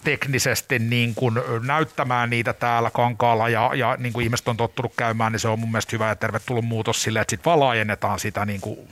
teknisesti 0.04 0.78
niin 0.78 1.14
kuin 1.14 1.34
näyttämään 1.66 2.30
niitä 2.30 2.52
täällä 2.52 2.90
kankaalla 2.90 3.48
ja, 3.48 3.70
ja 3.74 3.96
niin 3.98 4.12
kuin 4.12 4.24
ihmiset 4.24 4.48
on 4.48 4.56
tottunut 4.56 4.92
käymään, 4.96 5.32
niin 5.32 5.40
se 5.40 5.48
on 5.48 5.58
mun 5.58 5.70
mielestä 5.70 5.90
hyvä 5.92 6.08
ja 6.08 6.16
tervetullut 6.16 6.64
muutos 6.64 7.02
sille, 7.02 7.20
että 7.20 7.30
sitten 7.30 7.44
vaan 7.44 7.60
laajennetaan 7.60 8.18
sitä 8.18 8.46
niin 8.46 8.60
kuin 8.60 8.88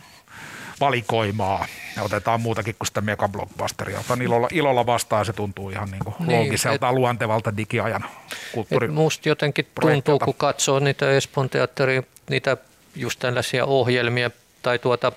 valikoimaa 0.80 1.66
ja 1.96 2.02
otetaan 2.02 2.40
muutakin 2.40 2.74
kuin 2.78 2.86
sitä 2.86 3.00
megablockbusteria. 3.00 4.00
Otan 4.00 4.22
ilolla, 4.22 4.48
ilolla 4.52 4.86
vastaan 4.86 5.20
ja 5.20 5.24
se 5.24 5.32
tuntuu 5.32 5.70
ihan 5.70 5.90
niin 5.90 6.04
kuin 6.04 6.14
niin, 6.18 6.38
loogiselta, 6.38 6.88
et, 6.88 6.94
luontevalta 6.94 7.56
digiajan 7.56 8.04
kulttuuri. 8.52 8.88
Musta 8.88 9.28
jotenkin 9.28 9.66
tuntuu, 9.80 10.18
kun 10.18 10.34
katsoo 10.34 10.78
niitä 10.78 11.10
Espoon 11.10 11.50
teatterin, 11.50 12.06
niitä 12.30 12.56
just 12.96 13.18
tällaisia 13.18 13.64
ohjelmia, 13.64 14.30
tai 14.62 14.78
tuota, 14.78 15.12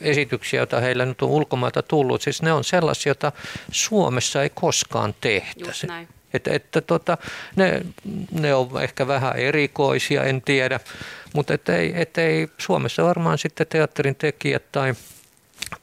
esityksiä, 0.00 0.60
joita 0.60 0.80
heillä 0.80 1.04
nyt 1.04 1.22
on 1.22 1.28
ulkomailta 1.28 1.82
tullut, 1.82 2.22
siis 2.22 2.42
ne 2.42 2.52
on 2.52 2.64
sellaisia, 2.64 3.10
joita 3.10 3.32
Suomessa 3.70 4.42
ei 4.42 4.50
koskaan 4.54 5.14
tehtäisi. 5.20 5.86
Että, 6.34 6.50
että 6.52 6.80
tota, 6.80 7.18
ne, 7.56 7.82
ne 8.30 8.54
on 8.54 8.82
ehkä 8.82 9.06
vähän 9.06 9.36
erikoisia, 9.36 10.24
en 10.24 10.42
tiedä, 10.42 10.80
mutta 11.34 11.54
ettei, 11.54 11.92
ettei 11.94 12.48
Suomessa 12.58 13.04
varmaan 13.04 13.38
sitten 13.38 13.66
teatterin 13.66 14.16
tekijät 14.16 14.72
tai 14.72 14.94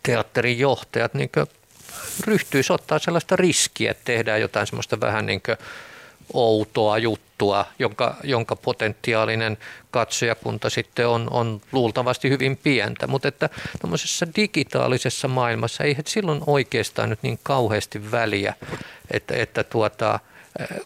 teatterin 0.04 0.60
johtajat 0.60 1.13
niin 1.13 1.30
ryhtyisi 2.28 2.73
ottaa 2.73 2.99
sellaista 2.99 3.36
riskiä, 3.36 3.91
että 3.91 4.04
tehdään 4.06 4.41
jotain 4.41 4.67
semmoista 4.67 4.99
vähän 4.99 5.25
niin 5.25 5.41
kuin 5.41 5.58
outoa 6.33 6.97
juttua, 6.97 7.65
jonka, 7.79 8.15
jonka 8.23 8.55
potentiaalinen 8.55 9.57
katsojakunta 9.91 10.69
sitten 10.69 11.07
on, 11.07 11.27
on 11.31 11.61
luultavasti 11.71 12.29
hyvin 12.29 12.57
pientä. 12.57 13.07
Mutta 13.07 13.27
että 13.27 13.49
tämmöisessä 13.81 14.27
digitaalisessa 14.35 15.27
maailmassa 15.27 15.83
ei 15.83 15.97
silloin 16.05 16.41
oikeastaan 16.47 17.09
nyt 17.09 17.23
niin 17.23 17.39
kauheasti 17.43 18.11
väliä, 18.11 18.53
että, 19.11 19.35
että 19.35 19.63
tuota, 19.63 20.19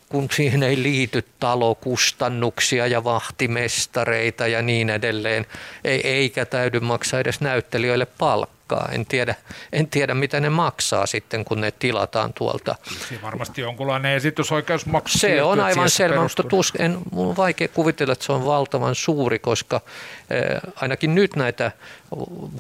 kun 0.10 0.28
siihen 0.34 0.64
ei 0.64 0.84
liity 0.84 1.26
talokustannuksia 1.40 2.88
ja 2.88 3.04
vahtimestareita 3.04 4.48
ja 4.48 4.62
niin 4.62 4.90
edelleen, 4.90 5.46
eikä 5.84 6.46
täydy 6.46 6.80
maksaa 6.80 7.20
edes 7.20 7.42
näyttelijöille 7.42 8.06
palkkaa 8.06 8.59
palkkaa. 8.70 8.90
En 8.92 9.06
tiedä, 9.06 9.36
en 9.74 9.88
tiedä, 9.88 10.14
mitä 10.14 10.40
ne 10.40 10.50
maksaa 10.50 11.06
sitten, 11.06 11.46
kun 11.46 11.62
ne 11.62 11.72
tilataan 11.72 12.34
tuolta. 12.34 12.76
Siinä 13.08 13.22
varmasti 13.22 13.62
jonkunlainen 13.62 14.16
esitysoikeusmaksu. 14.16 15.18
Se 15.18 15.44
on 15.44 15.60
aivan 15.60 15.90
selvä, 15.90 16.22
mutta 16.22 16.44
tus, 16.44 16.74
en, 16.80 16.98
mun 17.12 17.28
on 17.28 17.38
vaikea 17.38 17.68
kuvitella, 17.68 18.14
että 18.14 18.26
se 18.26 18.32
on 18.32 18.46
valtavan 18.46 18.96
suuri, 18.96 19.40
koska 19.40 19.82
eh, 20.30 20.72
ainakin 20.76 21.16
nyt 21.16 21.36
näitä, 21.36 21.72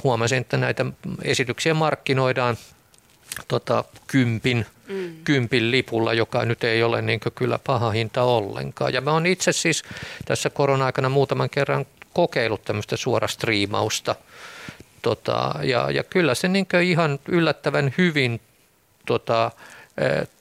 huomasin, 0.03 0.41
että 0.41 0.57
näitä 0.57 0.85
esityksiä 1.23 1.73
markkinoidaan 1.73 2.57
tota, 3.47 3.83
kympin, 4.07 4.65
mm. 4.87 5.15
kympin 5.23 5.71
lipulla, 5.71 6.13
joka 6.13 6.45
nyt 6.45 6.63
ei 6.63 6.83
ole 6.83 7.01
niin 7.01 7.19
kyllä 7.35 7.59
paha 7.59 7.91
hinta 7.91 8.23
ollenkaan. 8.23 8.93
Ja 8.93 9.01
mä 9.01 9.11
oon 9.11 9.25
itse 9.25 9.51
siis 9.51 9.83
tässä 10.25 10.49
korona-aikana 10.49 11.09
muutaman 11.09 11.49
kerran 11.49 11.85
kokeillut 12.13 12.63
tämmöistä 12.63 12.97
suorastriimausta– 12.97 14.15
Tota, 15.01 15.53
ja, 15.63 15.91
ja 15.91 16.03
kyllä 16.03 16.35
se 16.35 16.47
niin 16.47 16.67
ihan 16.83 17.19
yllättävän 17.27 17.93
hyvin 17.97 18.41
tota, 19.05 19.51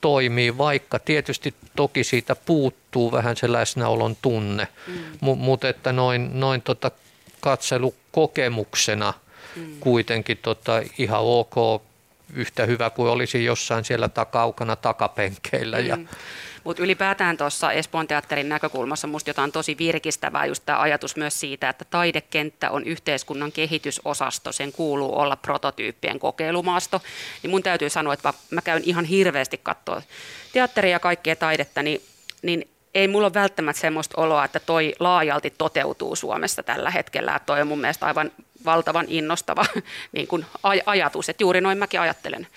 toimii, 0.01 0.57
vaikka 0.57 0.99
tietysti 0.99 1.53
toki 1.75 2.03
siitä 2.03 2.35
puuttuu 2.35 3.11
vähän 3.11 3.37
se 3.37 3.51
läsnäolon 3.51 4.17
tunne, 4.21 4.67
mm. 4.87 4.93
mutta 5.21 5.69
että 5.69 5.93
noin, 5.93 6.39
noin 6.39 6.61
tota 6.61 6.91
katselukokemuksena 7.41 9.13
mm. 9.55 9.79
kuitenkin 9.79 10.37
tota 10.37 10.81
ihan 10.97 11.21
ok, 11.21 11.83
yhtä 12.33 12.65
hyvä 12.65 12.89
kuin 12.89 13.09
olisi 13.09 13.45
jossain 13.45 13.85
siellä 13.85 14.09
takaukana 14.09 14.75
takapenkeillä. 14.75 15.77
Mm. 15.77 15.87
Ja, 15.87 15.97
mutta 16.63 16.83
ylipäätään 16.83 17.37
tuossa 17.37 17.71
Espoon 17.71 18.07
teatterin 18.07 18.49
näkökulmassa 18.49 19.07
minusta 19.07 19.29
jotain 19.29 19.51
tosi 19.51 19.77
virkistävää 19.77 20.45
just 20.45 20.63
tämä 20.65 20.79
ajatus 20.79 21.15
myös 21.15 21.39
siitä, 21.39 21.69
että 21.69 21.85
taidekenttä 21.85 22.71
on 22.71 22.83
yhteiskunnan 22.83 23.51
kehitysosasto, 23.51 24.51
sen 24.51 24.71
kuuluu 24.71 25.19
olla 25.19 25.35
prototyyppien 25.35 26.19
kokeilumaasto. 26.19 27.01
Niin 27.43 27.51
mun 27.51 27.63
täytyy 27.63 27.89
sanoa, 27.89 28.13
että 28.13 28.33
mä 28.49 28.61
käyn 28.61 28.83
ihan 28.85 29.05
hirveästi 29.05 29.59
katsoa 29.63 30.01
teatteria 30.53 30.91
ja 30.91 30.99
kaikkea 30.99 31.35
taidetta, 31.35 31.83
niin, 31.83 32.01
niin 32.41 32.69
ei 32.93 33.07
mulla 33.07 33.27
ole 33.27 33.33
välttämättä 33.33 33.81
semmoista 33.81 34.21
oloa, 34.21 34.45
että 34.45 34.59
toi 34.59 34.95
laajalti 34.99 35.53
toteutuu 35.57 36.15
Suomessa 36.15 36.63
tällä 36.63 36.91
hetkellä. 36.91 37.35
Että 37.35 37.45
toi 37.45 37.61
on 37.61 37.67
mun 37.67 37.79
mielestä 37.79 38.05
aivan 38.05 38.31
valtavan 38.65 39.05
innostava 39.09 39.65
niin 40.11 40.27
kuin 40.27 40.45
aj- 40.57 40.83
ajatus, 40.85 41.29
että 41.29 41.43
juuri 41.43 41.61
noin 41.61 41.77
mäkin 41.77 41.99
ajattelen. 41.99 42.47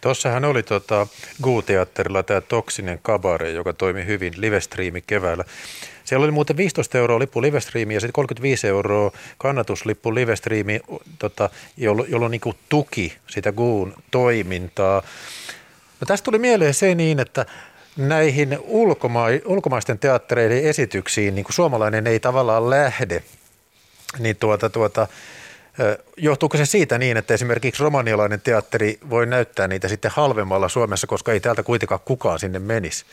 Tuossahan 0.00 0.44
oli 0.44 0.62
tota 0.62 1.06
Guu-teatterilla 1.42 2.22
tämä 2.22 2.40
Toksinen 2.40 2.98
kabare, 3.02 3.50
joka 3.50 3.72
toimi 3.72 4.06
hyvin 4.06 4.32
livestriimi 4.36 5.02
keväällä. 5.06 5.44
Siellä 6.04 6.24
oli 6.24 6.32
muuten 6.32 6.56
15 6.56 6.98
euroa 6.98 7.18
lippu 7.18 7.42
livestriimi 7.42 7.94
ja 7.94 8.00
sitten 8.00 8.12
35 8.12 8.68
euroa 8.68 9.12
kannatuslippu 9.38 10.14
livestriimi, 10.14 10.80
tota, 11.18 11.50
jolloin, 11.76 12.10
jollo 12.10 12.28
niin 12.28 12.40
tuki 12.68 13.16
sitä 13.26 13.52
Guun 13.52 13.94
toimintaa. 14.10 15.02
No 16.00 16.04
tästä 16.06 16.24
tuli 16.24 16.38
mieleen 16.38 16.74
se 16.74 16.94
niin, 16.94 17.20
että 17.20 17.46
näihin 17.96 18.58
ulkoma- 18.58 19.42
ulkomaisten 19.44 19.98
teattereiden 19.98 20.64
esityksiin 20.64 21.34
niin 21.34 21.44
kuin 21.44 21.54
suomalainen 21.54 22.06
ei 22.06 22.20
tavallaan 22.20 22.70
lähde, 22.70 23.22
niin 24.18 24.36
tuota, 24.36 24.70
tuota, 24.70 25.06
Johtuuko 26.16 26.56
se 26.56 26.66
siitä 26.66 26.98
niin, 26.98 27.16
että 27.16 27.34
esimerkiksi 27.34 27.82
romanialainen 27.82 28.40
teatteri 28.40 28.98
voi 29.10 29.26
näyttää 29.26 29.68
niitä 29.68 29.88
sitten 29.88 30.10
halvemmalla 30.10 30.68
Suomessa, 30.68 31.06
koska 31.06 31.32
ei 31.32 31.40
täältä 31.40 31.62
kuitenkaan 31.62 32.00
kukaan 32.04 32.38
sinne 32.38 32.58
menisi? 32.58 33.04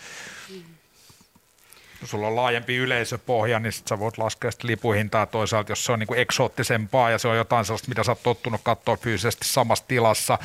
sulla 2.04 2.28
on 2.28 2.36
laajempi 2.36 2.76
yleisöpohja, 2.76 3.60
niin 3.60 3.74
sit 3.74 3.88
sä 3.88 4.00
voit 4.00 4.18
laskea 4.18 4.52
sitä 4.52 4.68
lipuhintaa 4.68 5.26
toisaalta, 5.26 5.72
jos 5.72 5.86
se 5.86 5.92
on 5.92 6.00
niin 6.00 6.08
kuin 6.08 6.20
eksoottisempaa 6.20 7.10
ja 7.10 7.18
se 7.18 7.28
on 7.28 7.38
jotain 7.38 7.66
sellaista, 7.66 7.90
mitä 7.90 8.04
sä 8.04 8.12
oot 8.12 8.24
tottunut 8.24 8.62
katsoa 8.64 8.98
fyysisesti 8.98 9.48
samassa 9.48 9.86
tilassa, 9.88 10.38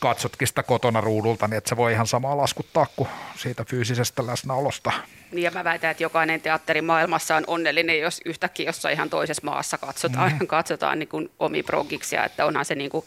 katsotkin 0.00 0.48
sitä 0.48 0.62
kotona 0.62 1.00
ruudulta, 1.00 1.48
niin 1.48 1.58
että 1.58 1.68
se 1.68 1.76
voi 1.76 1.92
ihan 1.92 2.06
samaa 2.06 2.36
laskuttaa 2.36 2.86
kuin 2.96 3.08
siitä 3.36 3.64
fyysisestä 3.64 4.26
läsnäolosta. 4.26 4.92
Niin 5.32 5.42
ja 5.42 5.50
mä 5.50 5.64
väitän, 5.64 5.90
että 5.90 6.02
jokainen 6.02 6.40
teatteri 6.40 6.82
maailmassa 6.82 7.36
on 7.36 7.44
onnellinen, 7.46 8.00
jos 8.00 8.20
yhtäkkiä 8.24 8.66
jossain 8.66 8.94
ihan 8.94 9.10
toisessa 9.10 9.42
maassa 9.44 9.78
katsotaan, 9.78 10.32
mm. 10.40 10.46
katsotaan 10.56 10.98
niin 10.98 11.08
kuin 11.08 11.30
omiprogiksia, 11.38 12.24
että 12.24 12.46
onhan 12.46 12.64
se 12.64 12.74
niin 12.74 12.90
kuin, 12.90 13.04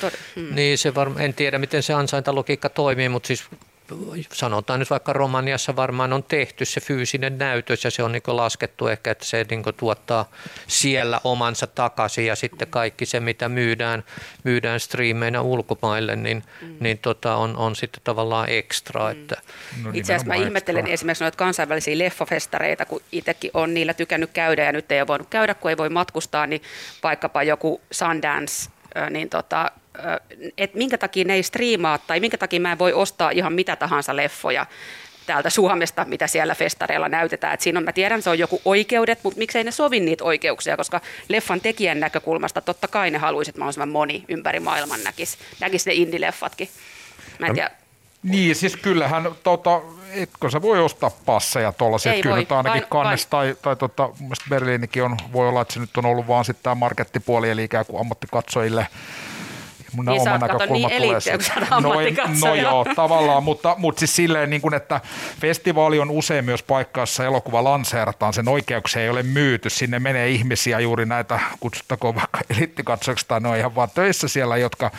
tod- 0.00 0.18
hmm. 0.36 0.54
Niin, 0.54 0.78
se 0.78 0.94
varma, 0.94 1.20
en 1.20 1.34
tiedä 1.34 1.58
miten 1.58 1.82
se 1.82 1.94
ansaintalogiikka 1.94 2.68
toimii, 2.68 3.08
mutta 3.08 3.26
siis 3.26 3.44
sanotaan 4.32 4.80
nyt 4.80 4.90
vaikka 4.90 5.12
Romaniassa 5.12 5.76
varmaan 5.76 6.12
on 6.12 6.22
tehty 6.22 6.64
se 6.64 6.80
fyysinen 6.80 7.38
näytös 7.38 7.84
ja 7.84 7.90
se 7.90 8.02
on 8.02 8.12
niin 8.12 8.22
laskettu 8.26 8.88
ehkä, 8.88 9.10
että 9.10 9.24
se 9.24 9.46
niin 9.50 9.62
tuottaa 9.76 10.30
siellä 10.66 11.20
omansa 11.24 11.66
takaisin 11.66 12.26
ja 12.26 12.36
sitten 12.36 12.68
kaikki 12.68 13.06
se, 13.06 13.20
mitä 13.20 13.48
myydään, 13.48 14.04
myydään 14.44 14.80
striimeinä 14.80 15.40
ulkomaille, 15.40 16.16
niin, 16.16 16.44
mm. 16.62 16.76
niin 16.80 16.98
tota 16.98 17.36
on, 17.36 17.56
on 17.56 17.76
sitten 17.76 18.00
tavallaan 18.04 18.48
ekstra. 18.48 19.04
Mm. 19.04 19.10
Että. 19.10 19.36
No, 19.82 19.90
Itse 19.94 20.14
asiassa 20.14 20.26
mä 20.26 20.34
ihmettelen 20.34 20.80
ekstra. 20.80 20.94
esimerkiksi 20.94 21.24
noita 21.24 21.36
kansainvälisiä 21.36 21.98
leffafestareita, 21.98 22.84
kun 22.84 23.00
itsekin 23.12 23.50
on 23.54 23.74
niillä 23.74 23.94
tykännyt 23.94 24.30
käydä 24.32 24.64
ja 24.64 24.72
nyt 24.72 24.92
ei 24.92 25.00
ole 25.00 25.06
voinut 25.06 25.28
käydä, 25.30 25.54
kun 25.54 25.70
ei 25.70 25.76
voi 25.76 25.88
matkustaa, 25.88 26.46
niin 26.46 26.62
vaikkapa 27.02 27.42
joku 27.42 27.80
Sundance, 27.90 28.70
niin 29.10 29.28
tota, 29.28 29.70
että 30.58 30.78
minkä 30.78 30.98
takia 30.98 31.24
ne 31.24 31.34
ei 31.34 31.42
striimaa 31.42 31.98
tai 31.98 32.20
minkä 32.20 32.38
takia 32.38 32.60
mä 32.60 32.72
en 32.72 32.78
voi 32.78 32.92
ostaa 32.92 33.30
ihan 33.30 33.52
mitä 33.52 33.76
tahansa 33.76 34.16
leffoja 34.16 34.66
täältä 35.26 35.50
Suomesta, 35.50 36.04
mitä 36.04 36.26
siellä 36.26 36.54
festareilla 36.54 37.08
näytetään. 37.08 37.54
Et 37.54 37.60
siinä 37.60 37.78
on, 37.78 37.84
mä 37.84 37.92
tiedän, 37.92 38.22
se 38.22 38.30
on 38.30 38.38
joku 38.38 38.60
oikeudet, 38.64 39.18
mutta 39.22 39.38
miksei 39.38 39.64
ne 39.64 39.70
sovi 39.70 40.00
niitä 40.00 40.24
oikeuksia, 40.24 40.76
koska 40.76 41.00
leffan 41.28 41.60
tekijän 41.60 42.00
näkökulmasta 42.00 42.60
totta 42.60 42.88
kai 42.88 43.10
ne 43.10 43.18
haluaisi, 43.18 43.50
että 43.50 43.58
mahdollisimman 43.58 43.88
moni 43.88 44.24
ympäri 44.28 44.60
maailman 44.60 45.04
näkisi, 45.04 45.38
näkisi 45.60 45.90
ne 45.90 45.94
indie-leffatkin. 45.94 46.68
Mä 47.38 47.46
en 47.46 47.54
tiedä. 47.54 47.70
Niin, 48.22 48.56
siis 48.56 48.76
kyllähän, 48.76 49.30
tota, 49.42 49.80
etkö 50.12 50.50
sä 50.50 50.62
voi 50.62 50.80
ostaa 50.80 51.10
passeja 51.26 51.72
tuollaisia, 51.72 52.12
kyllä 52.22 52.36
voi, 52.36 52.46
ainakin 52.50 52.82
vain, 52.82 52.90
kannes 52.90 53.28
vain. 53.32 53.56
tai, 53.56 53.62
tai 53.62 53.76
tota, 53.76 54.08
Berliinikin 54.48 55.02
on, 55.02 55.16
voi 55.32 55.48
olla, 55.48 55.62
että 55.62 55.74
se 55.74 55.80
nyt 55.80 55.96
on 55.96 56.06
ollut 56.06 56.28
vaan 56.28 56.44
sitten 56.44 56.62
tämä 56.62 56.74
markettipuoli, 56.74 57.50
eli 57.50 57.64
ikään 57.64 57.86
kuin 57.86 58.00
ammattikatsojille 58.00 58.86
mun 59.92 60.04
niin 60.04 60.20
oma 60.20 60.38
näkökulma 60.38 60.88
niin 60.88 61.00
tulee 61.82 62.10
no, 62.10 62.48
no 62.48 62.54
joo, 62.54 62.86
tavallaan, 62.96 63.44
mutta, 63.44 63.74
mutta 63.78 63.98
siis 63.98 64.16
silleen, 64.16 64.50
niin 64.50 64.62
kuin, 64.62 64.74
että 64.74 65.00
festivaali 65.40 65.98
on 65.98 66.10
usein 66.10 66.44
myös 66.44 66.62
paikka, 66.62 67.00
jossa 67.00 67.24
elokuva 67.24 67.64
lanseerataan, 67.64 68.32
sen 68.32 68.48
oikeuksia 68.48 69.02
ei 69.02 69.10
ole 69.10 69.22
myyty, 69.22 69.70
sinne 69.70 69.98
menee 69.98 70.28
ihmisiä 70.28 70.80
juuri 70.80 71.06
näitä, 71.06 71.40
kutsuttakoon 71.60 72.14
vaikka 72.14 72.40
eliittikatsoiksi 72.50 73.26
tai 73.28 73.40
ne 73.40 73.48
on 73.48 73.56
ihan 73.56 73.74
vaan 73.74 73.88
töissä 73.94 74.28
siellä, 74.28 74.56
jotka 74.56 74.90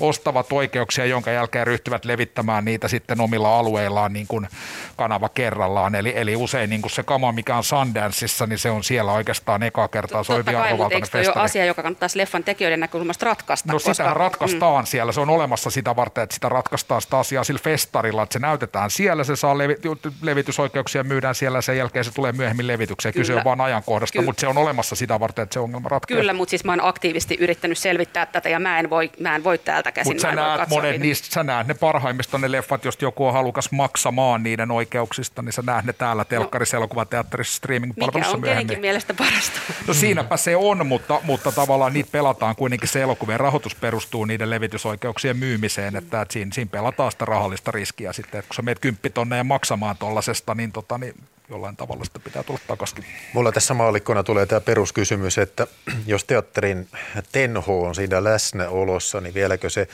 ostavat 0.00 0.52
oikeuksia, 0.52 1.06
jonka 1.06 1.30
jälkeen 1.30 1.66
ryhtyvät 1.66 2.04
levittämään 2.04 2.64
niitä 2.64 2.88
sitten 2.88 3.20
omilla 3.20 3.58
alueillaan 3.58 4.12
niin 4.12 4.26
kuin 4.26 4.48
kanava 4.96 5.28
kerrallaan, 5.28 5.94
eli, 5.94 6.12
eli 6.16 6.36
usein 6.36 6.70
niin 6.70 6.82
kuin 6.82 6.90
se 6.92 7.02
kama, 7.02 7.32
mikä 7.32 7.56
on 7.56 7.64
Sundanceissa, 7.64 8.46
niin 8.46 8.58
se 8.58 8.70
on 8.70 8.84
siellä 8.84 9.12
oikeastaan 9.12 9.62
eka 9.62 9.88
kertaa, 9.88 10.24
se 10.24 10.32
on 10.32 10.38
hyvin 10.38 10.56
arvovaltainen 10.56 11.08
festari. 11.10 11.44
Asia, 11.44 11.64
joka 11.64 11.82
kannattaisi 11.82 12.18
leffan 12.18 12.44
tekijöiden 12.44 12.80
näkökulmasta 12.80 13.26
ratkaista? 13.26 13.72
No 13.72 13.74
koska... 13.74 13.94
sitähän 13.94 14.16
ratkaistaan 14.40 14.84
mm. 14.84 14.86
siellä. 14.86 15.12
Se 15.12 15.20
on 15.20 15.30
olemassa 15.30 15.70
sitä 15.70 15.96
varten, 15.96 16.24
että 16.24 16.34
sitä 16.34 16.48
ratkaistaan 16.48 17.02
sitä 17.02 17.18
asiaa 17.18 17.44
sillä 17.44 17.60
festarilla, 17.64 18.22
että 18.22 18.32
se 18.32 18.38
näytetään 18.38 18.90
siellä, 18.90 19.24
se 19.24 19.36
saa 19.36 19.58
levi- 19.58 19.78
levitysoikeuksia, 20.22 21.04
myydään 21.04 21.34
siellä, 21.34 21.60
sen 21.60 21.76
jälkeen 21.76 22.04
se 22.04 22.10
tulee 22.10 22.32
myöhemmin 22.32 22.66
levitykseen. 22.66 23.12
Kyllä. 23.12 23.22
Kyse 23.22 23.34
on 23.34 23.44
vain 23.44 23.60
ajankohdasta, 23.60 24.12
Kyllä. 24.12 24.26
mutta 24.26 24.40
se 24.40 24.46
on 24.46 24.58
olemassa 24.58 24.96
sitä 24.96 25.20
varten, 25.20 25.42
että 25.42 25.54
se 25.54 25.60
ongelma 25.60 25.88
ratkaistaan. 25.88 26.20
Kyllä, 26.20 26.32
mutta 26.32 26.50
siis 26.50 26.64
mä 26.64 26.72
oon 26.72 26.84
aktiivisesti 26.84 27.36
yrittänyt 27.40 27.78
selvittää 27.78 28.26
tätä 28.26 28.48
ja 28.48 28.58
mä 28.58 28.78
en 28.78 28.90
voi, 28.90 29.10
mä 29.20 29.36
en 29.36 29.44
voi 29.44 29.58
täältä 29.58 29.92
käsin. 29.92 30.10
Mutta 30.10 30.22
sä, 30.22 30.34
näet 30.34 30.68
monet 30.68 31.00
niistä, 31.00 31.28
sä 31.30 31.42
näet 31.42 31.66
ne 31.66 31.74
parhaimmista 31.74 32.38
ne 32.38 32.52
leffat, 32.52 32.84
jos 32.84 32.98
joku 33.02 33.26
on 33.26 33.32
halukas 33.32 33.72
maksamaan 33.72 34.42
niiden 34.42 34.70
oikeuksista, 34.70 35.42
niin 35.42 35.52
sä 35.52 35.62
näet 35.66 35.84
ne 35.84 35.92
täällä 35.92 36.24
telkkarissa, 36.24 36.76
no, 36.76 36.80
elokuvateatterissa, 36.80 37.56
streaming-palvelussa 37.56 38.36
Mikä 38.36 38.50
on 38.50 38.54
kenenkin 38.54 38.80
mielestä 38.80 39.14
parasta? 39.14 39.60
No 39.86 39.94
siinäpä 39.94 40.36
se 40.36 40.56
on, 40.56 40.86
mutta, 40.86 41.20
mutta 41.22 41.52
tavallaan 41.52 41.92
niitä 41.92 42.08
pelataan 42.12 42.56
kuitenkin 42.56 42.88
se 42.88 43.02
elokuvien 43.02 43.40
rahoitus 43.40 43.74
perustuu 43.74 44.24
niiden 44.30 44.50
levitysoikeuksien 44.50 45.36
myymiseen, 45.36 45.96
että, 45.96 46.20
että 46.22 46.32
siinä, 46.32 46.52
siinä 46.54 46.70
pelataan 46.70 47.12
sitä 47.12 47.24
rahallista 47.24 47.70
riskiä 47.70 48.12
sitten, 48.12 48.38
että 48.38 48.48
kun 48.48 48.56
sä 48.56 48.62
meet 48.62 48.78
kymppitonneen 48.78 49.46
maksamaan 49.46 49.96
tuollaisesta, 49.96 50.54
niin, 50.54 50.72
tota, 50.72 50.98
niin 50.98 51.14
jollain 51.50 51.76
tavalla 51.76 52.04
sitä 52.04 52.18
pitää 52.18 52.42
tulla 52.42 52.60
takaisin. 52.66 53.04
Mulla 53.32 53.52
tässä 53.52 53.74
maalikkona 53.74 54.22
tulee 54.22 54.46
tämä 54.46 54.60
peruskysymys, 54.60 55.38
että 55.38 55.66
jos 56.06 56.24
teatterin 56.24 56.88
tenho 57.32 57.82
on 57.82 57.94
siinä 57.94 58.24
läsnäolossa, 58.24 59.20
niin 59.20 59.34
vieläkö 59.34 59.70
se 59.70 59.88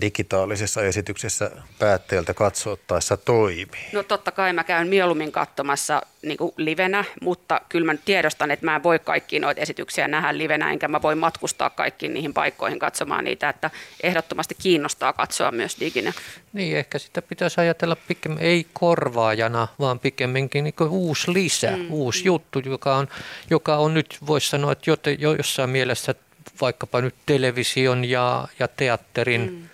digitaalisessa 0.00 0.82
esityksessä 0.82 1.50
päätteeltä 1.78 2.34
katsottaessa 2.34 3.16
toimii? 3.16 3.88
No 3.92 4.02
totta 4.02 4.32
kai 4.32 4.52
mä 4.52 4.64
käyn 4.64 4.88
mieluummin 4.88 5.32
katsomassa 5.32 6.02
niin 6.22 6.38
kuin 6.38 6.52
livenä, 6.56 7.04
mutta 7.20 7.60
kyllä 7.68 7.92
mä 7.92 7.98
tiedostan, 8.04 8.50
että 8.50 8.64
mä 8.64 8.76
en 8.76 8.82
voi 8.82 8.98
kaikkia 8.98 9.40
noita 9.40 9.60
esityksiä 9.60 10.08
nähdä 10.08 10.38
livenä, 10.38 10.70
enkä 10.70 10.88
mä 10.88 11.02
voi 11.02 11.14
matkustaa 11.14 11.70
kaikkiin 11.70 12.14
niihin 12.14 12.34
paikkoihin 12.34 12.78
katsomaan 12.78 13.24
niitä, 13.24 13.48
että 13.48 13.70
ehdottomasti 14.02 14.56
kiinnostaa 14.62 15.12
katsoa 15.12 15.50
myös 15.50 15.80
diginä. 15.80 16.12
Niin, 16.52 16.76
ehkä 16.76 16.98
sitä 16.98 17.22
pitäisi 17.22 17.60
ajatella 17.60 17.96
pikemmin 17.96 18.42
ei 18.42 18.66
korvaajana, 18.72 19.68
vaan 19.80 20.00
pikemminkin 20.00 20.64
niin 20.64 20.74
uusi 20.88 21.32
lisä, 21.32 21.70
mm. 21.76 21.86
uusi 21.90 22.24
juttu, 22.24 22.58
joka 22.58 22.96
on, 22.96 23.08
joka 23.50 23.76
on 23.76 23.94
nyt, 23.94 24.18
voisi 24.26 24.48
sanoa, 24.48 24.72
että 24.72 24.90
jo, 25.18 25.34
jossain 25.34 25.70
mielessä 25.70 26.14
vaikkapa 26.60 27.00
nyt 27.00 27.14
television 27.26 28.04
ja, 28.04 28.48
ja 28.58 28.68
teatterin 28.68 29.52
mm 29.52 29.68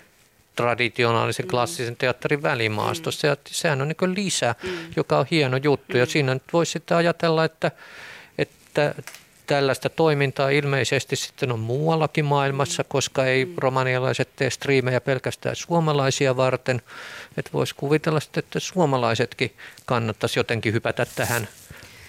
traditionaalisen 0.55 1.45
mm. 1.45 1.49
klassisen 1.49 1.95
teatterin 1.95 2.43
välimaastossa. 2.43 3.27
Mm. 3.27 3.37
sehän 3.45 3.81
on 3.81 3.87
niin 3.87 4.15
lisä, 4.15 4.55
mm. 4.63 4.69
joka 4.95 5.19
on 5.19 5.25
hieno 5.31 5.57
juttu. 5.57 5.93
Mm. 5.93 5.99
Ja 5.99 6.05
siinä 6.05 6.33
nyt 6.33 6.43
voisi 6.53 6.71
sitten 6.71 6.97
ajatella, 6.97 7.45
että, 7.45 7.71
että 8.37 8.95
tällaista 9.47 9.89
toimintaa 9.89 10.49
ilmeisesti 10.49 11.15
sitten 11.15 11.51
on 11.51 11.59
muuallakin 11.59 12.25
maailmassa, 12.25 12.83
koska 12.83 13.25
ei 13.25 13.45
mm. 13.45 13.53
romanialaiset 13.57 14.29
tee 14.35 14.49
striimejä 14.49 15.01
pelkästään 15.01 15.55
suomalaisia 15.55 16.37
varten. 16.37 16.81
Että 17.37 17.51
voisi 17.53 17.75
kuvitella 17.75 18.19
sitten, 18.19 18.43
että 18.43 18.59
suomalaisetkin 18.59 19.55
kannattaisi 19.85 20.39
jotenkin 20.39 20.73
hypätä 20.73 21.05
tähän 21.15 21.47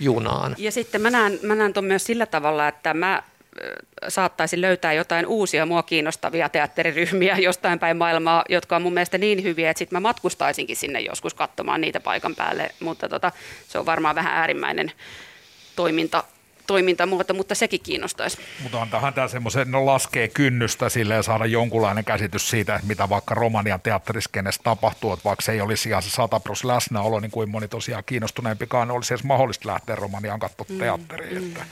junaan. 0.00 0.54
Ja 0.58 0.72
sitten 0.72 1.00
mä 1.00 1.10
näen, 1.10 1.38
mä 1.42 1.54
näen 1.54 1.72
ton 1.72 1.84
myös 1.84 2.04
sillä 2.04 2.26
tavalla, 2.26 2.68
että 2.68 2.94
mä 2.94 3.22
saattaisin 4.08 4.60
löytää 4.60 4.92
jotain 4.92 5.26
uusia 5.26 5.66
mua 5.66 5.82
kiinnostavia 5.82 6.48
teatteriryhmiä 6.48 7.38
jostain 7.38 7.78
päin 7.78 7.96
maailmaa, 7.96 8.44
jotka 8.48 8.76
on 8.76 8.82
mun 8.82 8.94
mielestä 8.94 9.18
niin 9.18 9.42
hyviä, 9.42 9.70
että 9.70 9.78
sitten 9.78 9.96
mä 9.96 10.00
matkustaisinkin 10.00 10.76
sinne 10.76 11.00
joskus 11.00 11.34
katsomaan 11.34 11.80
niitä 11.80 12.00
paikan 12.00 12.34
päälle, 12.34 12.70
mutta 12.80 13.08
tota, 13.08 13.32
se 13.68 13.78
on 13.78 13.86
varmaan 13.86 14.14
vähän 14.14 14.34
äärimmäinen 14.34 14.92
toiminta 15.76 16.24
toimintamuoto, 16.72 17.34
mutta 17.34 17.54
sekin 17.54 17.80
kiinnostaisi. 17.82 18.38
Mutta 18.62 18.82
antahan 18.82 19.14
tämä 19.14 19.28
semmoisen, 19.28 19.70
no 19.70 19.86
laskee 19.86 20.28
kynnystä 20.28 20.88
sille 20.88 21.14
ja 21.14 21.22
saada 21.22 21.46
jonkunlainen 21.46 22.04
käsitys 22.04 22.50
siitä, 22.50 22.74
että 22.74 22.86
mitä 22.86 23.08
vaikka 23.08 23.34
Romanian 23.34 23.80
teatteriskenessä 23.80 24.60
tapahtuu, 24.64 25.12
että 25.12 25.24
vaikka 25.24 25.42
se 25.42 25.52
ei 25.52 25.60
olisi 25.60 25.88
ihan 25.88 26.02
se 26.02 26.10
100 26.10 26.40
pros 26.40 26.64
läsnäolo, 26.64 27.20
niin 27.20 27.30
kuin 27.30 27.50
moni 27.50 27.68
tosiaan 27.68 28.04
kiinnostuneempikaan 28.06 28.90
olisi 28.90 29.14
edes 29.14 29.24
mahdollista 29.24 29.68
lähteä 29.68 29.96
Romaniaan 29.96 30.40
katsomaan 30.40 30.74
mm, 30.74 30.78
teatteriin. 30.78 31.42
Mm. 31.42 31.48
Että 31.48 31.64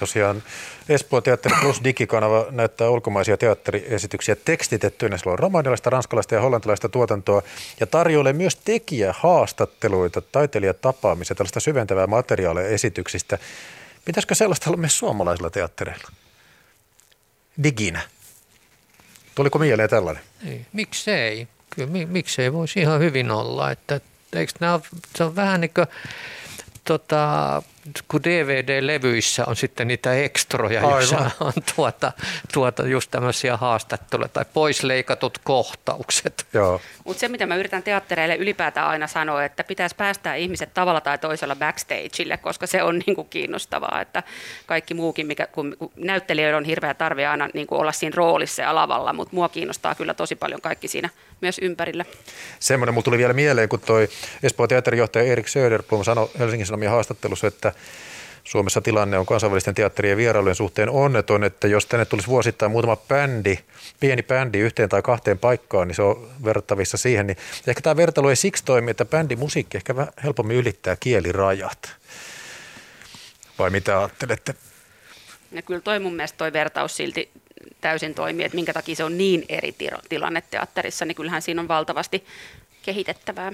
Tosiaan 0.00 0.42
Espoon 0.88 1.22
Teatteri 1.22 1.54
Plus 1.60 1.84
digikanava 1.84 2.46
näyttää 2.50 2.90
ulkomaisia 2.90 3.36
teatteriesityksiä 3.36 4.36
tekstitettyinä. 4.44 5.18
Sillä 5.18 5.32
on 5.32 5.38
romanialaista, 5.38 5.90
ranskalaista 5.90 6.34
ja 6.34 6.40
hollantilaista 6.40 6.88
tuotantoa 6.88 7.42
ja 7.80 7.86
tarjoilee 7.86 8.32
myös 8.32 8.56
tekijähaastatteluita, 8.56 10.20
taiteilijatapaamisia, 10.20 11.34
tällaista 11.34 11.60
syventävää 11.60 12.06
materiaalia 12.06 12.66
esityksistä. 12.66 13.38
Pitäisikö 14.08 14.34
sellaista 14.34 14.70
olla 14.70 14.76
myös 14.76 14.98
suomalaisilla 14.98 15.50
teattereilla? 15.50 16.08
Diginä. 17.62 18.00
Tuliko 19.34 19.58
mieleen 19.58 19.90
tällainen? 19.90 20.22
Ei, 20.46 20.66
miksei? 20.72 21.48
Kyllä, 21.70 22.06
miksei 22.06 22.52
voisi 22.52 22.80
ihan 22.80 23.00
hyvin 23.00 23.30
olla. 23.30 23.70
Että, 23.70 24.00
eikö 24.32 24.52
nämä, 24.60 24.80
se 25.16 25.24
on 25.24 25.36
vähän 25.36 25.60
niin 25.60 25.70
kuin, 25.74 25.86
tota, 26.84 27.62
kun 28.08 28.20
DVD-levyissä 28.24 29.44
on 29.46 29.56
sitten 29.56 29.88
niitä 29.88 30.14
ekstroja, 30.14 30.80
Aivan. 30.80 30.92
joissa 30.92 31.30
on 31.40 31.52
tuota, 31.76 32.12
tuota 32.52 32.86
just 32.86 33.10
tämmöisiä 33.10 33.56
haastatteluja 33.56 34.28
tai 34.28 34.44
poisleikatut 34.54 35.38
kohtaukset. 35.38 36.46
Mutta 37.04 37.20
se, 37.20 37.28
mitä 37.28 37.46
mä 37.46 37.56
yritän 37.56 37.82
teattereille 37.82 38.36
ylipäätään 38.36 38.88
aina 38.88 39.06
sanoa, 39.06 39.44
että 39.44 39.64
pitäisi 39.64 39.96
päästää 39.96 40.34
ihmiset 40.34 40.74
tavalla 40.74 41.00
tai 41.00 41.18
toisella 41.18 41.56
backstageille, 41.56 42.36
koska 42.36 42.66
se 42.66 42.82
on 42.82 42.98
niin 43.06 43.14
kuin 43.14 43.28
kiinnostavaa, 43.28 44.00
että 44.00 44.22
kaikki 44.66 44.94
muukin, 44.94 45.26
mikä, 45.26 45.46
kun, 45.46 45.76
kun 45.78 45.90
näyttelijöillä 45.96 46.58
on 46.58 46.64
hirveä 46.64 46.94
tarve 46.94 47.26
aina 47.26 47.48
niin 47.54 47.66
kuin 47.66 47.80
olla 47.80 47.92
siinä 47.92 48.14
roolissa 48.16 48.62
ja 48.62 48.74
lavalla, 48.74 49.12
mutta 49.12 49.34
mua 49.34 49.48
kiinnostaa 49.48 49.94
kyllä 49.94 50.14
tosi 50.14 50.36
paljon 50.36 50.60
kaikki 50.60 50.88
siinä 50.88 51.10
myös 51.40 51.58
ympärillä. 51.58 52.04
Semmoinen 52.58 52.94
mulla 52.94 53.04
tuli 53.04 53.18
vielä 53.18 53.32
mieleen, 53.32 53.68
kun 53.68 53.80
toi 53.80 54.08
Espoon 54.42 54.68
teatterijohtaja 54.68 55.24
Erik 55.24 55.46
Söderblom 55.48 56.04
sanoi 56.04 56.30
Helsingin 56.38 56.66
Sanomien 56.66 56.90
haastattelussa, 56.90 57.46
että 57.46 57.67
Suomessa 58.44 58.80
tilanne 58.80 59.18
on 59.18 59.26
kansainvälisten 59.26 59.74
teatterien 59.74 60.16
vierailujen 60.16 60.54
suhteen 60.54 60.90
onneton, 60.90 61.44
että 61.44 61.68
jos 61.68 61.86
tänne 61.86 62.04
tulisi 62.04 62.28
vuosittain 62.28 62.72
muutama 62.72 62.96
bändi, 62.96 63.58
pieni 64.00 64.22
bändi 64.22 64.58
yhteen 64.58 64.88
tai 64.88 65.02
kahteen 65.02 65.38
paikkaan, 65.38 65.88
niin 65.88 65.96
se 65.96 66.02
on 66.02 66.28
verrattavissa 66.44 66.96
siihen. 66.96 67.26
Niin 67.26 67.36
ehkä 67.66 67.80
tämä 67.80 67.96
vertailu 67.96 68.28
ei 68.28 68.36
siksi 68.36 68.64
toimi, 68.64 68.90
että 68.90 69.04
bändimusiikki 69.04 69.76
ehkä 69.76 69.96
vähän 69.96 70.12
helpommin 70.24 70.56
ylittää 70.56 70.96
kielirajat. 70.96 71.96
Vai 73.58 73.70
mitä 73.70 73.98
ajattelette? 73.98 74.54
Ja 75.52 75.62
kyllä 75.62 75.80
toi 75.80 75.98
mun 75.98 76.16
mielestä 76.16 76.38
toi 76.38 76.52
vertaus 76.52 76.96
silti 76.96 77.30
täysin 77.80 78.14
toimii, 78.14 78.44
että 78.44 78.56
minkä 78.56 78.72
takia 78.72 78.96
se 78.96 79.04
on 79.04 79.18
niin 79.18 79.44
eri 79.48 79.74
tilanne 80.08 80.42
teatterissa, 80.50 81.04
niin 81.04 81.14
kyllähän 81.14 81.42
siinä 81.42 81.60
on 81.60 81.68
valtavasti 81.68 82.24
kehitettävää. 82.82 83.52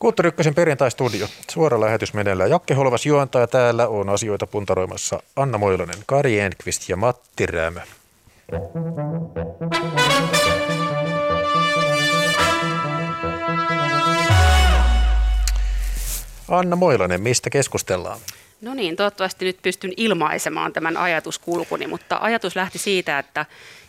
Kulttuuri 0.00 0.28
Ykkösen 0.28 0.54
perjantai-studio. 0.54 1.26
Suora 1.50 1.80
lähetys 1.80 2.14
meneillään. 2.14 2.50
Jakke 2.50 2.74
Holvas 2.74 3.06
juontaa 3.06 3.46
täällä 3.46 3.88
on 3.88 4.08
asioita 4.08 4.46
puntaroimassa 4.46 5.22
Anna 5.36 5.58
Moilonen, 5.58 5.98
Kari 6.06 6.40
Enqvist 6.40 6.88
ja 6.88 6.96
Matti 6.96 7.46
Rämö. 7.46 7.80
Anna 16.48 16.76
Moilonen, 16.76 17.22
mistä 17.22 17.50
keskustellaan? 17.50 18.20
No 18.60 18.74
niin, 18.74 18.96
toivottavasti 18.96 19.44
nyt 19.44 19.62
pystyn 19.62 19.92
ilmaisemaan 19.96 20.72
tämän 20.72 20.96
ajatuskulkuni, 20.96 21.86
mutta 21.86 22.18
ajatus 22.20 22.56
lähti 22.56 22.78
siitä, 22.78 23.18
että 23.18 23.46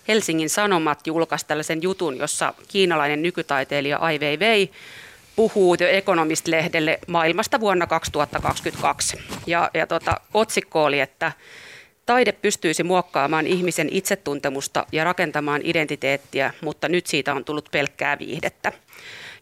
Helsingin 0.07 0.49
Sanomat 0.49 1.07
julkaisi 1.07 1.47
tällaisen 1.47 1.81
jutun, 1.81 2.17
jossa 2.17 2.53
kiinalainen 2.67 3.21
nykytaiteilija 3.21 3.97
Ai 3.97 4.19
Weiwei 4.19 4.71
puhuu 5.41 5.77
The 5.77 5.97
Economist-lehdelle 5.97 6.99
maailmasta 7.07 7.59
vuonna 7.59 7.87
2022. 7.87 9.17
Ja, 9.47 9.71
ja 9.73 9.87
tota, 9.87 10.19
otsikko 10.33 10.83
oli, 10.83 10.99
että 10.99 11.31
taide 12.05 12.31
pystyisi 12.31 12.83
muokkaamaan 12.83 13.47
ihmisen 13.47 13.87
itsetuntemusta 13.91 14.85
ja 14.91 15.03
rakentamaan 15.03 15.61
identiteettiä, 15.63 16.53
mutta 16.61 16.89
nyt 16.89 17.07
siitä 17.07 17.33
on 17.33 17.45
tullut 17.45 17.69
pelkkää 17.71 18.19
viihdettä. 18.19 18.71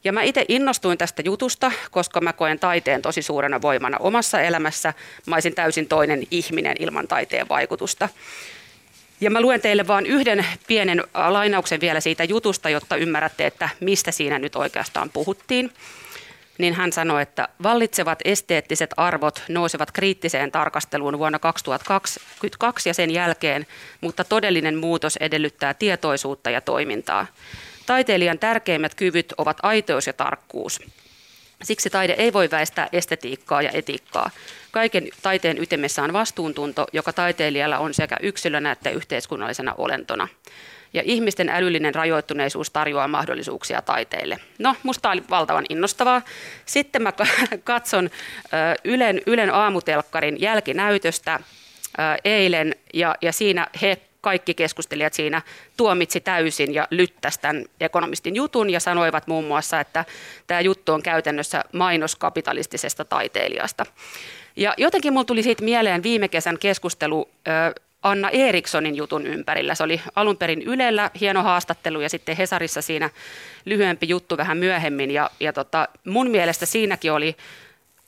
Ja 0.03 0.13
mä 0.13 0.23
itse 0.23 0.45
innostuin 0.47 0.97
tästä 0.97 1.21
jutusta, 1.25 1.71
koska 1.91 2.21
mä 2.21 2.33
koen 2.33 2.59
taiteen 2.59 3.01
tosi 3.01 3.21
suurena 3.21 3.61
voimana 3.61 3.97
omassa 3.97 4.41
elämässä. 4.41 4.93
Mä 5.27 5.35
olisin 5.35 5.55
täysin 5.55 5.87
toinen 5.87 6.23
ihminen 6.31 6.75
ilman 6.79 7.07
taiteen 7.07 7.49
vaikutusta. 7.49 8.09
Ja 9.21 9.29
mä 9.31 9.41
luen 9.41 9.61
teille 9.61 9.87
vain 9.87 10.05
yhden 10.05 10.45
pienen 10.67 11.03
lainauksen 11.13 11.81
vielä 11.81 11.99
siitä 11.99 12.23
jutusta, 12.23 12.69
jotta 12.69 12.95
ymmärrätte, 12.95 13.45
että 13.45 13.69
mistä 13.79 14.11
siinä 14.11 14.39
nyt 14.39 14.55
oikeastaan 14.55 15.09
puhuttiin. 15.09 15.71
Niin 16.57 16.73
hän 16.73 16.93
sanoi, 16.93 17.21
että 17.21 17.47
vallitsevat 17.63 18.19
esteettiset 18.25 18.89
arvot 18.97 19.43
nousevat 19.49 19.91
kriittiseen 19.91 20.51
tarkasteluun 20.51 21.19
vuonna 21.19 21.39
2022 21.39 22.89
ja 22.89 22.93
sen 22.93 23.11
jälkeen, 23.11 23.67
mutta 24.01 24.23
todellinen 24.23 24.77
muutos 24.77 25.17
edellyttää 25.17 25.73
tietoisuutta 25.73 26.49
ja 26.49 26.61
toimintaa. 26.61 27.27
Taiteilijan 27.85 28.39
tärkeimmät 28.39 28.95
kyvyt 28.95 29.33
ovat 29.37 29.57
aiteus 29.63 30.07
ja 30.07 30.13
tarkkuus. 30.13 30.79
Siksi 31.63 31.89
taide 31.89 32.13
ei 32.13 32.33
voi 32.33 32.51
väistää 32.51 32.89
estetiikkaa 32.91 33.61
ja 33.61 33.71
etiikkaa. 33.73 34.29
Kaiken 34.71 35.07
taiteen 35.21 35.57
ytimessä 35.57 36.03
on 36.03 36.13
vastuuntunto, 36.13 36.87
joka 36.93 37.13
taiteilijalla 37.13 37.77
on 37.77 37.93
sekä 37.93 38.17
yksilönä 38.21 38.71
että 38.71 38.89
yhteiskunnallisena 38.89 39.75
olentona. 39.77 40.27
Ja 40.93 41.01
ihmisten 41.05 41.49
älyllinen 41.49 41.95
rajoittuneisuus 41.95 42.69
tarjoaa 42.71 43.07
mahdollisuuksia 43.07 43.81
taiteille. 43.81 44.39
No, 44.59 44.75
musta 44.83 45.11
oli 45.11 45.23
valtavan 45.29 45.65
innostavaa. 45.69 46.21
Sitten 46.65 47.01
mä 47.01 47.13
katson 47.63 48.09
Ylen, 48.83 49.21
Ylen 49.25 49.53
aamutelkkarin 49.53 50.41
jälkinäytöstä 50.41 51.39
eilen, 52.25 52.75
ja, 52.93 53.15
ja 53.21 53.33
siinä 53.33 53.67
he 53.81 53.97
kaikki 54.21 54.53
keskustelijat 54.53 55.13
siinä 55.13 55.41
tuomitsi 55.77 56.19
täysin 56.19 56.73
ja 56.73 56.87
lyttäsi 56.91 57.39
tämän 57.39 57.65
ekonomistin 57.79 58.35
jutun 58.35 58.69
ja 58.69 58.79
sanoivat 58.79 59.27
muun 59.27 59.45
muassa, 59.45 59.79
että 59.79 60.05
tämä 60.47 60.61
juttu 60.61 60.93
on 60.93 61.03
käytännössä 61.03 61.63
mainos 61.73 62.15
kapitalistisesta 62.15 63.05
taiteilijasta. 63.05 63.85
Ja 64.59 64.73
jotenkin 64.77 65.13
mulla 65.13 65.25
tuli 65.25 65.43
siitä 65.43 65.63
mieleen 65.63 66.03
viime 66.03 66.27
kesän 66.27 66.59
keskustelu 66.59 67.29
Anna 68.03 68.29
Erikssonin 68.29 68.95
jutun 68.95 69.27
ympärillä. 69.27 69.75
Se 69.75 69.83
oli 69.83 70.01
alun 70.15 70.37
perin 70.37 70.61
Ylellä 70.61 71.11
hieno 71.19 71.43
haastattelu 71.43 72.01
ja 72.01 72.09
sitten 72.09 72.37
Hesarissa 72.37 72.81
siinä 72.81 73.09
lyhyempi 73.65 74.09
juttu 74.09 74.37
vähän 74.37 74.57
myöhemmin. 74.57 75.11
Ja, 75.11 75.29
ja 75.39 75.53
tota, 75.53 75.87
mun 76.05 76.29
mielestä 76.29 76.65
siinäkin 76.65 77.11
oli 77.11 77.35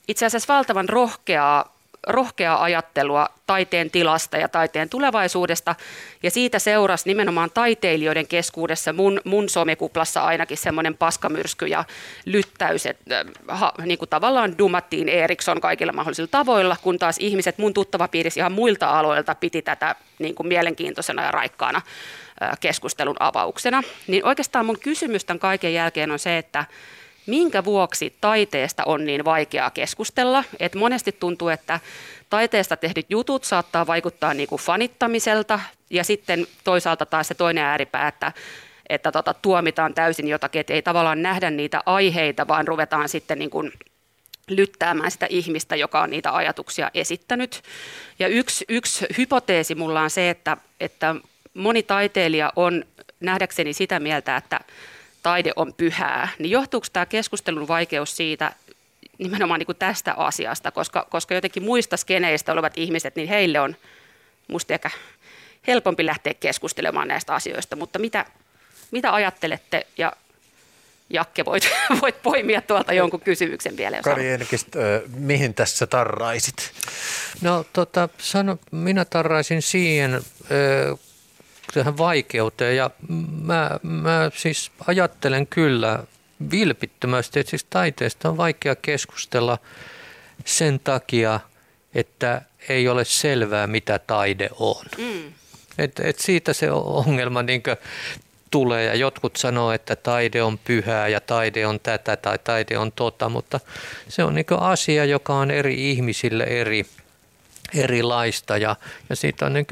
itse 0.08 0.26
asiassa 0.26 0.54
valtavan 0.54 0.88
rohkeaa 0.88 1.71
rohkeaa 2.06 2.62
ajattelua 2.62 3.28
taiteen 3.46 3.90
tilasta 3.90 4.36
ja 4.36 4.48
taiteen 4.48 4.88
tulevaisuudesta. 4.88 5.74
Ja 6.22 6.30
siitä 6.30 6.58
seurasi 6.58 7.08
nimenomaan 7.08 7.50
taiteilijoiden 7.54 8.26
keskuudessa 8.26 8.92
mun, 8.92 9.20
mun 9.24 9.48
somekuplassa 9.48 10.24
ainakin 10.24 10.56
semmoinen 10.56 10.96
paskamyrsky 10.96 11.66
ja 11.66 11.84
lyttäys, 12.26 12.86
että 12.86 13.24
ha, 13.48 13.72
niin 13.84 13.98
kuin 13.98 14.08
tavallaan 14.08 14.58
dumattiin 14.58 15.08
Eriksson 15.08 15.60
kaikilla 15.60 15.92
mahdollisilla 15.92 16.28
tavoilla, 16.30 16.76
kun 16.82 16.98
taas 16.98 17.16
ihmiset 17.18 17.58
mun 17.58 17.74
tuttavapiirissä 17.74 18.40
ihan 18.40 18.52
muilta 18.52 18.98
aloilta 18.98 19.34
piti 19.34 19.62
tätä 19.62 19.94
niin 20.18 20.34
kuin 20.34 20.46
mielenkiintoisena 20.46 21.22
ja 21.22 21.30
raikkaana 21.30 21.82
keskustelun 22.60 23.16
avauksena. 23.20 23.82
Niin 24.06 24.26
oikeastaan 24.26 24.66
mun 24.66 24.78
kysymys 24.78 25.24
tämän 25.24 25.38
kaiken 25.38 25.74
jälkeen 25.74 26.10
on 26.10 26.18
se, 26.18 26.38
että 26.38 26.64
minkä 27.26 27.64
vuoksi 27.64 28.16
taiteesta 28.20 28.82
on 28.86 29.04
niin 29.04 29.24
vaikeaa 29.24 29.70
keskustella. 29.70 30.44
Et 30.60 30.74
monesti 30.74 31.12
tuntuu, 31.12 31.48
että 31.48 31.80
taiteesta 32.30 32.76
tehdyt 32.76 33.06
jutut 33.08 33.44
saattaa 33.44 33.86
vaikuttaa 33.86 34.34
niin 34.34 34.48
kuin 34.48 34.60
fanittamiselta 34.60 35.60
ja 35.90 36.04
sitten 36.04 36.46
toisaalta 36.64 37.06
taas 37.06 37.28
se 37.28 37.34
toinen 37.34 37.64
ääripää, 37.64 38.08
että, 38.08 38.32
että 38.88 39.12
tota, 39.12 39.34
tuomitaan 39.34 39.94
täysin 39.94 40.28
jotakin, 40.28 40.60
että 40.60 40.72
ei 40.72 40.82
tavallaan 40.82 41.22
nähdä 41.22 41.50
niitä 41.50 41.82
aiheita, 41.86 42.48
vaan 42.48 42.68
ruvetaan 42.68 43.08
sitten 43.08 43.38
niin 43.38 43.50
kuin 43.50 43.72
lyttäämään 44.48 45.10
sitä 45.10 45.26
ihmistä, 45.30 45.76
joka 45.76 46.02
on 46.02 46.10
niitä 46.10 46.34
ajatuksia 46.34 46.90
esittänyt. 46.94 47.62
Ja 48.18 48.28
yksi, 48.28 48.64
yksi 48.68 49.06
hypoteesi 49.18 49.74
mulla 49.74 50.00
on 50.00 50.10
se, 50.10 50.30
että, 50.30 50.56
että 50.80 51.14
moni 51.54 51.82
taiteilija 51.82 52.52
on 52.56 52.84
nähdäkseni 53.20 53.72
sitä 53.72 54.00
mieltä, 54.00 54.36
että 54.36 54.60
taide 55.22 55.52
on 55.56 55.74
pyhää, 55.74 56.28
niin 56.38 56.50
johtuuko 56.50 56.86
tämä 56.92 57.06
keskustelun 57.06 57.68
vaikeus 57.68 58.16
siitä 58.16 58.52
nimenomaan 59.18 59.58
niin 59.58 59.66
kuin 59.66 59.78
tästä 59.78 60.14
asiasta, 60.14 60.70
koska, 60.70 61.06
koska 61.10 61.34
jotenkin 61.34 61.62
muista 61.62 61.96
skeneistä 61.96 62.52
olevat 62.52 62.78
ihmiset, 62.78 63.16
niin 63.16 63.28
heille 63.28 63.60
on 63.60 63.76
musta 64.48 64.74
ehkä 64.74 64.90
helpompi 65.66 66.06
lähteä 66.06 66.34
keskustelemaan 66.34 67.08
näistä 67.08 67.34
asioista, 67.34 67.76
mutta 67.76 67.98
mitä, 67.98 68.26
mitä 68.90 69.14
ajattelette 69.14 69.86
ja 69.98 70.12
Jakke, 71.10 71.44
voit, 71.44 71.68
voit 72.02 72.22
poimia 72.22 72.62
tuolta 72.62 72.92
jonkun 72.92 73.20
kysymyksen 73.20 73.76
vielä. 73.76 73.96
Jos 73.96 74.04
Kari 74.04 74.28
Enkist, 74.28 74.68
mihin 75.14 75.54
tässä 75.54 75.86
tarraisit? 75.86 76.72
No 77.40 77.64
tota, 77.72 78.08
sano, 78.18 78.58
minä 78.70 79.04
tarraisin 79.04 79.62
siihen, 79.62 80.22
tähän 81.74 81.98
vaikeuteen 81.98 82.76
ja 82.76 82.90
mä, 83.42 83.70
mä 83.82 84.30
siis 84.34 84.70
ajattelen 84.86 85.46
kyllä 85.46 86.04
vilpittömästi, 86.50 87.40
että 87.40 87.50
siis 87.50 87.64
taiteesta 87.64 88.28
on 88.28 88.36
vaikea 88.36 88.76
keskustella 88.76 89.58
sen 90.44 90.80
takia, 90.80 91.40
että 91.94 92.42
ei 92.68 92.88
ole 92.88 93.04
selvää, 93.04 93.66
mitä 93.66 93.98
taide 93.98 94.50
on. 94.58 94.84
Mm. 94.98 95.32
Et, 95.78 96.00
et 96.00 96.18
siitä 96.18 96.52
se 96.52 96.70
ongelma 96.70 97.42
niin 97.42 97.62
tulee 98.50 98.84
ja 98.84 98.94
jotkut 98.94 99.36
sanoo, 99.36 99.72
että 99.72 99.96
taide 99.96 100.42
on 100.42 100.58
pyhää 100.58 101.08
ja 101.08 101.20
taide 101.20 101.66
on 101.66 101.80
tätä 101.80 102.16
tai 102.16 102.38
taide 102.38 102.78
on 102.78 102.92
tota, 102.92 103.28
mutta 103.28 103.60
se 104.08 104.24
on 104.24 104.34
niin 104.34 104.46
asia, 104.60 105.04
joka 105.04 105.34
on 105.34 105.50
eri 105.50 105.90
ihmisille 105.90 106.44
eri, 106.44 106.86
erilaista 107.74 108.56
ja, 108.56 108.76
ja 109.10 109.16
siitä 109.16 109.46
on 109.46 109.52
niin 109.52 109.66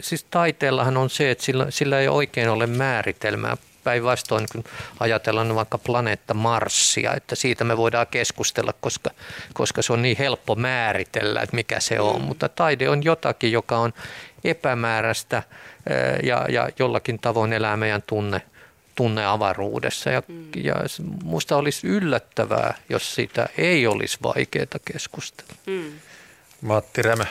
siis 0.00 0.26
taiteellahan 0.30 0.96
on 0.96 1.10
se, 1.10 1.30
että 1.30 1.44
sillä, 1.44 1.66
sillä 1.70 2.00
ei 2.00 2.08
oikein 2.08 2.48
ole 2.48 2.66
määritelmää. 2.66 3.56
päinvastoin, 3.84 4.46
kun 4.52 4.64
ajatellaan 5.00 5.54
vaikka 5.54 5.78
planeetta 5.78 6.34
Marsia, 6.34 7.14
että 7.14 7.34
siitä 7.34 7.64
me 7.64 7.76
voidaan 7.76 8.06
keskustella, 8.06 8.72
koska, 8.80 9.10
koska 9.52 9.82
se 9.82 9.92
on 9.92 10.02
niin 10.02 10.16
helppo 10.18 10.54
määritellä, 10.54 11.42
että 11.42 11.56
mikä 11.56 11.80
se 11.80 12.00
on. 12.00 12.20
Mm. 12.20 12.26
Mutta 12.26 12.48
taide 12.48 12.88
on 12.88 13.04
jotakin, 13.04 13.52
joka 13.52 13.78
on 13.78 13.92
epämääräistä 14.44 15.42
ja, 16.22 16.46
ja 16.48 16.68
jollakin 16.78 17.18
tavoin 17.18 17.52
elää 17.52 17.76
meidän 17.76 18.02
tunne, 18.02 18.42
tunneavaruudessa. 18.94 20.10
Ja, 20.10 20.22
mm. 20.28 20.48
ja 20.56 20.74
musta 21.24 21.56
olisi 21.56 21.86
yllättävää, 21.86 22.74
jos 22.88 23.14
siitä 23.14 23.48
ei 23.58 23.86
olisi 23.86 24.18
vaikeaa 24.22 24.66
keskustella. 24.92 25.52
Mm. 25.66 25.92
Matti 26.60 27.02
Rämä. 27.02 27.26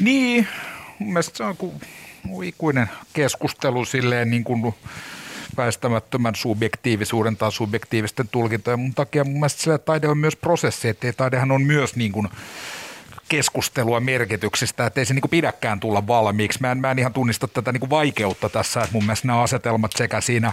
Niin, 0.00 0.48
mun 0.98 1.12
mielestä 1.12 1.36
se 1.36 1.44
on 1.44 1.56
ikuinen 2.44 2.90
keskustelu 3.12 3.84
silleen 3.84 4.30
niin 4.30 4.44
kuin 4.44 4.74
väistämättömän 5.56 6.34
subjektiivisuuden 6.34 7.36
tai 7.36 7.52
subjektiivisten 7.52 8.28
tulkintojen. 8.28 8.80
Mun 8.80 8.94
takia 8.94 9.24
mun 9.24 9.34
mielestä 9.34 9.62
sillä 9.62 9.78
taide 9.78 10.08
on 10.08 10.18
myös 10.18 10.36
prosessi, 10.36 10.88
että 10.88 11.12
taidehan 11.12 11.52
on 11.52 11.62
myös 11.62 11.96
niin 11.96 12.12
kuin 12.12 12.28
keskustelua 13.28 14.00
merkityksistä, 14.00 14.86
että 14.86 15.00
ei 15.00 15.04
se 15.04 15.14
niin 15.14 15.30
pidäkään 15.30 15.80
tulla 15.80 16.06
valmiiksi. 16.06 16.58
Mä 16.60 16.72
en, 16.72 16.78
mä 16.78 16.90
en 16.90 16.98
ihan 16.98 17.12
tunnista 17.12 17.48
tätä 17.48 17.72
niin 17.72 17.90
vaikeutta 17.90 18.48
tässä, 18.48 18.80
että 18.80 18.92
mun 18.92 19.04
mielestä 19.04 19.26
nämä 19.26 19.42
asetelmat 19.42 19.92
sekä 19.96 20.20
siinä 20.20 20.52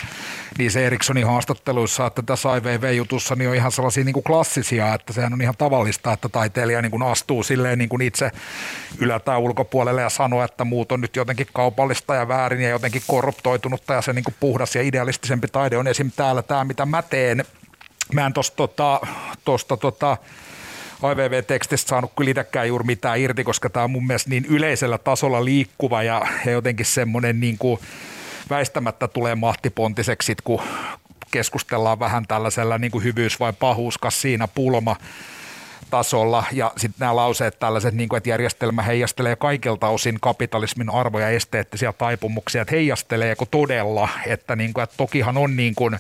niissä 0.58 0.80
Erikssonin 0.80 1.28
haastatteluissa 1.28 2.08
että 2.08 2.22
tässä 2.22 2.58
IVV-jutussa 2.58 3.36
niin 3.36 3.50
on 3.50 3.56
ihan 3.56 3.72
sellaisia 3.72 4.04
niin 4.04 4.24
klassisia, 4.24 4.94
että 4.94 5.14
sehän 5.14 5.34
on 5.34 5.42
ihan 5.42 5.58
tavallista, 5.58 6.14
että 6.14 6.30
taiteilija 6.30 6.82
niin 6.82 7.04
astuu 7.04 7.44
silleen 7.44 7.78
niin 7.78 7.90
kuin 7.90 8.02
itse 8.02 8.32
ylä- 9.00 9.20
tai 9.20 9.38
ulkopuolelle 9.38 10.02
ja 10.02 10.10
sanoo, 10.10 10.44
että 10.44 10.66
muut 10.66 10.92
on 10.92 11.02
nyt 11.02 11.16
jotenkin 11.16 11.48
kaupallista 11.54 12.16
ja 12.16 12.28
väärin 12.28 12.62
ja 12.62 12.70
jotenkin 12.70 13.02
korruptoitunutta 13.08 13.94
ja 13.94 14.02
se 14.02 14.14
niin 14.14 14.26
puhdas 14.40 14.76
ja 14.76 14.82
idealistisempi 14.82 15.48
taide 15.48 15.78
on 15.78 15.88
esim. 15.88 16.12
täällä 16.16 16.42
tämä, 16.42 16.64
mitä 16.64 16.86
mä 16.86 17.02
teen. 17.02 17.46
Mä 18.14 18.26
en 18.26 18.34
tuosta 18.34 18.56
tota, 18.56 19.02
tosta, 19.46 19.78
tota, 19.78 20.18
IVV-tekstistä 21.04 21.90
saanut 21.90 22.12
kyllä 22.18 22.32
itsekään 22.32 22.68
juuri 22.68 22.86
mitään 22.86 23.20
irti, 23.20 23.44
koska 23.44 23.70
tämä 23.70 23.84
on 23.84 23.92
mun 23.92 24.08
mielestä 24.08 24.30
niin 24.30 24.46
yleisellä 24.46 24.98
tasolla 24.98 25.46
liikkuva 25.46 26.04
ja, 26.04 26.28
jotenkin 26.46 26.86
semmoinen 26.86 27.40
niin 27.40 27.58
kuin 27.58 27.80
väistämättä 28.50 29.08
tulee 29.08 29.36
mahtipontiseksi, 29.36 30.36
kun 30.44 30.62
keskustellaan 31.32 32.00
vähän 32.00 32.28
tällaisella 32.28 32.78
niin 32.78 32.92
kuin 32.92 33.04
hyvyys 33.04 33.40
vai 33.40 33.54
pahuuskas 33.54 34.22
siinä 34.22 34.48
pulma 34.48 34.96
tasolla. 35.92 36.44
Ja 36.52 36.72
sitten 36.78 37.00
nämä 37.00 37.16
lauseet 37.16 37.60
tällaiset, 37.60 37.94
niin 37.94 38.10
kuin, 38.10 38.18
että 38.18 38.30
järjestelmä 38.30 38.82
heijastelee 38.82 39.36
kaikilta 39.36 39.88
osin 39.88 40.18
kapitalismin 40.22 40.90
arvoja 40.90 41.30
esteettisiä 41.30 41.94
taipumuksia, 41.94 42.62
että 42.62 42.76
heijasteleeko 42.76 43.46
todella, 43.46 44.10
että, 44.28 44.56
niin 44.56 44.74
kuin, 44.74 44.84
että 44.84 44.98
tokihan 44.98 45.38
on 45.38 45.56
niin 45.56 45.76
kuin 45.76 46.00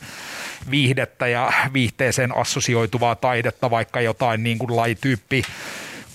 viihdettä 0.71 1.27
ja 1.27 1.53
viihteeseen 1.73 2.37
assosioituvaa 2.37 3.15
taidetta, 3.15 3.71
vaikka 3.71 4.01
jotain 4.01 4.43
niin 4.43 4.57
kuin 4.57 4.75
lajityyppi 4.75 5.43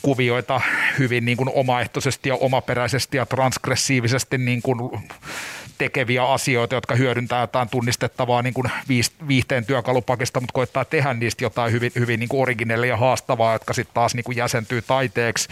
kuvioita 0.03 0.61
hyvin 0.99 1.24
niin 1.24 1.37
kuin 1.37 1.51
omaehtoisesti 1.55 2.29
ja 2.29 2.35
omaperäisesti 2.35 3.16
ja 3.16 3.27
transgressiivisesti 3.27 4.39
niin 4.39 4.62
kuin 4.62 4.79
tekeviä 5.79 6.24
asioita, 6.24 6.74
jotka 6.74 6.95
hyödyntää 6.95 7.41
jotain 7.41 7.68
tunnistettavaa 7.68 8.43
niin 8.43 8.55
kuin 8.55 8.70
viihteen 9.29 9.66
työkalupakista, 9.66 10.41
mutta 10.41 10.53
koittaa 10.53 10.85
tehdä 10.85 11.14
niistä 11.14 11.45
jotain 11.45 11.72
hyvin, 11.72 11.93
hyvin 11.99 12.20
niin 12.20 12.29
originellia 12.33 12.91
ja 12.91 12.97
haastavaa, 12.97 13.53
jotka 13.53 13.72
sitten 13.72 13.95
taas 13.95 14.14
niin 14.14 14.24
kuin 14.24 14.37
jäsentyy 14.37 14.83
taiteeksi. 14.83 15.49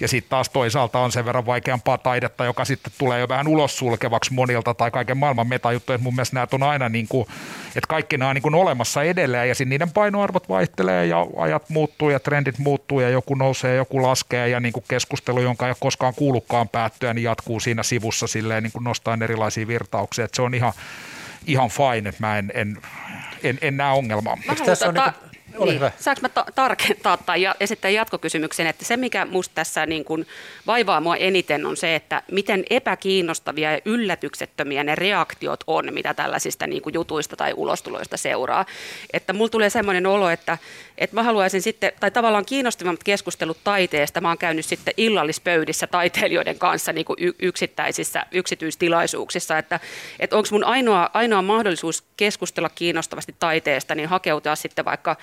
Ja 0.00 0.08
sitten 0.08 0.30
taas 0.30 0.48
toisaalta 0.48 0.98
on 0.98 1.12
sen 1.12 1.24
verran 1.24 1.46
vaikeampaa 1.46 1.98
taidetta, 1.98 2.44
joka 2.44 2.64
sitten 2.64 2.92
tulee 2.98 3.20
jo 3.20 3.28
vähän 3.28 3.48
ulos 3.48 3.78
sulkevaksi 3.78 4.32
monilta 4.32 4.74
tai 4.74 4.90
kaiken 4.90 5.16
maailman 5.16 5.48
metajuttuja. 5.48 5.98
Mun 5.98 6.14
mielestä 6.14 6.34
nämä 6.34 6.46
on 6.52 6.62
aina, 6.62 6.88
niin 6.88 7.08
kuin, 7.08 7.26
että 7.66 7.88
kaikki 7.88 8.18
nämä 8.18 8.28
on 8.28 8.34
niin 8.34 8.42
kuin 8.42 8.54
olemassa 8.54 9.02
edelleen 9.02 9.48
ja 9.48 9.54
niiden 9.64 9.90
painoarvot 9.90 10.48
vaihtelee 10.48 11.06
ja 11.06 11.26
ajat 11.36 11.70
muuttuu 11.70 12.10
ja 12.10 12.20
trendit 12.20 12.58
muuttuu 12.58 13.00
ja 13.00 13.10
joku 13.10 13.34
nousee, 13.34 13.76
joku 13.76 14.02
laskee 14.02 14.48
ja 14.48 14.60
niin 14.60 14.72
kuin 14.72 14.84
keskustelu, 14.88 15.40
jonka 15.40 15.66
ei 15.66 15.70
ole 15.70 15.76
koskaan 15.80 16.14
kuullutkaan 16.14 16.68
päättyä, 16.68 17.14
niin 17.14 17.24
jatkuu 17.24 17.60
siinä 17.60 17.82
sivussa 17.82 18.26
silleen 18.26 18.62
niin 18.62 18.72
kuin 18.72 18.84
nostaen 18.84 19.22
erilaisia 19.22 19.49
virtauksia. 19.66 20.24
Että 20.24 20.36
se 20.36 20.42
on 20.42 20.54
ihan, 20.54 20.72
ihan 21.46 21.68
fine, 21.70 22.08
että 22.08 22.20
mä 22.26 22.38
en, 22.38 22.52
en, 22.54 22.78
en, 23.42 23.58
en 23.60 23.76
näe 23.76 23.92
ongelmaa. 23.92 24.36
Mä 24.36 24.42
on 24.88 24.94
ta- 24.94 25.12
niin 25.22 25.29
ole 25.56 25.64
niin. 25.64 25.74
hyvä. 25.74 25.92
Saanko 26.00 26.20
mä 26.22 26.28
ta- 26.28 26.46
tarkentaa 26.54 27.16
tai 27.16 27.42
ja 27.42 27.54
esittää 27.60 27.90
jatkokysymyksen, 27.90 28.66
että 28.66 28.84
se 28.84 28.96
mikä 28.96 29.24
musta 29.24 29.54
tässä 29.54 29.86
niin 29.86 30.04
kuin 30.04 30.26
vaivaa 30.66 31.00
mua 31.00 31.16
eniten 31.16 31.66
on 31.66 31.76
se, 31.76 31.94
että 31.94 32.22
miten 32.30 32.64
epäkiinnostavia 32.70 33.72
ja 33.72 33.80
yllätyksettömiä 33.84 34.84
ne 34.84 34.94
reaktiot 34.94 35.64
on, 35.66 35.94
mitä 35.94 36.14
tällaisista 36.14 36.66
niin 36.66 36.82
kuin 36.82 36.94
jutuista 36.94 37.36
tai 37.36 37.52
ulostuloista 37.56 38.16
seuraa. 38.16 38.66
Että 39.12 39.32
mulla 39.32 39.48
tulee 39.48 39.70
semmoinen 39.70 40.06
olo, 40.06 40.30
että, 40.30 40.58
että 40.98 41.16
mä 41.16 41.22
haluaisin 41.22 41.62
sitten, 41.62 41.92
tai 42.00 42.10
tavallaan 42.10 42.44
kiinnostavammat 42.44 43.04
keskustelut 43.04 43.58
taiteesta, 43.64 44.20
mä 44.20 44.28
oon 44.28 44.38
käynyt 44.38 44.66
sitten 44.66 44.94
illallispöydissä 44.96 45.86
taiteilijoiden 45.86 46.58
kanssa 46.58 46.92
niin 46.92 47.04
kuin 47.04 47.16
yksittäisissä 47.38 48.26
yksityistilaisuuksissa, 48.30 49.58
että, 49.58 49.80
että 50.18 50.36
onko 50.36 50.48
mun 50.52 50.64
ainoa, 50.64 51.10
ainoa 51.14 51.42
mahdollisuus 51.42 52.04
keskustella 52.16 52.68
kiinnostavasti 52.68 53.34
taiteesta, 53.38 53.94
niin 53.94 54.08
hakeutua 54.08 54.56
sitten 54.56 54.84
vaikka 54.84 55.16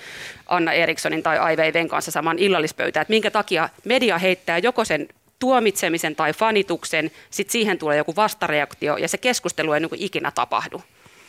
Anna 0.46 0.72
Erikssonin 0.72 1.22
tai 1.22 1.38
Ai 1.38 1.56
Weiwein 1.56 1.88
kanssa 1.88 2.10
saman 2.10 2.38
illallispöytään, 2.38 3.02
että 3.02 3.12
minkä 3.12 3.30
takia 3.30 3.68
media 3.84 4.18
heittää 4.18 4.58
joko 4.58 4.84
sen 4.84 5.08
tuomitsemisen 5.38 6.16
tai 6.16 6.32
fanituksen, 6.32 7.10
sitten 7.30 7.52
siihen 7.52 7.78
tulee 7.78 7.96
joku 7.96 8.16
vastareaktio 8.16 8.96
ja 8.96 9.08
se 9.08 9.18
keskustelu 9.18 9.72
ei 9.72 9.80
niin 9.80 9.90
ikinä 9.94 10.30
tapahdu. 10.30 10.82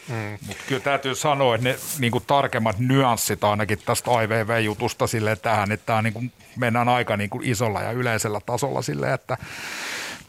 Mm. 0.10 0.38
Mutta 0.48 0.64
kyllä 0.68 0.82
täytyy 0.82 1.16
sanoa, 1.16 1.56
että 1.56 1.70
ne 1.70 1.76
niin 2.00 2.12
kuin 2.12 2.24
tarkemmat 2.28 2.80
nyanssit 2.80 3.44
ainakin 3.44 3.80
tästä 3.86 4.12
IVV-jutusta 4.12 5.08
sille 5.08 5.36
tähän, 5.36 5.72
että 5.72 5.86
tämä 5.86 6.02
niin 6.02 6.14
kuin 6.14 6.32
mennään 6.56 6.90
aika 6.90 7.18
niin 7.18 7.30
kuin 7.30 7.50
isolla 7.50 7.82
ja 7.82 7.92
yleisellä 7.92 8.42
tasolla 8.46 8.82
sille, 8.82 9.14
että 9.14 9.38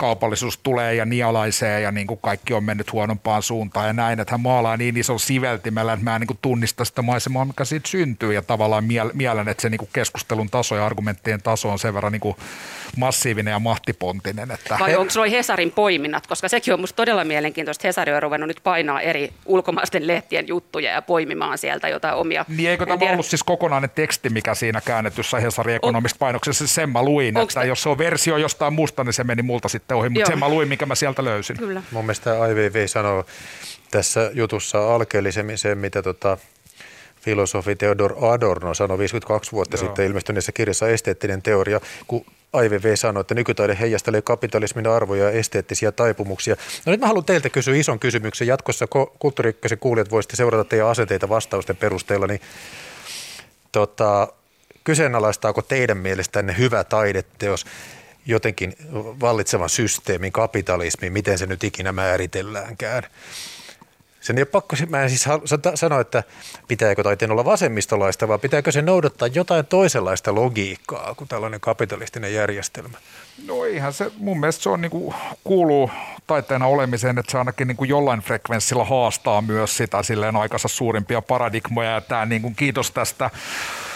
kaupallisuus 0.01 0.59
tulee 0.59 0.95
ja 0.95 1.05
nialaisee 1.05 1.81
ja 1.81 1.93
niin 1.93 2.07
kuin 2.07 2.21
kaikki 2.23 2.55
on 2.55 2.65
mennyt 2.65 2.93
huonompaan 2.93 3.43
suuntaan 3.43 3.87
ja 3.87 3.93
näin, 3.93 4.21
että 4.21 4.33
hän 4.33 4.41
maalaa 4.41 4.77
niin 4.77 4.97
iso 4.97 5.19
siveltimellä, 5.19 5.93
että 5.93 6.05
mä 6.05 6.15
en 6.15 6.21
niin 6.21 6.27
kuin 6.27 6.39
tunnista 6.43 6.85
sitä 6.85 7.03
maisemaa, 7.03 7.45
mikä 7.45 7.65
siitä 7.65 7.89
syntyy 7.89 8.33
ja 8.33 8.43
tavallaan 8.43 8.85
mielen, 9.15 9.49
että 9.49 9.63
se 9.63 9.69
niin 9.69 9.79
kuin 9.79 9.89
keskustelun 9.93 10.51
taso 10.51 10.77
ja 10.77 10.87
argumenttien 10.87 11.43
taso 11.43 11.71
on 11.71 11.79
sen 11.79 11.95
verran 11.95 12.13
niin 12.13 12.21
kuin 12.21 12.37
massiivinen 12.97 13.53
ja 13.53 13.59
mahtipontinen. 13.59 14.51
Että 14.51 14.77
Vai 14.81 14.97
onko 14.97 15.13
noin 15.17 15.31
Hesarin 15.31 15.73
poiminnat, 15.73 16.27
koska 16.27 16.49
sekin 16.49 16.75
on 16.75 16.81
minusta 16.81 16.97
todella 16.97 17.25
mielenkiintoista. 17.25 17.89
Hesari 17.89 18.13
on 18.13 18.23
ruvennut 18.23 18.49
nyt 18.49 18.61
painaa 18.65 19.01
eri 19.01 19.33
ulkomaisten 19.47 20.07
lehtien 20.07 20.49
juttuja 20.49 20.91
ja 20.91 21.03
poimimaan 21.03 21.59
sieltä 21.59 21.89
jotain 21.89 22.15
omia. 22.15 22.45
Niin 22.49 22.71
eikö 22.71 22.87
tämä 22.87 23.13
ollut 23.13 23.27
siis 23.27 23.43
kokonainen 23.43 23.91
teksti, 23.91 24.31
mikä 24.31 24.55
siinä 24.55 24.81
käännetyssä 24.81 25.41
Hesarin 25.41 25.77
ekonomista 25.77 26.19
painoksessa, 26.19 26.67
sen 26.67 26.91
mä 26.91 27.03
luin, 27.03 27.37
että 27.37 27.65
jos 27.65 27.83
se 27.83 27.89
on 27.89 27.99
versio 27.99 28.37
jostain 28.37 28.73
muusta, 28.73 29.05
niin 29.05 29.13
se 29.13 29.25
meni 29.25 29.43
multa 29.43 29.69
sitten 29.69 29.90
ohi, 29.97 30.09
mutta 30.09 30.31
sen 30.31 30.39
mä 30.39 30.49
luin, 30.49 30.69
mikä 30.69 30.87
mä 30.87 30.95
sieltä 30.95 31.25
löysin. 31.25 31.57
Kyllä. 31.57 31.83
Mun 31.91 32.05
mielestä 32.05 32.47
IVV 32.47 32.87
sanoo 32.87 33.25
tässä 33.91 34.31
jutussa 34.35 34.95
alkeellisemmin 34.95 35.59
sen, 35.59 35.79
mitä 35.79 36.03
tota, 36.03 36.39
filosofi 37.21 37.77
Theodor 37.77 38.15
Adorno 38.25 38.75
sanoi 38.75 38.99
52 38.99 39.53
vuotta 39.53 39.77
Joo. 39.77 39.87
sitten 39.87 40.07
ilmestyneessä 40.07 40.53
kirjassa 40.53 40.89
Esteettinen 40.89 41.43
teoria, 41.43 41.81
kun 42.07 42.25
IVV 42.65 42.97
sanoi, 42.97 43.21
että 43.21 43.35
nykytaide 43.35 43.77
heijastelee 43.81 44.23
kapitalismin 44.23 44.87
arvoja 44.87 45.25
ja 45.25 45.31
esteettisiä 45.31 45.93
taipumuksia. 45.93 46.57
No 46.87 46.91
nyt 46.91 47.01
mä 47.01 47.07
haluan 47.07 47.25
teiltä 47.25 47.49
kysyä 47.49 47.77
ison 47.77 47.99
kysymyksen. 47.99 48.47
Jatkossa 48.47 48.87
Kulttuuri 49.19 49.55
kuulijat 49.81 50.11
voisitte 50.11 50.37
seurata 50.37 50.65
teidän 50.65 50.89
asenteita 50.89 51.29
vastausten 51.29 51.77
perusteella, 51.77 52.27
niin 52.27 52.41
tota, 53.73 54.29
kyseenalaistaako 54.85 55.63
teidän 55.63 55.97
mielestänne 55.97 56.59
hyvä 56.59 56.85
taideteos 56.85 57.67
jotenkin 58.27 58.73
vallitsevan 59.21 59.69
systeemin, 59.69 60.33
kapitalismi, 60.33 61.11
miten 61.11 61.39
se 61.39 61.47
nyt 61.47 61.65
ikinä 61.65 61.93
määritelläänkään? 61.93 63.03
Sen 64.21 64.39
ei 64.39 64.43
ole 64.43 64.47
pakko, 64.47 64.77
mä 64.89 65.03
en 65.03 65.09
siis 65.09 65.25
sano, 65.75 66.01
että 66.01 66.23
pitääkö 66.69 67.03
taiteen 67.03 67.31
olla 67.31 67.45
vasemmistolaista, 67.45 68.29
vaan 68.29 68.41
pitääkö 68.41 68.73
se 68.73 68.83
noudattaa 68.83 69.29
jotain 69.29 69.67
toisenlaista 69.67 70.35
logiikkaa 70.35 71.15
kuin 71.15 71.29
tällainen 71.29 71.61
kapitalistinen 71.61 72.35
järjestelmä? 72.35 72.99
No 73.47 73.65
ihan 73.65 73.93
se, 73.93 74.11
mun 74.17 74.41
mielestä 74.41 74.63
se 74.63 74.69
on 74.69 74.81
niin 74.81 74.91
kuin, 74.91 75.15
kuuluu 75.45 75.91
taiteena 76.27 76.67
olemiseen, 76.67 77.19
että 77.19 77.33
se 77.33 77.39
ainakin 77.39 77.69
niin 77.69 77.77
kuin 77.77 77.91
jollain 77.91 78.21
frekvenssillä 78.21 78.85
haastaa 78.85 79.43
myös 79.43 79.77
sitä 79.77 80.03
silleen 80.03 80.37
aikansa 80.37 80.69
suurimpia 80.69 81.23
paradigmoja. 81.23 81.91
Ja 81.91 82.01
tämä 82.01 82.27
niin 82.27 82.43
kuin, 82.43 82.55
kiitos 82.55 82.91
tästä 82.91 83.31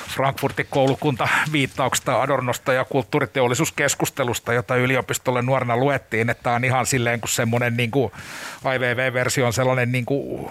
Frankfurtin 0.09 0.67
koulukunta 0.71 1.29
viittauksesta 1.53 2.23
Adornosta 2.23 2.73
ja 2.73 2.85
kulttuuriteollisuuskeskustelusta, 2.85 4.53
jota 4.53 4.77
yliopistolle 4.77 5.43
nuorena 5.43 5.77
luettiin, 5.77 6.31
että 6.31 6.51
on 6.51 6.65
ihan 6.65 6.87
silleen 6.87 7.21
kuin 7.21 7.31
semmoinen 7.31 7.77
niin 7.77 7.91
kuin 7.91 8.13
IVV-versio 8.77 9.47
on 9.47 9.53
sellainen 9.53 9.93
niin 9.93 10.05
kuin 10.05 10.51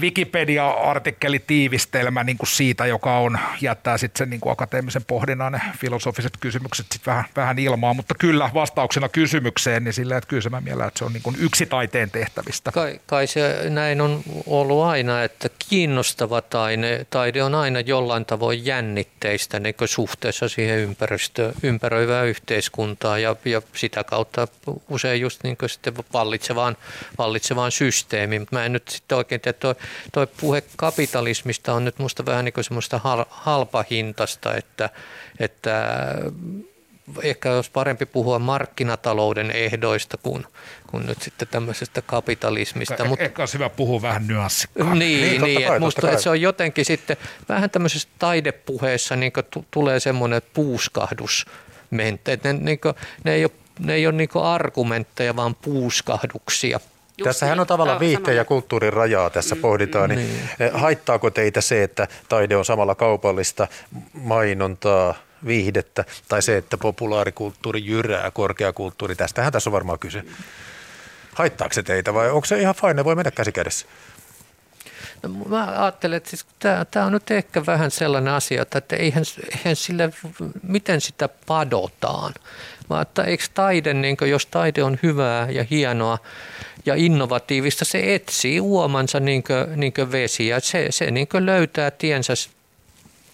Wikipedia-artikkelitiivistelmä 0.00 2.24
niin 2.24 2.38
kuin 2.38 2.48
siitä, 2.48 2.86
joka 2.86 3.18
on, 3.18 3.38
jättää 3.60 3.98
sitten 3.98 4.18
sen 4.18 4.30
niin 4.30 4.40
kuin 4.40 4.52
akateemisen 4.52 5.04
pohdinnan 5.04 5.60
filosofiset 5.78 6.32
kysymykset 6.40 6.86
sitten 6.92 7.12
vähän, 7.12 7.24
vähän 7.36 7.58
ilmaa, 7.58 7.94
mutta 7.94 8.14
kyllä 8.18 8.50
vastauksena 8.54 9.08
kysymykseen, 9.08 9.84
niin 9.84 9.94
sillä, 9.94 10.16
että 10.16 10.28
kyllä 10.28 10.42
se 10.42 10.50
mä 10.50 10.60
mielän, 10.60 10.88
että 10.88 10.98
se 10.98 11.04
on 11.04 11.12
niin 11.12 11.22
kuin 11.22 11.36
yksi 11.38 11.66
taiteen 11.66 12.10
tehtävistä. 12.10 12.72
Kai, 12.72 13.00
kai 13.06 13.26
se 13.26 13.70
näin 13.70 14.00
on 14.00 14.22
ollut 14.46 14.84
aina, 14.84 15.22
että 15.22 15.48
kiinnostava 15.68 16.40
taide, 16.40 17.06
taide 17.10 17.42
on 17.42 17.54
aina 17.54 17.80
jollain 17.80 18.24
tavoin 18.24 18.66
jännitteistä 18.66 19.60
niin 19.60 19.74
suhteessa 19.84 20.48
siihen 20.48 20.78
ympäristö, 20.78 21.52
ympäröivään 21.62 22.26
yhteiskuntaan 22.26 23.22
ja, 23.22 23.36
ja 23.44 23.62
sitä 23.74 24.04
kautta 24.04 24.48
usein 24.88 25.20
just 25.20 25.42
niin 25.42 25.56
sitten 25.66 25.94
vallitsevaan, 26.12 26.76
vallitsevaan 27.18 27.72
systeemiin. 27.72 28.46
Mä 28.50 28.64
en 28.64 28.72
nyt 28.72 28.88
sitten 28.88 29.18
oikein 29.18 29.40
tiedä, 29.40 29.74
toi, 30.12 30.26
puhe 30.40 30.62
kapitalismista 30.76 31.72
on 31.72 31.84
nyt 31.84 31.98
musta 31.98 32.26
vähän 32.26 32.44
niin 32.44 32.52
kuin 32.52 32.64
semmoista 32.64 32.98
hal, 32.98 33.24
halpahintasta, 33.30 34.56
että, 34.56 34.90
että 35.40 35.84
ehkä 37.22 37.56
olisi 37.56 37.70
parempi 37.70 38.06
puhua 38.06 38.38
markkinatalouden 38.38 39.50
ehdoista 39.50 40.16
kuin, 40.16 40.44
kuin 40.86 41.06
nyt 41.06 41.22
sitten 41.22 41.48
tämmöisestä 41.48 42.02
kapitalismista. 42.02 42.94
Ehkä, 42.94 43.04
Mut, 43.04 43.20
ehkä 43.20 43.42
olisi 43.42 43.54
hyvä 43.54 43.68
puhua 43.68 44.02
vähän 44.02 44.26
nyanssikkaa. 44.26 44.94
Niin, 44.94 45.20
niin, 45.20 45.42
niin 45.42 45.54
kai, 45.54 45.64
että 45.64 45.80
musta 45.80 46.10
että 46.10 46.22
se 46.22 46.30
on 46.30 46.40
jotenkin 46.40 46.84
sitten 46.84 47.16
vähän 47.48 47.70
tämmöisessä 47.70 48.08
taidepuheessa 48.18 49.16
niin 49.16 49.32
t- 49.32 49.66
tulee 49.70 50.00
semmoinen 50.00 50.42
puuskahdus 50.54 51.46
että 52.26 52.52
ne, 52.52 52.52
niin 52.52 52.80
kuin, 52.80 52.94
ne 53.24 53.34
ei 53.34 53.44
ole, 53.44 53.52
ne 53.78 53.94
ei 53.94 54.06
ole 54.06 54.16
niin 54.16 54.28
argumentteja, 54.42 55.36
vaan 55.36 55.54
puuskahduksia. 55.54 56.80
Just 57.18 57.24
Tässähän 57.24 57.54
niin. 57.54 57.60
on 57.60 57.66
tavallaan 57.66 58.00
viihteen 58.00 58.36
ja 58.36 58.44
kulttuurin 58.44 58.92
rajaa 58.92 59.30
tässä 59.30 59.54
mm, 59.54 59.60
pohditaan. 59.60 60.10
Niin, 60.10 60.18
niin. 60.18 60.48
Eh, 60.60 60.70
haittaako 60.72 61.30
teitä 61.30 61.60
se, 61.60 61.82
että 61.82 62.08
taide 62.28 62.56
on 62.56 62.64
samalla 62.64 62.94
kaupallista 62.94 63.68
mainontaa, 64.12 65.14
viihdettä, 65.46 66.04
tai 66.28 66.42
se, 66.42 66.56
että 66.56 66.76
populaarikulttuuri 66.76 67.86
jyrää 67.86 68.30
korkeakulttuuri? 68.30 69.16
Tästähän 69.16 69.52
tässä 69.52 69.70
on 69.70 69.72
varmaan 69.72 69.98
kyse. 69.98 70.24
Haittaako 71.34 71.74
se 71.74 71.82
teitä 71.82 72.14
vai 72.14 72.30
onko 72.30 72.44
se 72.44 72.60
ihan 72.60 72.74
fine, 72.74 73.04
voi 73.04 73.14
mennä 73.14 73.30
käsi 73.30 73.52
kädessä? 73.52 73.86
No, 75.22 75.28
mä 75.28 75.82
ajattelen, 75.82 76.16
että 76.16 76.30
siis 76.30 76.46
tämä 76.90 77.06
on 77.06 77.12
nyt 77.12 77.30
ehkä 77.30 77.66
vähän 77.66 77.90
sellainen 77.90 78.32
asia, 78.34 78.62
että 78.62 78.96
eihän, 78.96 79.24
eihän 79.56 79.76
sille, 79.76 80.10
miten 80.62 81.00
sitä 81.00 81.28
padotaan. 81.46 82.34
Vaan 82.90 83.02
että 83.02 83.24
eikö 83.24 83.44
taide, 83.54 83.94
niin 83.94 84.16
kuin, 84.16 84.30
jos 84.30 84.46
taide 84.46 84.82
on 84.82 84.98
hyvää 85.02 85.50
ja 85.50 85.64
hienoa 85.70 86.18
ja 86.86 86.94
innovatiivista, 86.94 87.84
se 87.84 88.14
etsii 88.14 88.60
uomansa 88.60 89.20
niin 89.20 89.42
kuin, 89.42 89.80
niin 89.80 89.92
kuin 89.92 90.12
vesi 90.12 90.46
ja 90.46 90.60
se, 90.60 90.86
se 90.90 91.10
niin 91.10 91.28
kuin 91.28 91.46
löytää 91.46 91.90
tiensä 91.90 92.32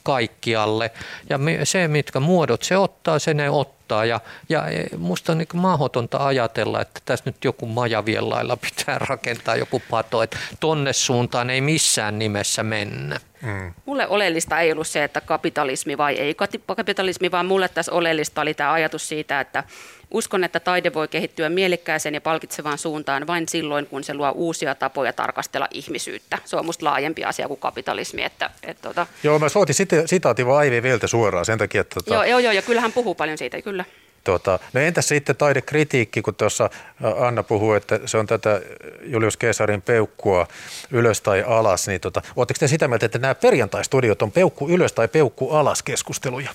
kaikkialle. 0.02 0.90
Ja 1.30 1.38
se, 1.64 1.88
mitkä 1.88 2.20
muodot 2.20 2.62
se 2.62 2.76
ottaa, 2.76 3.18
se 3.18 3.34
ne 3.34 3.50
ottaa. 3.50 3.73
Ja, 4.08 4.20
ja 4.48 4.68
e, 4.68 4.84
musta 4.96 5.32
on 5.32 5.38
niin 5.38 5.48
mahdotonta 5.54 6.26
ajatella, 6.26 6.80
että 6.80 7.00
tässä 7.04 7.22
nyt 7.26 7.44
joku 7.44 7.66
majavien 7.66 8.30
lailla 8.30 8.56
pitää 8.56 8.98
rakentaa 8.98 9.56
joku 9.56 9.82
pato, 9.90 10.22
että 10.22 10.36
tonne 10.60 10.92
suuntaan 10.92 11.50
ei 11.50 11.60
missään 11.60 12.18
nimessä 12.18 12.62
mennä. 12.62 13.20
Mm. 13.44 13.74
Mulle 13.86 14.08
oleellista 14.08 14.60
ei 14.60 14.72
ollut 14.72 14.86
se, 14.86 15.04
että 15.04 15.20
kapitalismi 15.20 15.98
vai 15.98 16.14
ei 16.14 16.34
kapitalismi, 16.76 17.30
vaan 17.30 17.46
mulle 17.46 17.68
tässä 17.68 17.92
oleellista 17.92 18.40
oli 18.40 18.54
tämä 18.54 18.72
ajatus 18.72 19.08
siitä, 19.08 19.40
että 19.40 19.64
Uskon, 20.10 20.44
että 20.44 20.60
taide 20.60 20.94
voi 20.94 21.08
kehittyä 21.08 21.48
mielekkääseen 21.48 22.14
ja 22.14 22.20
palkitsevaan 22.20 22.78
suuntaan 22.78 23.26
vain 23.26 23.48
silloin, 23.48 23.86
kun 23.86 24.04
se 24.04 24.14
luo 24.14 24.30
uusia 24.30 24.74
tapoja 24.74 25.12
tarkastella 25.12 25.68
ihmisyyttä. 25.70 26.38
Se 26.44 26.56
on 26.56 26.66
musta 26.66 26.84
laajempi 26.84 27.24
asia 27.24 27.48
kuin 27.48 27.60
kapitalismi. 27.60 28.24
Että, 28.24 28.50
et, 28.62 28.80
tota... 28.82 29.06
Joo, 29.22 29.38
mä 29.38 29.48
suotin 29.48 29.74
sitaatin 30.06 30.46
vaan 30.46 30.58
Aivi 30.58 30.82
Viltä 30.82 31.06
suoraan 31.06 31.44
sen 31.44 31.58
takia, 31.58 31.80
että... 31.80 31.94
Tota... 31.94 32.14
Joo, 32.14 32.24
joo, 32.24 32.38
joo, 32.38 32.52
ja 32.52 32.62
kyllähän 32.62 32.92
puhuu 32.92 33.14
paljon 33.14 33.38
siitä, 33.38 33.62
kyllä. 33.62 33.84
Tota, 34.24 34.58
no 34.72 34.80
entäs 34.80 35.08
sitten 35.08 35.36
taidekritiikki, 35.36 36.22
kun 36.22 36.34
tuossa 36.34 36.70
Anna 37.18 37.42
puhuu, 37.42 37.72
että 37.72 38.00
se 38.06 38.18
on 38.18 38.26
tätä 38.26 38.60
Julius 39.02 39.36
Keesarin 39.36 39.82
peukkua 39.82 40.46
ylös 40.90 41.20
tai 41.20 41.44
alas, 41.46 41.88
niin 41.88 42.00
tota, 42.00 42.22
oletteko 42.36 42.58
te 42.58 42.68
sitä 42.68 42.88
mieltä, 42.88 43.06
että 43.06 43.18
nämä 43.18 43.34
perjantaistudiot 43.34 44.22
on 44.22 44.32
peukku 44.32 44.68
ylös 44.68 44.92
tai 44.92 45.08
peukku 45.08 45.50
alas 45.50 45.82
keskusteluja? 45.82 46.50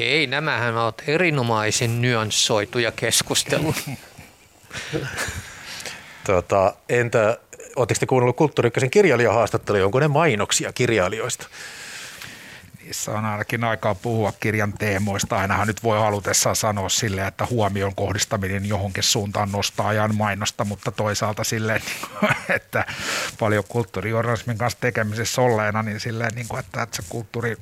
Ei, 0.00 0.26
nämähän 0.26 0.76
ovat 0.76 1.02
erinomaisen 1.06 2.02
nyanssoituja 2.02 2.92
keskusteluja. 2.92 3.82
tota, 6.26 6.74
entä, 6.88 7.38
oletteko 7.76 8.00
te 8.00 8.06
kuunnellut 8.06 8.36
Kulttuuri 8.36 8.70
kirjailijahaastatteluja, 8.90 9.84
onko 9.84 10.00
ne 10.00 10.08
mainoksia 10.08 10.72
kirjailijoista? 10.72 11.46
Niissä 12.88 13.12
on 13.12 13.24
ainakin 13.24 13.64
aikaa 13.64 13.94
puhua 13.94 14.32
kirjan 14.40 14.72
teemoista. 14.72 15.38
Ainahan 15.38 15.66
nyt 15.66 15.82
voi 15.82 15.98
halutessaan 15.98 16.56
sanoa 16.56 16.88
sille, 16.88 17.26
että 17.26 17.46
huomion 17.50 17.94
kohdistaminen 17.94 18.66
johonkin 18.66 19.02
suuntaan 19.02 19.52
nostaa 19.52 19.88
ajan 19.88 20.14
mainosta, 20.14 20.64
mutta 20.64 20.90
toisaalta 20.92 21.44
silleen, 21.44 21.80
että 22.56 22.86
paljon 23.38 23.64
kulttuurijournalismin 23.68 24.58
kanssa 24.58 24.80
tekemisessä 24.80 25.42
olleena, 25.42 25.82
niin 25.82 26.00
silleen, 26.00 26.34
niin 26.34 26.46
että, 26.58 26.82
että 26.82 26.96
se 26.96 27.02
kulttuuri 27.08 27.56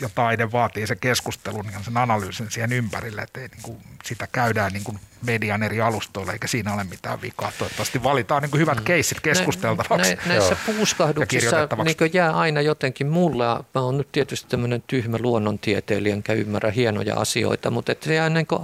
ja 0.00 0.08
taide 0.14 0.52
vaatii 0.52 0.86
se 0.86 0.96
keskustelun 0.96 1.66
ja 1.72 1.82
sen 1.82 1.96
analyysin 1.96 2.50
siihen 2.50 2.72
ympärille, 2.72 3.22
että 3.22 3.40
niin 3.40 3.50
kuin 3.62 3.78
sitä 4.04 4.28
käydään 4.32 4.72
niin 4.72 4.84
kuin 4.84 5.00
median 5.22 5.62
eri 5.62 5.80
alustoilla, 5.80 6.32
eikä 6.32 6.46
siinä 6.46 6.74
ole 6.74 6.84
mitään 6.84 7.22
vikaa. 7.22 7.52
Toivottavasti 7.58 8.02
valitaan 8.02 8.42
niin 8.42 8.50
kuin 8.50 8.60
hyvät 8.60 8.78
mm. 8.78 8.84
keissit 8.84 9.20
keskusteltavaksi. 9.20 10.14
Nä, 10.14 10.22
näissä 10.26 10.56
puuskahduksissa 10.66 11.68
niin 11.84 12.10
jää 12.12 12.32
aina 12.32 12.60
jotenkin 12.60 13.06
mulle, 13.06 13.44
mä 13.74 13.80
oon 13.80 13.98
nyt 13.98 14.12
tietysti 14.12 14.50
tämmöinen 14.50 14.82
tyhmä 14.86 15.16
luonnontieteilijä, 15.20 16.14
enkä 16.14 16.32
ymmärrä 16.32 16.70
hienoja 16.70 17.16
asioita, 17.16 17.70
mutta 17.70 17.92
että 17.92 18.12
jää 18.12 18.28
niin 18.28 18.46
kuin 18.46 18.62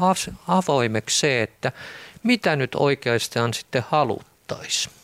avoimeksi 0.49 1.21
se, 1.21 1.43
että 1.43 1.73
mitä 2.23 2.57
nyt 2.57 2.75
oikeastaan 2.75 3.55
sitten 3.55 3.85
haluttaisiin. 3.89 4.95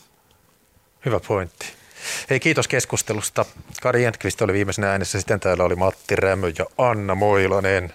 Hyvä 1.04 1.20
pointti. 1.20 1.81
Hei, 2.30 2.40
kiitos 2.40 2.68
keskustelusta. 2.68 3.44
Kari 3.82 4.04
Entkvist 4.04 4.42
oli 4.42 4.52
viimeisenä 4.52 4.90
äänessä, 4.90 5.18
sitten 5.18 5.40
täällä 5.40 5.64
oli 5.64 5.76
Matti 5.76 6.16
Rämö 6.16 6.52
ja 6.58 6.64
Anna 6.78 7.14
Moilanen. 7.14 7.92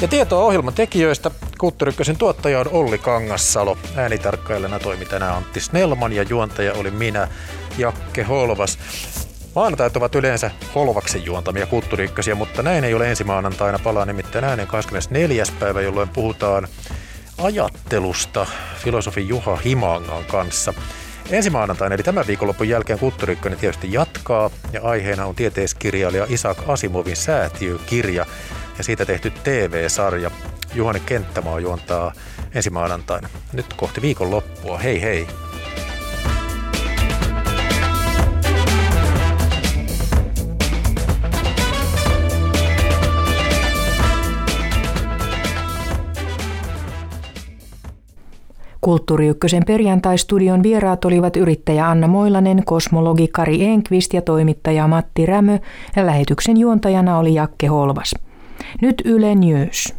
Ja 0.00 0.08
tietoa 0.08 0.44
ohjelman 0.44 0.74
tekijöistä 0.74 1.30
Kulttuurikkösen 1.58 2.16
tuottaja 2.16 2.60
on 2.60 2.68
Olli 2.68 2.98
Kangassalo. 2.98 3.78
Äänitarkkailijana 3.96 4.78
toimi 4.78 5.04
tänään 5.04 5.36
Antti 5.36 5.60
Snellman 5.60 6.12
ja 6.12 6.22
juontaja 6.22 6.72
oli 6.72 6.90
minä, 6.90 7.28
Jakke 7.78 8.22
Holvas. 8.22 8.78
Maanantait 9.54 9.96
ovat 9.96 10.14
yleensä 10.14 10.50
Holvaksen 10.74 11.24
juontamia 11.24 11.66
kulttuuriykkösiä, 11.66 12.34
mutta 12.34 12.62
näin 12.62 12.84
ei 12.84 12.94
ole 12.94 13.10
ensi 13.10 13.24
maanantaina. 13.24 13.78
Palaa 13.78 14.04
nimittäin 14.04 14.44
ääneen 14.44 14.68
24. 14.68 15.44
päivä, 15.60 15.80
jolloin 15.80 16.08
puhutaan 16.08 16.68
ajattelusta 17.38 18.46
filosofi 18.76 19.28
Juha 19.28 19.56
Himangan 19.56 20.24
kanssa. 20.24 20.74
Ensi 21.30 21.50
maanantaina, 21.50 21.94
eli 21.94 22.02
tämän 22.02 22.26
viikonlopun 22.26 22.68
jälkeen 22.68 22.98
Kulttuuri 22.98 23.38
tietysti 23.60 23.92
jatkaa, 23.92 24.50
ja 24.72 24.82
aiheena 24.82 25.26
on 25.26 25.34
tieteiskirjailija 25.34 26.26
Isaac 26.28 26.58
Asimovin 26.66 27.16
säätiökirja 27.16 28.26
ja 28.78 28.84
siitä 28.84 29.04
tehty 29.04 29.30
TV-sarja. 29.30 30.30
Juhani 30.74 31.00
Kenttämaa 31.00 31.60
juontaa 31.60 32.12
ensi 32.54 32.70
maanantaina. 32.70 33.28
Nyt 33.52 33.74
kohti 33.74 34.02
viikonloppua. 34.02 34.78
Hei 34.78 35.02
hei! 35.02 35.26
Kulttuuri 48.80 49.26
Ykkösen 49.28 49.62
perjantaistudion 49.66 50.62
vieraat 50.62 51.04
olivat 51.04 51.36
yrittäjä 51.36 51.88
Anna 51.88 52.06
Moilanen, 52.06 52.62
kosmologi 52.64 53.28
Kari 53.28 53.64
Enqvist 53.64 54.12
ja 54.12 54.22
toimittaja 54.22 54.88
Matti 54.88 55.26
Rämö 55.26 55.58
ja 55.96 56.06
lähetyksen 56.06 56.56
juontajana 56.56 57.18
oli 57.18 57.34
Jakke 57.34 57.66
Holvas. 57.66 58.14
Nyt 58.82 59.02
Yle 59.04 59.34
News. 59.34 59.97